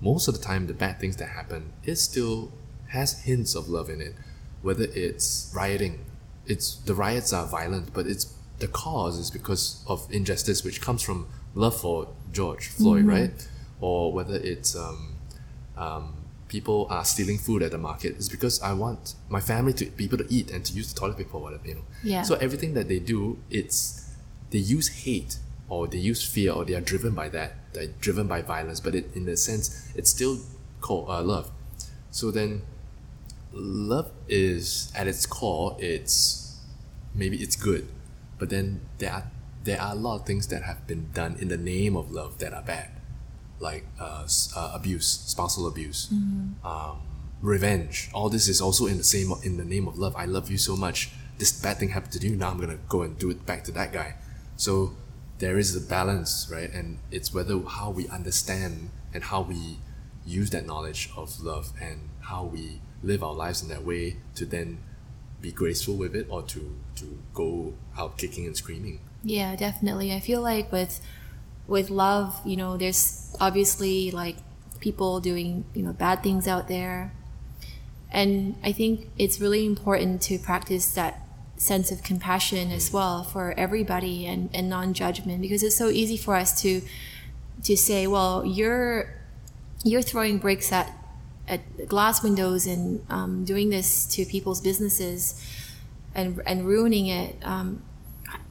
[0.00, 2.52] most of the time the bad things that happen it still
[2.88, 4.14] has hints of love in it.
[4.62, 6.04] Whether it's rioting
[6.46, 11.02] it's the riots are violent but it's the cause is because of injustice which comes
[11.02, 13.10] from love for George Floyd, mm-hmm.
[13.10, 13.48] right?
[13.80, 15.16] Or whether it's um,
[15.76, 16.14] um,
[16.48, 20.04] people are stealing food at the market, it's because I want my family to be
[20.04, 21.84] able to eat and to use the toilet paper or whatever, you know.
[22.02, 22.22] Yeah.
[22.22, 24.10] So everything that they do, it's
[24.50, 25.38] they use hate
[25.68, 27.72] or they use fear or they are driven by that.
[27.72, 30.38] They're driven by violence, but it, in a sense, it's still
[30.80, 31.50] called uh, love.
[32.10, 32.62] So then,
[33.54, 36.60] love is at its core, it's
[37.14, 37.88] maybe it's good,
[38.38, 39.30] but then there are
[39.62, 42.38] there are a lot of things that have been done in the name of love
[42.38, 42.90] that are bad,
[43.58, 44.26] like uh,
[44.56, 46.66] uh, abuse, spousal abuse, mm-hmm.
[46.66, 47.00] um,
[47.40, 48.10] revenge.
[48.12, 50.14] All this is also in the same in the name of love.
[50.16, 51.10] I love you so much.
[51.38, 52.36] This bad thing happened to you.
[52.36, 54.16] Now I'm gonna go and do it back to that guy.
[54.56, 54.94] So
[55.38, 56.72] there is a balance, right?
[56.72, 59.78] And it's whether how we understand and how we
[60.26, 64.44] use that knowledge of love and how we live our lives in that way to
[64.44, 64.78] then
[65.40, 69.00] be graceful with it or to to go out kicking and screaming.
[69.22, 70.12] Yeah, definitely.
[70.12, 71.00] I feel like with
[71.66, 74.36] with love, you know, there's obviously like
[74.80, 77.12] people doing, you know, bad things out there.
[78.10, 81.20] And I think it's really important to practice that
[81.56, 82.94] sense of compassion as mm.
[82.94, 86.82] well for everybody and, and non-judgment because it's so easy for us to
[87.62, 89.14] to say, well, you're
[89.84, 90.92] you're throwing bricks at
[91.46, 95.42] at glass windows and um, doing this to people's businesses
[96.14, 97.36] and and ruining it.
[97.42, 97.82] Um,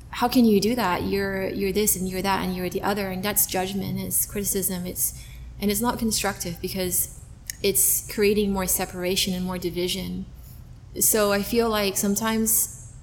[0.09, 1.03] how can you do that?
[1.03, 3.99] You're you're this and you're that and you're the other, and that's judgment.
[3.99, 4.85] It's criticism.
[4.85, 5.19] It's
[5.59, 7.19] and it's not constructive because
[7.63, 10.25] it's creating more separation and more division.
[10.99, 12.93] So I feel like sometimes,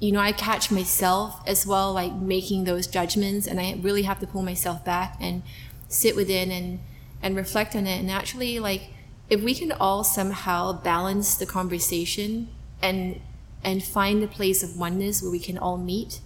[0.00, 4.18] you know, I catch myself as well, like making those judgments, and I really have
[4.20, 5.42] to pull myself back and
[5.88, 6.80] sit within and
[7.22, 8.00] and reflect on it.
[8.00, 8.90] And actually, like,
[9.30, 12.48] if we can all somehow balance the conversation
[12.82, 13.20] and
[13.64, 16.20] and find a place of oneness where we can all meet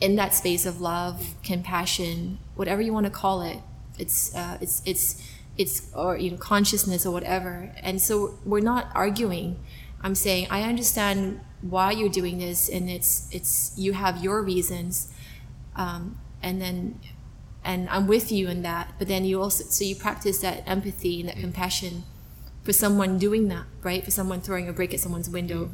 [0.00, 3.58] in that space of love, compassion, whatever you want to call it.
[3.98, 5.22] It's uh, it's it's
[5.56, 7.72] it's or you know consciousness or whatever.
[7.82, 9.58] And so we're not arguing.
[10.02, 15.10] I'm saying I understand why you're doing this, and it's it's you have your reasons,
[15.74, 17.00] um, and then
[17.66, 18.94] and I'm with you in that.
[18.98, 22.04] But then you also so you practice that empathy and that compassion
[22.64, 24.02] for someone doing that, right?
[24.02, 25.70] For someone throwing a brick at someone's window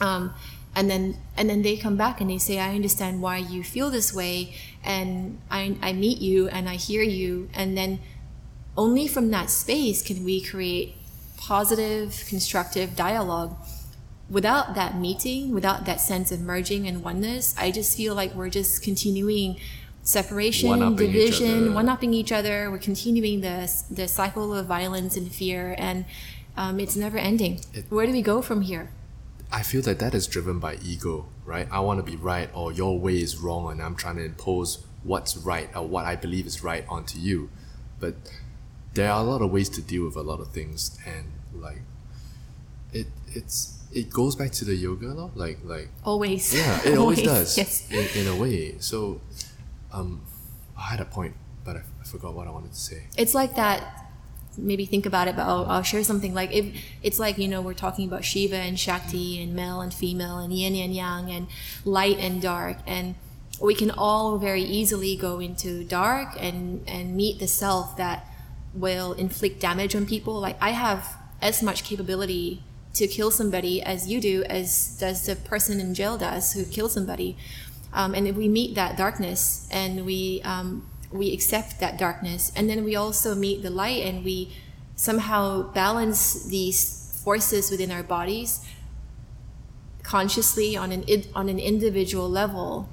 [0.00, 0.32] um,
[0.74, 3.90] and then and then they come back and they say i understand why you feel
[3.90, 4.54] this way
[4.84, 7.98] and I, I meet you and i hear you and then
[8.76, 10.94] only from that space can we create
[11.36, 13.56] positive constructive dialogue
[14.28, 18.48] without that meeting without that sense of merging and oneness i just feel like we're
[18.48, 19.58] just continuing
[20.10, 23.56] separation division one-upping each other we're continuing the,
[23.90, 26.04] the cycle of violence and fear and
[26.56, 28.90] um, it's never ending it, where do we go from here
[29.52, 31.66] I feel that that is driven by ego, right?
[31.72, 34.84] I want to be right, or your way is wrong, and I'm trying to impose
[35.02, 37.50] what's right or what I believe is right onto you.
[37.98, 38.14] But
[38.94, 41.82] there are a lot of ways to deal with a lot of things, and like
[42.92, 45.32] it, it's it goes back to the yoga, no?
[45.34, 46.54] Like like always.
[46.54, 47.58] Yeah, it always, always does.
[47.58, 47.90] Yes.
[47.90, 48.76] In, in a way.
[48.78, 49.20] So,
[49.92, 50.22] um,
[50.76, 51.34] I had a point,
[51.64, 53.04] but I, I forgot what I wanted to say.
[53.16, 54.06] It's like that
[54.56, 56.50] maybe think about it, but I'll, I'll share something like
[57.02, 60.52] it's like you know we're talking about Shiva and Shakti and male and female and
[60.52, 61.46] yin and yang and
[61.84, 63.14] light and dark and
[63.60, 68.26] we can all very easily go into dark and and meet the self that
[68.74, 70.40] will inflict damage on people.
[70.40, 72.62] Like I have as much capability
[72.94, 76.92] to kill somebody as you do, as does the person in jail does who killed
[76.92, 77.36] somebody.
[77.92, 82.52] Um, and if we meet that darkness and we um, we accept that darkness.
[82.54, 84.52] And then we also meet the light and we
[84.94, 88.64] somehow balance these forces within our bodies
[90.02, 91.04] consciously on an
[91.34, 92.88] on an individual level.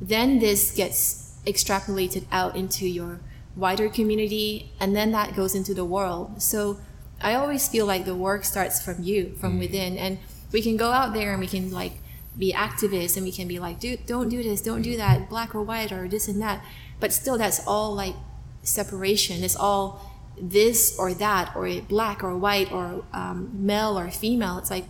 [0.00, 3.20] Then this gets extrapolated out into your
[3.56, 6.42] wider community and then that goes into the world.
[6.42, 6.78] So
[7.20, 9.60] I always feel like the work starts from you, from mm.
[9.60, 10.18] within, and
[10.52, 11.92] we can go out there and we can like
[12.36, 15.54] be activists and we can be like, dude, don't do this, don't do that, black
[15.54, 16.64] or white or this and that.
[17.00, 18.14] But still, that's all like
[18.62, 19.42] separation.
[19.42, 24.58] It's all this or that, or black or white, or um, male or female.
[24.58, 24.84] It's like,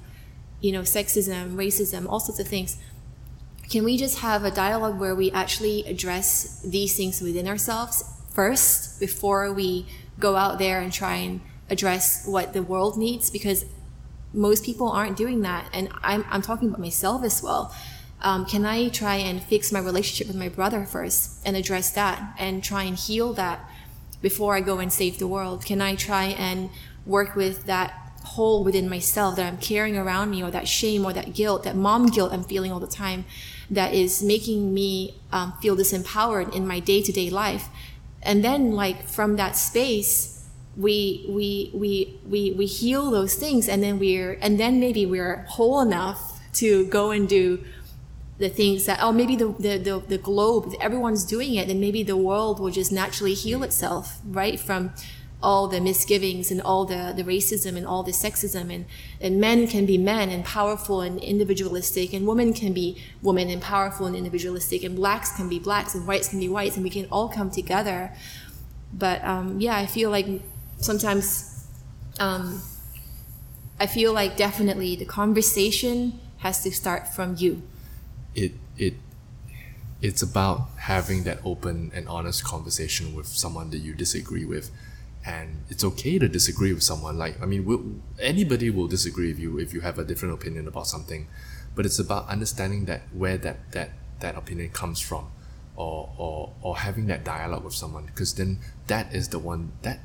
[0.60, 2.76] you know, sexism, racism, all sorts of things.
[3.68, 8.02] Can we just have a dialogue where we actually address these things within ourselves
[8.32, 9.86] first before we
[10.18, 13.30] go out there and try and address what the world needs?
[13.30, 13.64] Because
[14.32, 15.68] most people aren't doing that.
[15.72, 17.74] And I'm, I'm talking about myself as well.
[18.22, 22.34] Um, can I try and fix my relationship with my brother first and address that
[22.38, 23.64] and try and heal that
[24.20, 25.64] before I go and save the world?
[25.64, 26.70] Can I try and
[27.06, 31.12] work with that hole within myself that I'm carrying around me or that shame or
[31.14, 33.24] that guilt, that mom guilt I'm feeling all the time
[33.70, 37.68] that is making me um, feel disempowered in my day to day life?
[38.22, 40.39] And then, like, from that space,
[40.80, 45.44] we we we we we heal those things and then we're and then maybe we're
[45.48, 47.62] whole enough to go and do
[48.38, 52.02] the things that oh maybe the the, the, the globe everyone's doing it and maybe
[52.02, 54.92] the world will just naturally heal itself right from
[55.42, 58.70] all the misgivings and all the, the racism and all the sexism.
[58.70, 58.84] And,
[59.22, 63.62] and men can be men and powerful and individualistic and women can be women and
[63.62, 66.90] powerful and individualistic and blacks can be blacks and whites can be whites and we
[66.90, 68.12] can all come together.
[68.92, 70.26] But um, yeah i feel like
[70.80, 71.66] sometimes
[72.18, 72.62] um,
[73.78, 77.62] I feel like definitely the conversation has to start from you.
[78.34, 78.94] It it
[80.02, 84.70] it's about having that open and honest conversation with someone that you disagree with.
[85.24, 87.18] And it's okay to disagree with someone.
[87.18, 87.84] Like i mean we'll,
[88.18, 91.26] anybody will disagree with you if you have a different opinion about something.
[91.74, 93.90] But it's about understanding that where that that
[94.20, 95.30] that opinion comes from
[95.76, 98.06] or or or having that dialogue with someone.
[98.06, 98.58] Because then
[98.88, 100.00] that is the one that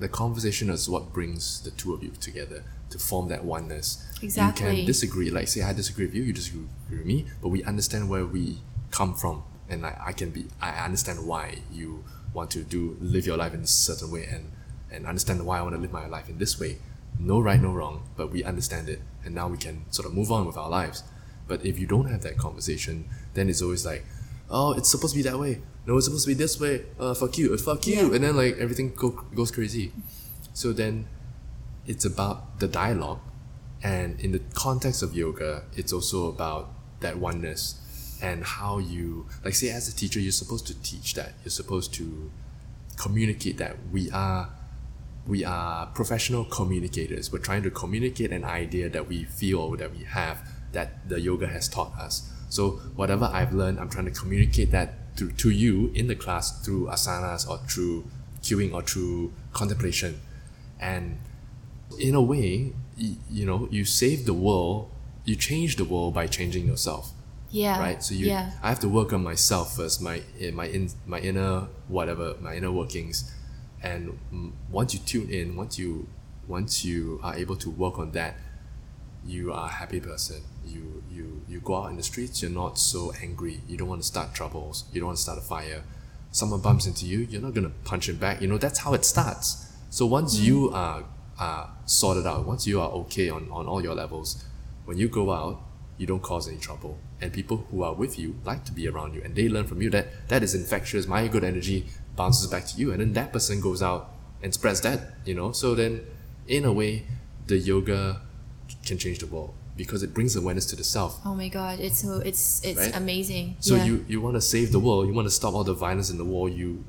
[0.00, 4.04] the conversation is what brings the two of you together to form that oneness.
[4.22, 4.70] Exactly.
[4.70, 7.62] You can disagree, like say I disagree with you, you disagree with me, but we
[7.64, 8.58] understand where we
[8.90, 13.26] come from, and I, I can be I understand why you want to do live
[13.26, 14.50] your life in a certain way, and
[14.90, 16.78] and understand why I want to live my life in this way.
[17.18, 20.32] No right, no wrong, but we understand it, and now we can sort of move
[20.32, 21.04] on with our lives.
[21.46, 23.04] But if you don't have that conversation,
[23.34, 24.04] then it's always like,
[24.50, 25.62] oh, it's supposed to be that way.
[25.86, 26.84] No, it's supposed to be this way.
[26.98, 28.14] Uh, fuck you, uh, fuck you, yeah.
[28.14, 29.92] and then like everything go, goes crazy.
[30.52, 31.08] So then,
[31.86, 33.20] it's about the dialogue,
[33.82, 36.70] and in the context of yoga, it's also about
[37.00, 37.80] that oneness
[38.22, 41.32] and how you like say as a teacher you're supposed to teach that.
[41.42, 42.30] You're supposed to
[42.96, 43.76] communicate that.
[43.90, 44.50] We are
[45.26, 47.32] we are professional communicators.
[47.32, 51.46] We're trying to communicate an idea that we feel that we have that the yoga
[51.46, 55.90] has taught us so whatever i've learned i'm trying to communicate that to, to you
[55.94, 58.04] in the class through asanas or through
[58.42, 60.20] cueing or through contemplation.
[60.78, 61.18] And
[61.98, 64.90] in a way, you, you know, you save the world,
[65.24, 67.12] you change the world by changing yourself.
[67.50, 67.80] Yeah.
[67.80, 68.02] Right.
[68.02, 68.52] So you, yeah.
[68.62, 72.54] I have to work on myself first, my eh, my in my inner whatever, my
[72.54, 73.34] inner workings,
[73.82, 74.16] and
[74.70, 76.06] once you tune in, once you
[76.46, 78.36] once you are able to work on that,
[79.26, 80.42] you are a happy person.
[80.64, 83.60] You you you go out in the streets, you're not so angry.
[83.66, 84.84] You don't want to start troubles.
[84.92, 85.82] You don't want to start a fire.
[86.32, 88.40] Someone bumps into you, you're not gonna punch him back.
[88.40, 89.66] You know that's how it starts.
[89.90, 91.04] So once mm you are
[91.38, 94.44] are sorted out, once you are okay on, on all your levels,
[94.84, 95.62] when you go out,
[95.96, 96.98] you don't cause any trouble.
[97.20, 99.82] And people who are with you like to be around you and they learn from
[99.82, 101.06] you that that is infectious.
[101.06, 104.12] My good energy bounces back to you and then that person goes out
[104.42, 105.52] and spreads that, you know.
[105.52, 106.06] So then
[106.46, 107.06] in a way,
[107.46, 108.20] the yoga
[108.84, 109.54] can change the world
[109.84, 111.20] because it brings awareness to the self.
[111.24, 112.96] Oh my god, it's so it's it's right?
[112.96, 113.56] amazing.
[113.60, 113.84] So yeah.
[113.84, 116.18] you you want to save the world, you want to stop all the violence in
[116.18, 116.84] the world, you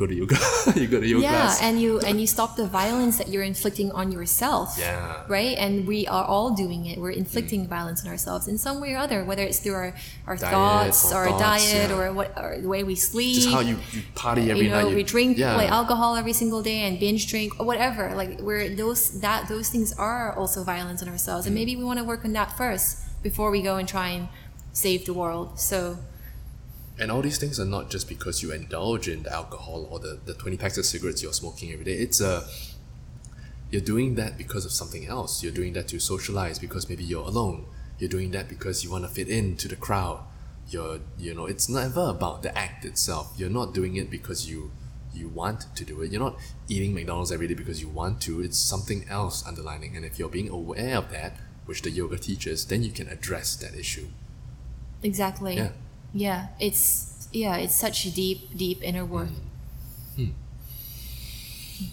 [0.00, 0.36] go to yoga.
[0.80, 1.62] you go to yoga yeah, class.
[1.62, 4.76] and you and you stop the violence that you're inflicting on yourself.
[4.78, 5.22] Yeah.
[5.28, 5.56] Right?
[5.58, 6.98] And we are all doing it.
[6.98, 7.68] We're inflicting mm.
[7.68, 9.94] violence on ourselves in some way or other, whether it's through our,
[10.26, 11.96] our diet thoughts or, or thoughts, diet yeah.
[11.96, 13.34] or what or the way we sleep.
[13.34, 14.94] Just how you, you party every you know, night.
[14.94, 15.56] we drink yeah.
[15.56, 18.14] like alcohol every single day and binge drink or whatever.
[18.14, 21.46] Like we're those that those things are also violence on ourselves.
[21.46, 21.60] And mm.
[21.60, 24.28] maybe we want to work on that first before we go and try and
[24.72, 25.60] save the world.
[25.60, 25.98] So
[27.00, 30.20] and all these things are not just because you indulge in the alcohol or the,
[30.26, 31.94] the 20 packs of cigarettes you're smoking every day.
[31.94, 32.44] It's a,
[33.70, 35.42] you're doing that because of something else.
[35.42, 37.64] You're doing that to socialize because maybe you're alone.
[37.98, 40.20] You're doing that because you want to fit into the crowd.
[40.68, 43.32] You're, you know, it's never about the act itself.
[43.36, 44.70] You're not doing it because you
[45.12, 46.12] you want to do it.
[46.12, 46.36] You're not
[46.68, 48.40] eating McDonald's every day because you want to.
[48.40, 49.96] It's something else underlining.
[49.96, 51.36] And if you're being aware of that,
[51.66, 54.06] which the yoga teaches, then you can address that issue.
[55.02, 55.56] Exactly.
[55.56, 55.70] Yeah
[56.12, 59.28] yeah it's yeah it's such a deep deep inner work
[60.16, 60.30] hmm.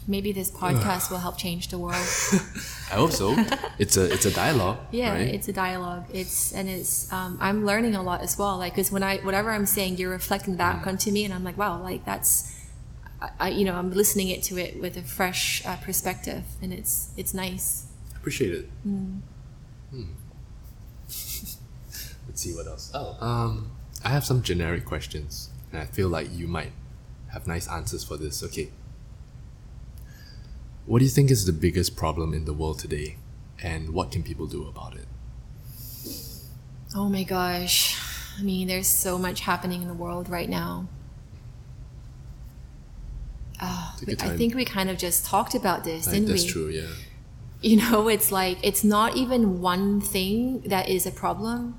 [0.08, 1.96] maybe this podcast will help change the world.
[2.92, 3.36] I hope so.
[3.80, 4.78] It's a it's a dialogue.
[4.92, 5.28] Yeah, right?
[5.36, 6.06] it's a dialogue.
[6.14, 8.58] It's and it's um, I'm learning a lot as well.
[8.58, 10.88] Like because when I whatever I'm saying, you're reflecting back Mm.
[10.88, 12.54] onto me, and I'm like, wow, like that's.
[13.22, 16.72] I, I, you know, I'm listening it to it with a fresh uh, perspective, and
[16.74, 17.88] it's it's nice.
[18.16, 18.70] Appreciate it.
[18.88, 19.22] mm.
[19.92, 20.04] Hmm.
[22.28, 22.92] Let's see what else.
[22.94, 23.72] Oh, um,
[24.08, 26.72] I have some generic questions, and I feel like you might
[27.34, 28.42] have nice answers for this.
[28.42, 28.70] Okay.
[30.86, 33.18] What do you think is the biggest problem in the world today,
[33.62, 35.08] and what can people do about it?
[36.96, 37.98] Oh my gosh.
[38.40, 40.88] I mean, there's so much happening in the world right now.
[43.62, 46.48] Oh, I think we kind of just talked about this, Like, didn't that's we?
[46.48, 46.70] That's true.
[46.70, 46.94] Yeah.
[47.62, 51.78] You know, it's like it's not even one thing that is a problem.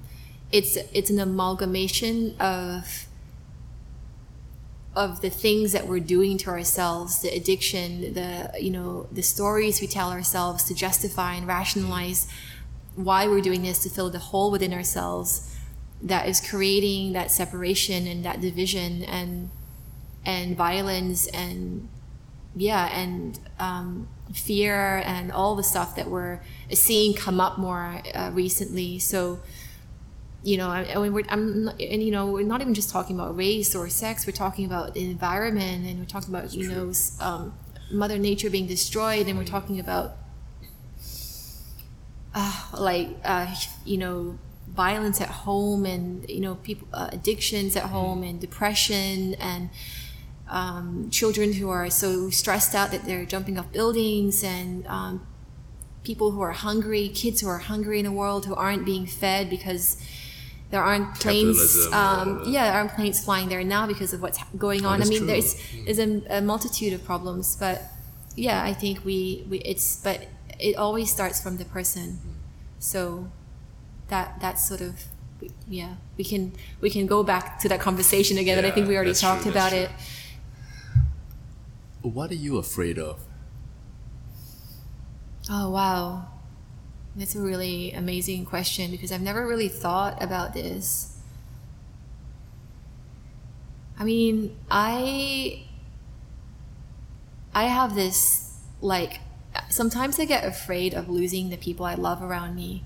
[0.50, 3.06] It's it's an amalgamation of
[4.96, 9.80] of the things that we're doing to ourselves, the addiction, the you know, the stories
[9.80, 12.26] we tell ourselves to justify and rationalize
[12.96, 15.54] why we're doing this to fill the hole within ourselves
[16.02, 19.50] that is creating that separation and that division and
[20.24, 21.88] and violence and
[22.56, 26.40] yeah and um, fear and all the stuff that we're
[26.72, 28.98] seeing come up more uh, recently.
[28.98, 29.40] So
[30.42, 32.90] you know I, I mean, we're, I'm not, and you know we're not even just
[32.90, 36.68] talking about race or sex we're talking about the environment and we're talking about you
[36.68, 37.54] know um,
[37.90, 40.16] mother nature being destroyed and we're talking about
[42.34, 43.54] uh, like uh,
[43.84, 44.38] you know
[44.68, 49.70] violence at home and you know people uh, addictions at home and depression and
[50.48, 55.26] um, children who are so stressed out that they're jumping off buildings and um,
[56.04, 59.50] people who are hungry kids who are hungry in the world who aren't being fed
[59.50, 59.96] because
[60.70, 62.50] there aren't planes um, yeah.
[62.50, 65.02] yeah there aren't planes flying there now because of what's going on.
[65.02, 65.26] I mean true.
[65.26, 67.82] there's there's a, a multitude of problems but
[68.36, 70.28] yeah i think we, we it's but
[70.58, 72.18] it always starts from the person.
[72.78, 73.30] So
[74.08, 75.04] that that's sort of
[75.68, 78.96] yeah we can we can go back to that conversation again but i think we
[78.96, 79.90] already that's true, talked about it.
[82.02, 83.20] What are you afraid of?
[85.50, 86.28] oh wow
[87.18, 91.16] that's a really amazing question because i've never really thought about this.
[93.98, 95.64] I mean i
[97.52, 99.18] i have this like
[99.68, 102.84] sometimes i get afraid of losing the people i love around me.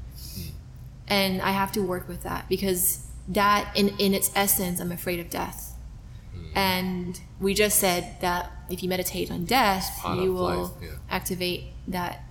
[1.08, 5.20] And i have to work with that because that in in its essence i'm afraid
[5.20, 5.68] of death.
[6.54, 10.90] And we just said that if you meditate on death you will yeah.
[11.10, 12.24] activate that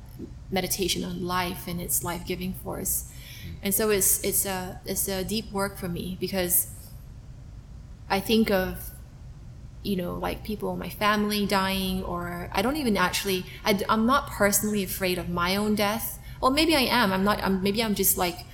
[0.49, 3.11] meditation on life and its life-giving force
[3.45, 3.53] mm.
[3.64, 6.68] and so it's it's a it's a deep work for me because
[8.10, 8.91] i think of
[9.84, 14.06] you know like people in my family dying or i don't even actually I, am
[14.06, 16.19] not personally afraid of my own death.
[16.41, 17.11] Well maybe i am.
[17.14, 18.45] I'm not I'm, maybe i'm just like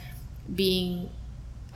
[0.53, 1.09] being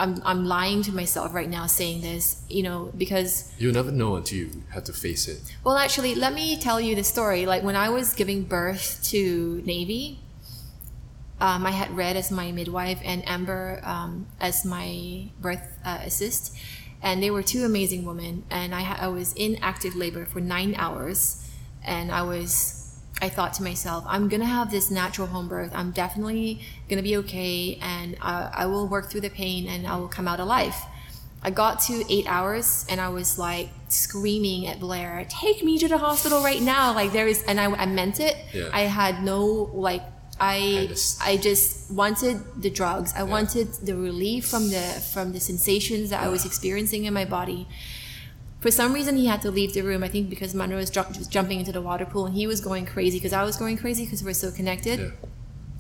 [0.02, 4.16] I'm, I'm lying to myself right now saying this you know because You'll never know
[4.16, 5.42] until you have to face it.
[5.64, 7.46] well, actually, let me tell you the story.
[7.46, 10.20] Like when I was giving birth to Navy,
[11.40, 16.56] um, I had Red as my midwife and Amber um, as my birth uh, assist,
[17.02, 18.44] and they were two amazing women.
[18.50, 21.48] And I, ha- I was in active labor for nine hours,
[21.84, 22.81] and I was.
[23.22, 25.72] I thought to myself, I'm gonna have this natural home birth.
[25.74, 29.98] I'm definitely gonna be okay, and I, I will work through the pain, and I
[29.98, 30.76] will come out alive.
[31.44, 35.88] I got to eight hours and I was like screaming at Blair, take me to
[35.88, 36.94] the hospital right now.
[36.94, 38.36] Like there is, and I, I meant it.
[38.54, 38.70] Yeah.
[38.72, 40.04] I had no, like,
[40.40, 41.30] I, understand.
[41.30, 43.14] I just wanted the drugs.
[43.16, 44.82] I wanted the relief from the,
[45.14, 47.68] from the sensations that I was experiencing in my body.
[48.62, 50.04] For some reason, he had to leave the room.
[50.04, 52.62] I think because Monroe was, ju- was jumping into the water pool and he was
[52.62, 55.10] going crazy because I was going crazy because we're so connected Yeah.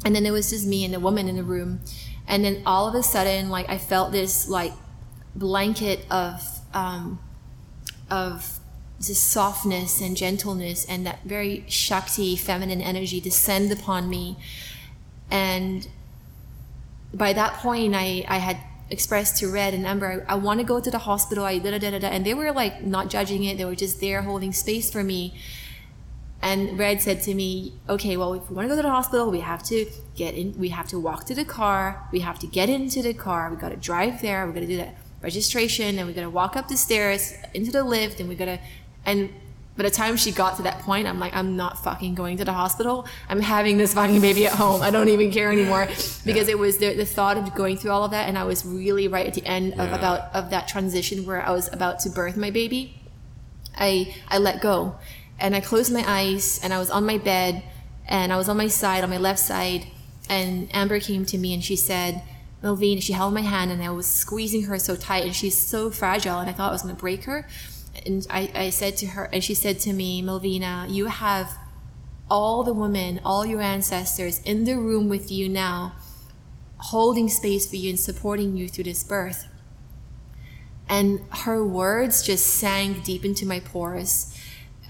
[0.04, 1.80] and then it was just me and the woman in the room
[2.28, 4.74] and then all of a sudden like i felt this like
[5.36, 6.42] blanket of
[6.74, 7.20] um
[8.10, 8.60] of
[9.00, 14.38] just softness and gentleness and that very shakti feminine energy descend upon me
[15.32, 15.88] and
[17.14, 18.58] by that point i i had
[18.92, 21.72] expressed to red and amber i, I want to go to the hospital i da
[21.72, 24.54] da da da and they were like not judging it they were just there holding
[24.54, 25.34] space for me
[26.42, 29.30] and Red said to me, "Okay, well, if we want to go to the hospital,
[29.30, 29.86] we have to
[30.16, 30.58] get in.
[30.58, 32.08] We have to walk to the car.
[32.12, 33.50] We have to get into the car.
[33.52, 34.48] We got to drive there.
[34.48, 37.72] We got to do that registration, and we got to walk up the stairs into
[37.72, 38.60] the lift, and we got to."
[39.06, 39.30] And
[39.78, 42.46] by the time she got to that point, I'm like, "I'm not fucking going to
[42.46, 43.08] the hospital.
[43.30, 44.82] I'm having this fucking baby at home.
[44.82, 45.88] I don't even care anymore."
[46.26, 48.66] Because it was the, the thought of going through all of that, and I was
[48.66, 49.96] really right at the end of Yeah.
[49.96, 53.00] about of that transition where I was about to birth my baby.
[53.78, 54.96] I I let go.
[55.40, 57.64] and I closed my eyes and I was on my bed
[58.08, 59.88] and I was on my side, on my left side,
[60.30, 62.22] and Amber came to me and she said,
[62.64, 65.90] Malvina, she held my hand and I was squeezing her so tight and she's so
[65.90, 67.48] fragile and I thought I was going to break her.
[68.06, 71.58] And I, I said to her, and she said to me, Malvina, you have
[72.30, 75.94] all the women, all your ancestors in the room with you now,
[76.78, 79.48] holding space for you and supporting you through this birth.
[80.88, 84.36] And her words just sank deep into my pores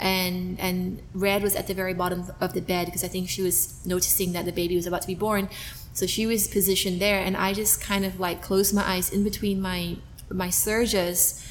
[0.01, 3.41] and and red was at the very bottom of the bed because i think she
[3.41, 5.47] was noticing that the baby was about to be born
[5.93, 9.23] so she was positioned there and i just kind of like closed my eyes in
[9.23, 9.95] between my
[10.29, 11.45] my surges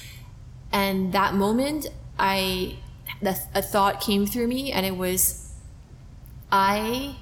[0.73, 1.87] and that moment
[2.19, 2.77] i
[3.23, 5.53] the, a thought came through me and it was
[6.53, 7.17] i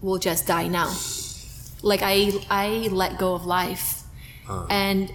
[0.00, 0.92] will just die now
[1.82, 4.02] like i i let go of life
[4.48, 4.66] uh.
[4.68, 5.12] and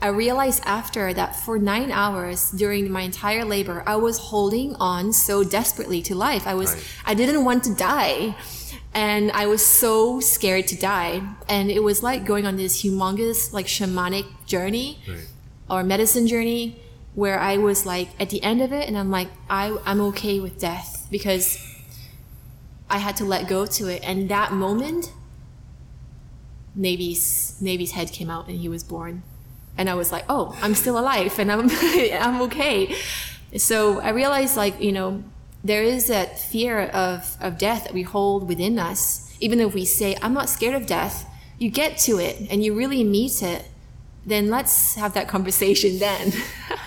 [0.00, 5.12] I realized after that for nine hours during my entire labor, I was holding on
[5.12, 6.46] so desperately to life.
[6.46, 6.84] I was, right.
[7.06, 8.36] I didn't want to die.
[8.94, 11.20] And I was so scared to die.
[11.48, 15.26] And it was like going on this humongous, like shamanic journey right.
[15.70, 16.80] Or medicine journey
[17.14, 20.40] where I was like at the end of it and I'm like, I, I'm okay
[20.40, 21.58] with death because
[22.88, 24.02] I had to let go to it.
[24.04, 25.12] And that moment,
[26.74, 29.22] Navy's, Navy's head came out and he was born
[29.78, 32.94] and I was like, oh, I'm still alive and I'm I'm okay.
[33.56, 35.22] So I realized like you know
[35.64, 39.24] there is that fear of of death that we hold within us.
[39.40, 41.24] Even if we say I'm not scared of death,
[41.58, 43.64] you get to it and you really meet it.
[44.28, 46.32] Then let's have that conversation then.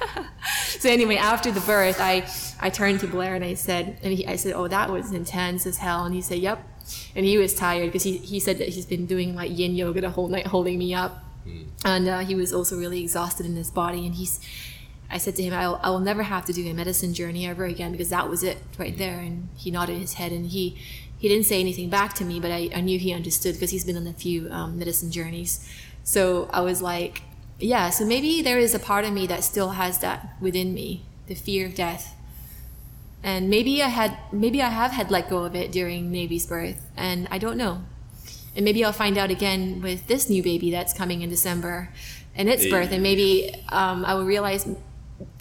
[0.79, 2.27] so anyway, after the birth, I
[2.59, 5.65] I turned to Blair and I said, and he, I said, oh, that was intense
[5.65, 6.05] as hell.
[6.05, 6.67] And he said, yep.
[7.15, 10.01] And he was tired because he, he said that he's been doing like yin yoga
[10.01, 11.67] the whole night, holding me up Mm.
[11.83, 14.05] And uh, he was also really exhausted in his body.
[14.05, 14.39] And he's,
[15.09, 17.65] I said to him, I'll, I will never have to do a medicine journey ever
[17.65, 19.19] again because that was it right there.
[19.19, 20.77] And he nodded his head and he,
[21.17, 23.85] he didn't say anything back to me, but I, I knew he understood because he's
[23.85, 25.67] been on a few um, medicine journeys.
[26.03, 27.21] So I was like,
[27.61, 31.03] yeah, so maybe there is a part of me that still has that within me,
[31.27, 32.15] the fear of death.
[33.23, 36.81] And maybe I had, maybe I have had let go of it during Navy's birth,
[36.97, 37.83] and I don't know
[38.55, 41.89] and maybe I'll find out again with this new baby that's coming in December
[42.35, 44.67] and its birth, and maybe um, I will realize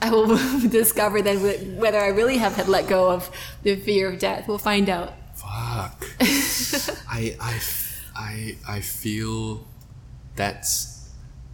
[0.02, 0.36] I will
[0.68, 3.30] discover then whether I really have had let go of
[3.62, 4.48] the fear of death.
[4.48, 5.12] We'll find out.
[5.36, 6.04] Fuck.
[7.08, 7.60] I, I,
[8.16, 9.66] I, I feel
[10.36, 11.10] that's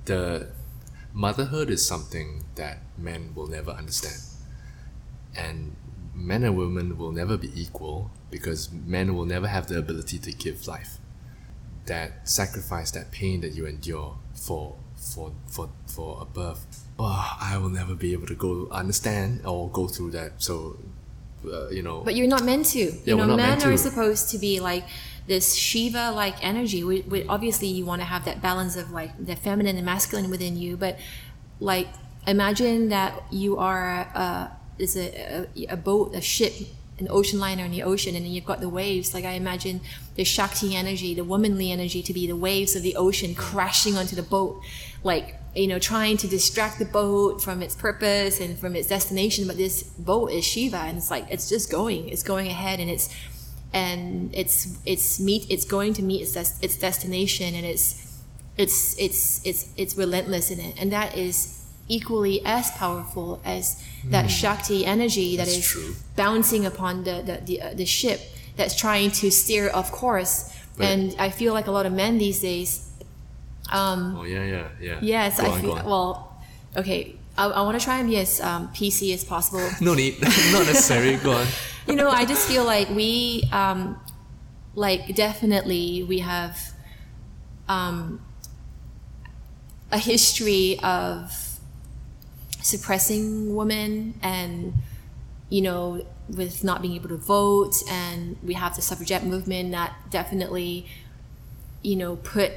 [0.06, 0.48] the
[1.16, 4.20] motherhood is something that men will never understand.
[5.34, 5.74] And
[6.14, 10.32] men and women will never be equal because men will never have the ability to
[10.32, 10.98] give life
[11.86, 17.58] that sacrifice, that pain that you endure for for for for a birth, oh, I
[17.58, 20.42] will never be able to go understand or go through that.
[20.42, 20.78] So,
[21.46, 22.02] uh, you know.
[22.04, 22.78] But you're not meant to.
[22.78, 24.84] Yeah, you know, men are supposed to be like
[25.26, 26.84] this Shiva like energy.
[26.84, 30.30] We, we, obviously, you want to have that balance of like the feminine and masculine
[30.30, 30.98] within you, but
[31.60, 31.88] like
[32.26, 36.52] imagine that you are is a, a, a boat, a ship
[36.98, 39.80] an ocean liner in the ocean and then you've got the waves like i imagine
[40.14, 44.16] the shakti energy the womanly energy to be the waves of the ocean crashing onto
[44.16, 44.60] the boat
[45.04, 49.46] like you know trying to distract the boat from its purpose and from its destination
[49.46, 52.88] but this boat is shiva and it's like it's just going it's going ahead and
[52.88, 53.14] it's
[53.72, 58.20] and it's it's meet it's going to meet its, des- its destination and it's
[58.56, 61.56] it's it's it's it's relentless in it and that is
[61.88, 64.30] equally as powerful as that mm.
[64.30, 65.94] Shakti energy that that's true.
[66.16, 68.20] bouncing upon the the, the, uh, the, ship
[68.56, 70.52] that's trying to steer off course.
[70.78, 72.90] And I feel like a lot of men these days.
[73.72, 74.98] Um, oh yeah, yeah, yeah.
[75.00, 76.42] Yes, go I on, feel well.
[76.76, 79.68] Okay, I, I want to try and be as um, PC as possible.
[79.80, 81.16] no need, not necessary.
[81.16, 81.46] go on.
[81.86, 84.00] You know, I just feel like we, um,
[84.74, 86.58] like definitely we have
[87.68, 88.20] um,
[89.92, 91.60] a history of
[92.60, 94.74] suppressing women and
[95.48, 99.94] you know with not being able to vote and we have the suffragette movement that
[100.10, 100.84] definitely
[101.82, 102.50] you know put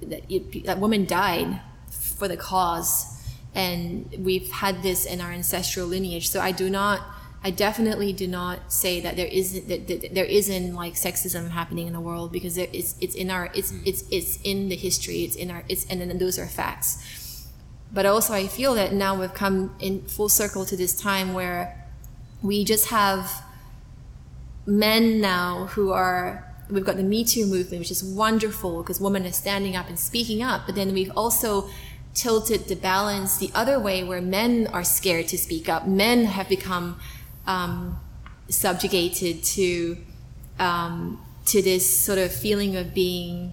[0.00, 0.22] that,
[0.64, 1.60] that women died
[1.90, 3.20] for the cause
[3.54, 7.00] and we've had this in our ancestral lineage so i do not
[7.44, 11.86] i definitely do not say that there isn't that, that there isn't like sexism happening
[11.86, 13.82] in the world because there, it's it's in our it's mm.
[13.84, 17.22] it's it's in the history it's in our it's and then those are facts
[17.92, 21.78] but also, I feel that now we've come in full circle to this time where
[22.40, 23.44] we just have
[24.64, 29.26] men now who are we've got the Me Too movement, which is wonderful because women
[29.26, 30.62] are standing up and speaking up.
[30.64, 31.68] But then we've also
[32.14, 35.86] tilted the balance the other way where men are scared to speak up.
[35.86, 37.00] Men have become
[37.46, 37.98] um,
[38.48, 39.96] subjugated to
[40.58, 43.52] um, to this sort of feeling of being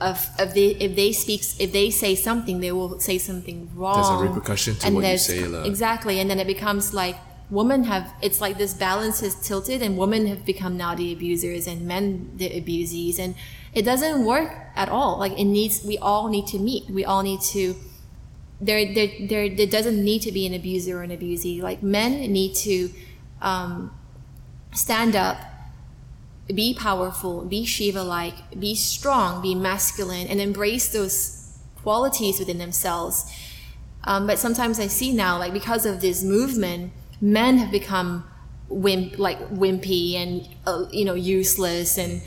[0.00, 3.94] of, of the, if they speak if they say something they will say something wrong
[3.94, 5.62] there's a repercussion to and what you say la.
[5.62, 7.16] exactly and then it becomes like
[7.50, 11.66] women have it's like this balance has tilted and women have become now the abusers
[11.66, 13.18] and men the abusees.
[13.18, 13.34] And
[13.74, 15.18] it doesn't work at all.
[15.18, 16.88] Like it needs we all need to meet.
[16.90, 17.74] We all need to
[18.60, 21.60] there there there, there doesn't need to be an abuser or an abusee.
[21.62, 22.90] Like men need to
[23.40, 23.94] um,
[24.72, 25.38] stand up
[26.48, 33.30] be powerful, be Shiva like, be strong, be masculine, and embrace those qualities within themselves.
[34.04, 38.24] Um, but sometimes I see now, like because of this movement, men have become
[38.68, 42.20] wimp, like wimpy and uh, you know useless and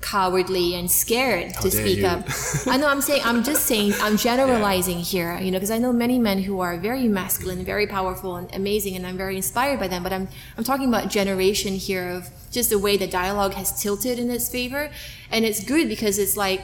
[0.00, 2.06] cowardly and scared to speak you.
[2.06, 2.24] up.
[2.66, 5.92] I know I'm saying I'm just saying I'm generalizing here, you know, because I know
[5.92, 9.88] many men who are very masculine, very powerful and amazing, and I'm very inspired by
[9.88, 10.02] them.
[10.02, 14.18] But I'm I'm talking about generation here of just the way the dialogue has tilted
[14.18, 14.90] in its favor,
[15.30, 16.62] and it's good because it's like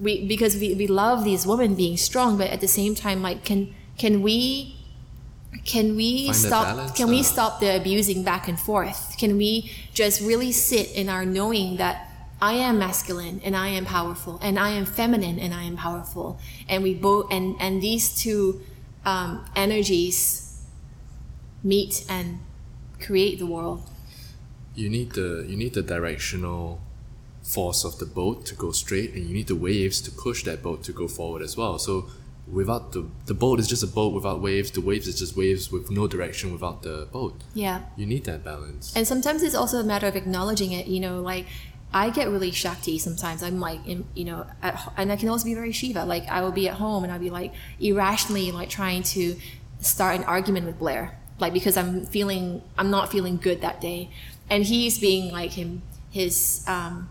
[0.00, 3.44] we because we, we love these women being strong, but at the same time, like
[3.44, 4.79] can can we
[5.64, 9.16] can we Find stop can we stop the abusing back and forth?
[9.18, 12.06] Can we just really sit in our knowing that
[12.42, 16.38] i am masculine and i am powerful and i am feminine and i am powerful
[16.70, 18.58] and we both and and these two
[19.04, 20.50] um, energies
[21.62, 22.40] meet and
[23.00, 23.82] create the world?
[24.74, 26.80] You need the you need the directional
[27.42, 30.62] force of the boat to go straight and you need the waves to push that
[30.62, 31.78] boat to go forward as well.
[31.78, 32.08] So
[32.52, 34.70] without the the boat is just a boat without waves.
[34.70, 37.42] The waves is just waves with no direction without the boat.
[37.54, 37.82] Yeah.
[37.96, 38.92] You need that balance.
[38.96, 41.46] And sometimes it's also a matter of acknowledging it you know like
[41.92, 43.42] i get really shakti sometimes.
[43.42, 46.04] I'm like in, you know at, and i can also be very shiva.
[46.04, 49.36] Like i will be at home and i'll be like irrationally like trying to
[49.80, 51.18] start an argument with blair.
[51.38, 54.10] Like because i'm feeling i'm not feeling good that day.
[54.48, 57.08] And he's being like him his um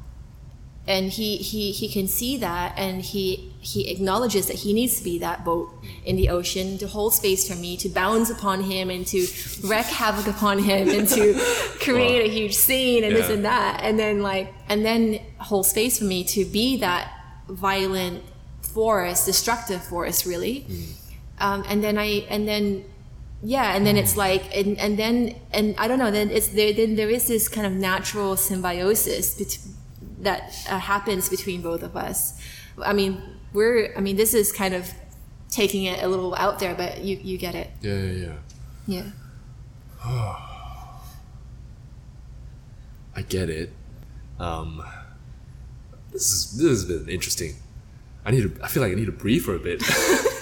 [0.90, 5.04] and he he he can see that and he he acknowledges that he needs to
[5.04, 5.70] be that boat
[6.04, 9.20] in the ocean to hold space for me to bounce upon him and to
[9.64, 11.36] wreak havoc upon him and to
[11.80, 13.82] create a huge scene and this and that.
[13.84, 17.14] And then like and then hold space for me to be that
[17.48, 18.24] violent
[18.62, 20.66] force destructive force really.
[21.40, 22.84] Um, and then i and then
[23.42, 26.74] yeah and then it's like and, and then and i don't know then it's there
[26.74, 29.58] then there is this kind of natural symbiosis bet-
[30.20, 32.40] that uh, happens between both of us.
[32.82, 33.22] I mean
[33.52, 34.88] we're i mean this is kind of
[35.50, 37.70] taking it a little out there but you you get it.
[37.82, 38.36] Yeah yeah
[38.88, 39.04] yeah.
[40.06, 40.36] Yeah.
[43.16, 43.74] I get it.
[44.40, 44.84] Um
[46.12, 47.56] this is this has been interesting.
[48.26, 49.82] I need to i feel like i need to breathe for a bit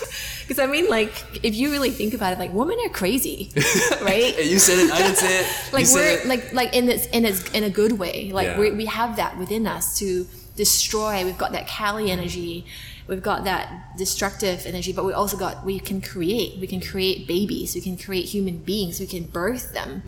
[0.47, 1.11] because i mean like
[1.43, 3.51] if you really think about it like women are crazy
[4.01, 4.33] right?
[4.37, 6.25] You said it i didn't say it like you we're it.
[6.25, 8.31] like like in this in its in a good way.
[8.31, 8.59] Like Yeah.
[8.59, 11.23] we we have that within us to destroy.
[11.25, 12.65] We've got that kali energy.
[13.07, 16.59] We've got that destructive energy but we also got we can create.
[16.59, 17.75] We can create babies.
[17.75, 18.99] We can create human beings.
[18.99, 20.03] We can birth them.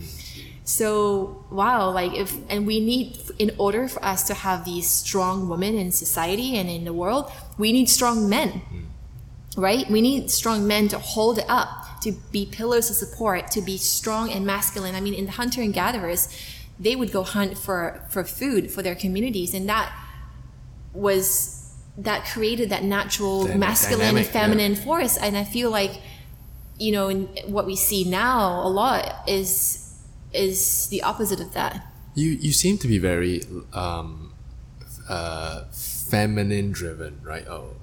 [0.63, 5.49] So wow like if and we need in order for us to have these strong
[5.49, 8.85] women in society and in the world we need strong men mm.
[9.57, 9.89] Right?
[9.89, 13.77] We need strong men to hold it up, to be pillars of support, to be
[13.77, 14.95] strong and masculine.
[14.95, 16.29] I mean, in the hunter and gatherers,
[16.79, 19.91] they would go hunt for for food for their communities, and that
[20.93, 25.17] was that created that natural Dyna- masculine dynamic, and feminine force.
[25.17, 26.01] And I feel like,
[26.77, 29.85] you know, in what we see now a lot is
[30.31, 31.85] is the opposite of that.
[32.15, 33.43] You you seem to be very
[33.73, 34.33] um,
[35.09, 37.45] uh, feminine driven, right?
[37.47, 37.75] Oh,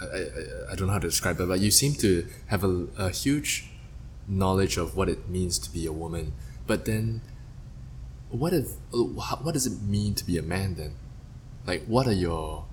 [0.00, 2.86] I, I, I don't know how to describe it, but you seem to have a,
[2.98, 3.70] a huge
[4.28, 6.32] knowledge of what it means to be a woman.
[6.66, 7.22] But then,
[8.30, 10.94] what if what does it mean to be a man then?
[11.66, 12.66] Like, what are your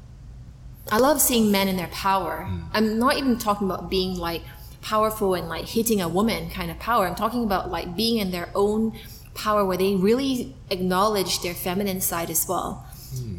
[0.92, 2.44] I love seeing men in their power.
[2.44, 2.60] Hmm.
[2.74, 4.44] I'm not even talking about being like
[4.82, 7.08] powerful and like hitting a woman kind of power.
[7.08, 8.94] I'm talking about like being in their own
[9.34, 12.86] power where they really acknowledge their feminine side as well.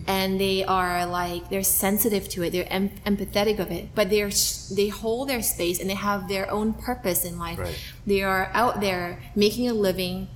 [0.07, 2.51] And they are like they're sensitive to it.
[2.51, 4.31] They're em- empathetic of it, but they're
[4.75, 7.59] they hold their space and they have their own purpose in life.
[7.59, 7.79] Right.
[8.07, 10.29] They are out there making a living.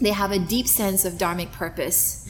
[0.00, 2.28] They have a deep sense of dharmic purpose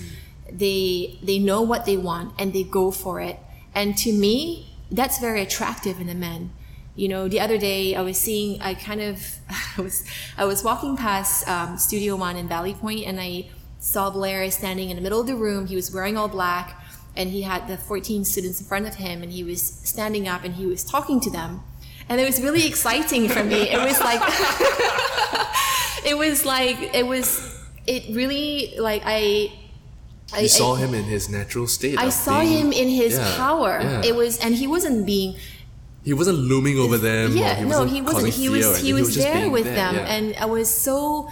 [0.50, 3.38] they they know what they want and they go for it
[3.74, 6.50] and to me that's very attractive in a man
[6.94, 9.36] you know the other day i was seeing i kind of
[9.76, 10.04] i was
[10.36, 13.46] i was walking past um, studio one in valley point and i
[13.88, 16.84] saw blair standing in the middle of the room he was wearing all black
[17.16, 20.44] and he had the 14 students in front of him and he was standing up
[20.44, 21.62] and he was talking to them
[22.08, 24.20] and it was really exciting for me it was like
[26.04, 27.26] it was like it was
[27.86, 29.52] it really like I
[30.32, 31.98] I, you saw him in his natural state.
[31.98, 33.80] I saw being, him in his yeah, power.
[33.80, 34.02] Yeah.
[34.04, 35.36] It was, and he wasn't being.
[36.04, 37.34] He wasn't looming over them.
[37.34, 38.34] Yeah, he no, he wasn't.
[38.34, 38.76] He was.
[38.76, 40.14] He, he was, was there with there, them, yeah.
[40.14, 41.30] and I was so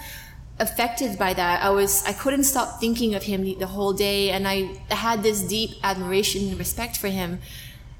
[0.59, 1.63] affected by that.
[1.63, 2.03] I was.
[2.05, 6.49] I couldn't stop thinking of him the whole day, and I had this deep admiration
[6.49, 7.39] and respect for him.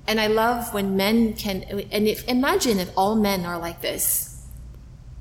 [0.07, 1.63] And I love when men can.
[1.91, 4.27] And if imagine if all men are like this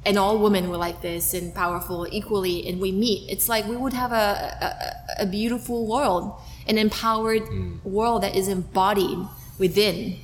[0.07, 3.77] and all women were like this and powerful equally and we meet it's like we
[3.77, 6.33] would have a, a, a beautiful world
[6.69, 7.83] an empowered mm.
[7.85, 9.19] world that is embodied
[9.59, 10.17] within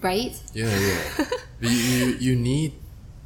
[0.00, 1.24] right yeah yeah
[1.60, 2.72] you, you, you need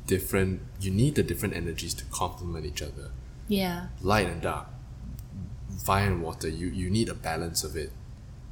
[0.07, 3.11] different you need the different energies to complement each other
[3.49, 4.66] yeah light and dark
[5.78, 7.91] fire and water you you need a balance of it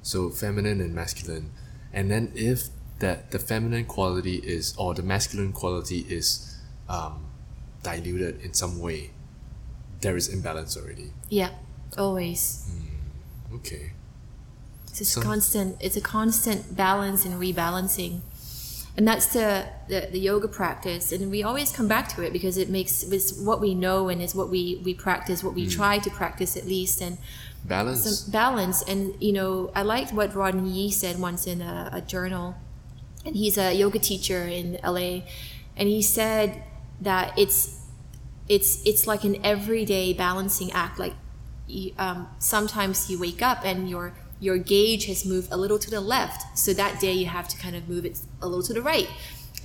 [0.03, 1.51] so feminine and masculine
[1.93, 2.69] and then if
[2.99, 6.57] that the feminine quality is or the masculine quality is
[6.89, 7.27] um,
[7.83, 9.11] diluted in some way,
[10.01, 11.13] there is imbalance already.
[11.29, 11.51] Yeah,
[11.97, 12.71] always.
[12.71, 13.93] Mm, okay.
[14.97, 15.77] It's constant.
[15.81, 18.21] It's a constant balance and rebalancing,
[18.97, 21.13] and that's the, the the yoga practice.
[21.13, 24.23] And we always come back to it because it makes it's what we know and
[24.23, 25.73] is what we we practice, what we mm.
[25.73, 27.19] try to practice at least, and
[27.65, 28.23] balance.
[28.23, 32.55] balance, and you know, I liked what Rodney Yee said once in a, a journal
[33.25, 35.23] and he's a yoga teacher in LA,
[35.77, 36.63] and he said
[37.01, 37.81] that it's
[38.49, 40.99] it's it's like an everyday balancing act.
[40.99, 41.15] Like
[41.99, 44.15] um, sometimes you wake up and your
[44.45, 47.57] your gauge has moved a little to the left, so that day you have to
[47.57, 49.09] kind of move it a little to the right.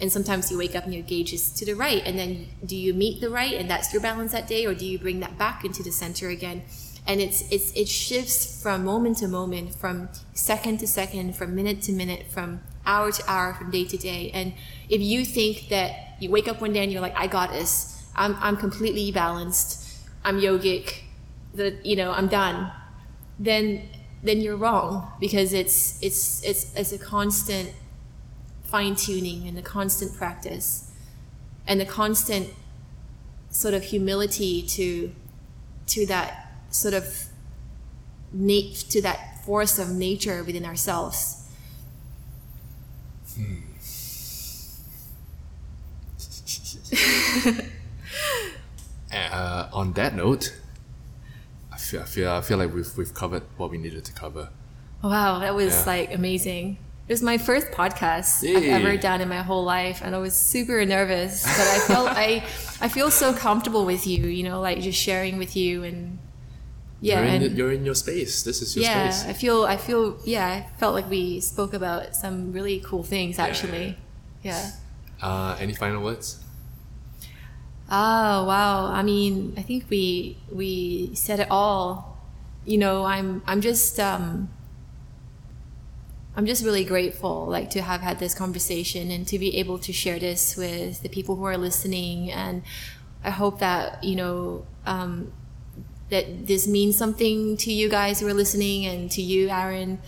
[0.01, 2.75] And sometimes you wake up and your gauge is to the right, and then do
[2.75, 5.37] you meet the right and that's your balance that day, or do you bring that
[5.37, 6.63] back into the center again?
[7.07, 11.81] and it's it's it shifts from moment to moment from second to second from minute
[11.81, 14.31] to minute from hour to hour from day to day.
[14.33, 14.53] And
[14.89, 18.03] if you think that you wake up one day and you're like, I got this,
[18.15, 19.87] I'm, I'm completely balanced,
[20.25, 21.03] I'm yogic,
[21.53, 22.71] that you know, I'm done,
[23.37, 23.87] then
[24.23, 27.71] then you're wrong because it's it's it's it's a constant
[28.63, 30.91] fine tuning and a constant practice
[31.67, 32.49] and the constant
[33.49, 35.13] sort of humility to
[35.87, 37.25] to that sort of
[38.31, 41.35] nat- to that force of nature within ourselves
[43.35, 43.61] Hmm.
[49.13, 50.58] uh, on that note,
[51.89, 54.49] feel, I feel I feel like we've we've covered what we needed to cover.
[55.03, 55.85] Wow, that was yeah.
[55.85, 56.77] like amazing.
[57.07, 60.35] It was my first podcast I've ever done in my whole life, and I was
[60.35, 61.43] super nervous.
[61.43, 62.43] But I felt I
[62.81, 64.27] I feel so comfortable with you.
[64.27, 66.19] You know, like just sharing with you and
[67.01, 68.43] yeah, you're in, and, you're in your space.
[68.43, 69.29] This is your yeah, space.
[69.29, 73.39] I feel, I feel, yeah, I felt like we spoke about some really cool things
[73.39, 73.97] actually.
[74.43, 74.71] Yeah.
[75.21, 75.25] yeah.
[75.25, 76.43] Uh, any final words?
[77.91, 78.85] Oh wow!
[78.85, 82.17] I mean, I think we we said it all.
[82.65, 84.49] You know, I'm I'm just um,
[86.35, 89.91] I'm just really grateful, like to have had this conversation and to be able to
[89.91, 92.31] share this with the people who are listening.
[92.31, 92.61] And
[93.23, 95.33] I hope that you know um,
[96.09, 99.99] that this means something to you guys who are listening and to you, Aaron.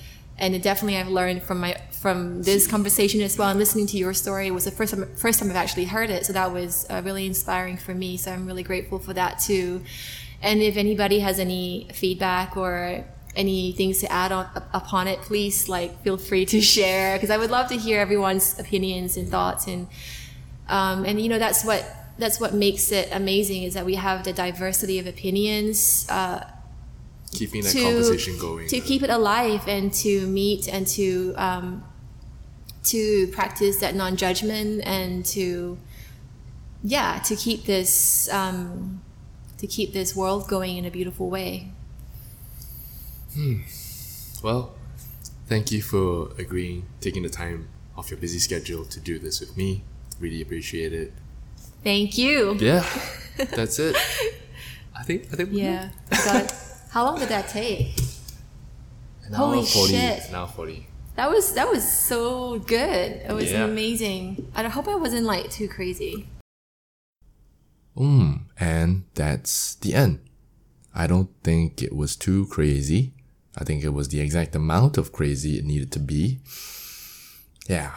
[0.41, 4.11] And definitely I've learned from my from this conversation as well and listening to your
[4.11, 6.25] story was the first time first time I've actually heard it.
[6.25, 8.17] So that was uh, really inspiring for me.
[8.17, 9.83] So I'm really grateful for that too.
[10.41, 13.05] And if anybody has any feedback or
[13.35, 17.37] any things to add on upon it, please like feel free to share because I
[17.37, 19.87] would love to hear everyone's opinions and thoughts and
[20.67, 21.85] um, and you know that's what
[22.17, 26.07] that's what makes it amazing is that we have the diversity of opinions.
[26.09, 26.43] Uh,
[27.31, 28.67] Keeping that to, conversation going.
[28.67, 31.83] To keep it alive and to meet and to um,
[32.83, 35.77] to practice that non-judgment and to
[36.83, 39.01] yeah to keep this um,
[39.57, 41.71] to keep this world going in a beautiful way.
[43.33, 43.61] Hmm.
[44.43, 44.73] Well,
[45.47, 49.55] thank you for agreeing, taking the time off your busy schedule to do this with
[49.55, 49.83] me.
[50.19, 51.13] Really appreciate it.
[51.83, 52.55] Thank you.
[52.59, 52.85] Yeah,
[53.37, 53.95] that's it.
[54.95, 55.27] I think.
[55.31, 55.49] I think.
[55.51, 55.91] Yeah.
[56.09, 56.53] Got,
[56.91, 57.97] how long did that take?
[59.25, 60.29] An Holy 40, shit!
[60.29, 60.87] Now forty.
[61.15, 63.21] That was that was so good.
[63.27, 63.63] It was yeah.
[63.63, 64.51] amazing.
[64.53, 66.27] I hope I wasn't like too crazy.
[67.95, 70.19] Mm, and that's the end.
[70.93, 73.13] I don't think it was too crazy.
[73.57, 76.39] I think it was the exact amount of crazy it needed to be.
[77.69, 77.91] Yeah.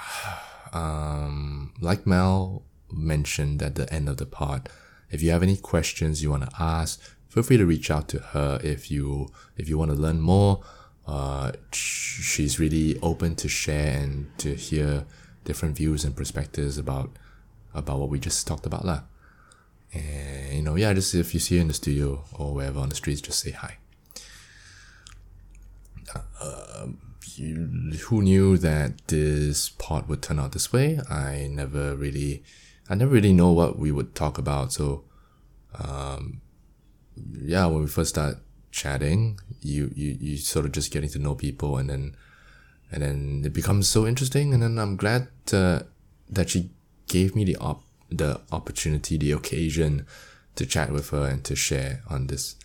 [0.73, 2.63] Um, like Mel
[2.93, 4.69] mentioned at the end of the pod.
[5.11, 7.01] If you have any questions you want to ask,
[7.35, 10.63] feel free to reach out to her if you if you want to learn more.
[11.05, 15.05] Uh, she's really open to share and to hear
[15.43, 17.11] different views and perspectives about
[17.75, 19.01] about what we just talked about lah.
[19.93, 22.89] And you know, yeah, just if you see her in the studio or wherever on
[22.89, 23.79] the streets, just say hi.
[26.41, 26.87] Uh,
[27.35, 27.69] you,
[28.07, 31.01] who knew that this pod would turn out this way?
[31.11, 32.45] I never really,
[32.89, 34.73] I never really know what we would talk about.
[34.73, 35.03] So,
[35.75, 36.43] um,
[37.17, 38.39] yeah, when we first start
[38.71, 42.17] chatting, you, you you sort of just getting to know people, and then
[42.91, 44.53] and then it becomes so interesting.
[44.53, 45.81] And then I'm glad uh,
[46.31, 46.71] that she
[47.07, 50.07] gave me the op the opportunity, the occasion
[50.57, 52.57] to chat with her and to share on this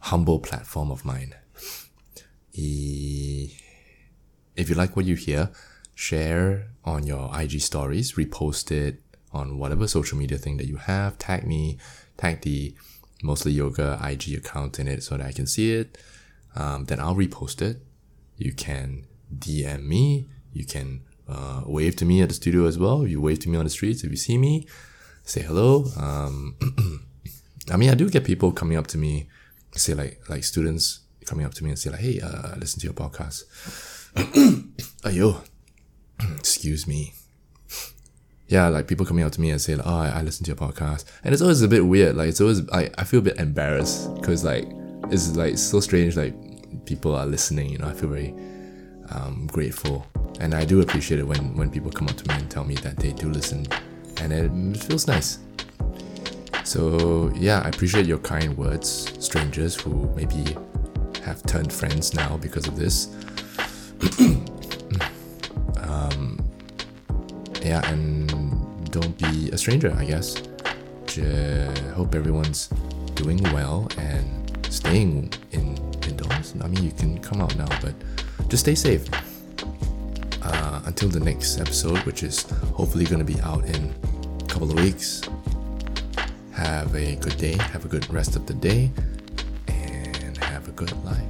[0.00, 1.34] humble platform of mine.
[2.52, 3.50] If
[4.56, 5.50] you like what you hear,
[5.94, 9.02] share on your IG stories, repost it
[9.32, 11.78] on whatever social media thing that you have, tag me,
[12.16, 12.74] tag the
[13.26, 15.98] mostly yoga IG account in it so that I can see it.
[16.54, 17.76] Um, then I'll repost it.
[18.36, 20.28] You can DM me.
[20.52, 23.06] You can uh, wave to me at the studio as well.
[23.06, 24.66] You wave to me on the streets if you see me.
[25.24, 25.86] Say hello.
[25.98, 26.56] Um,
[27.72, 29.28] I mean, I do get people coming up to me,
[29.72, 32.86] say like like students coming up to me and say like, "Hey, uh, listen to
[32.86, 33.42] your podcast."
[35.02, 35.42] Ayo,
[36.38, 37.15] excuse me.
[38.48, 40.50] Yeah, like people coming up to me and saying, like, "Oh, I, I listen to
[40.50, 42.16] your podcast," and it's always a bit weird.
[42.16, 44.68] Like it's always I, I feel a bit embarrassed because like
[45.10, 46.16] it's like so strange.
[46.16, 46.34] Like
[46.84, 47.70] people are listening.
[47.70, 48.34] You know, I feel very
[49.10, 50.06] um, grateful
[50.40, 52.74] and I do appreciate it when when people come up to me and tell me
[52.76, 53.66] that they do listen,
[54.20, 55.38] and it feels nice.
[56.64, 60.56] So yeah, I appreciate your kind words, strangers who maybe
[61.22, 63.08] have turned friends now because of this.
[65.80, 66.44] um,
[67.62, 68.30] yeah, and
[69.00, 70.36] don't be a stranger, I guess.
[71.94, 72.68] hope everyone's
[73.14, 74.26] doing well and
[74.70, 75.76] staying in
[76.08, 76.54] indoors.
[76.62, 77.94] I mean, you can come out now, but
[78.48, 79.04] just stay safe
[80.42, 82.42] uh, until the next episode, which is
[82.74, 83.94] hopefully going to be out in
[84.40, 85.20] a couple of weeks,
[86.52, 88.90] have a good day, have a good rest of the day,
[89.68, 91.20] and have a good life.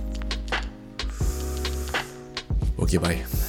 [2.79, 3.46] Okay, bye.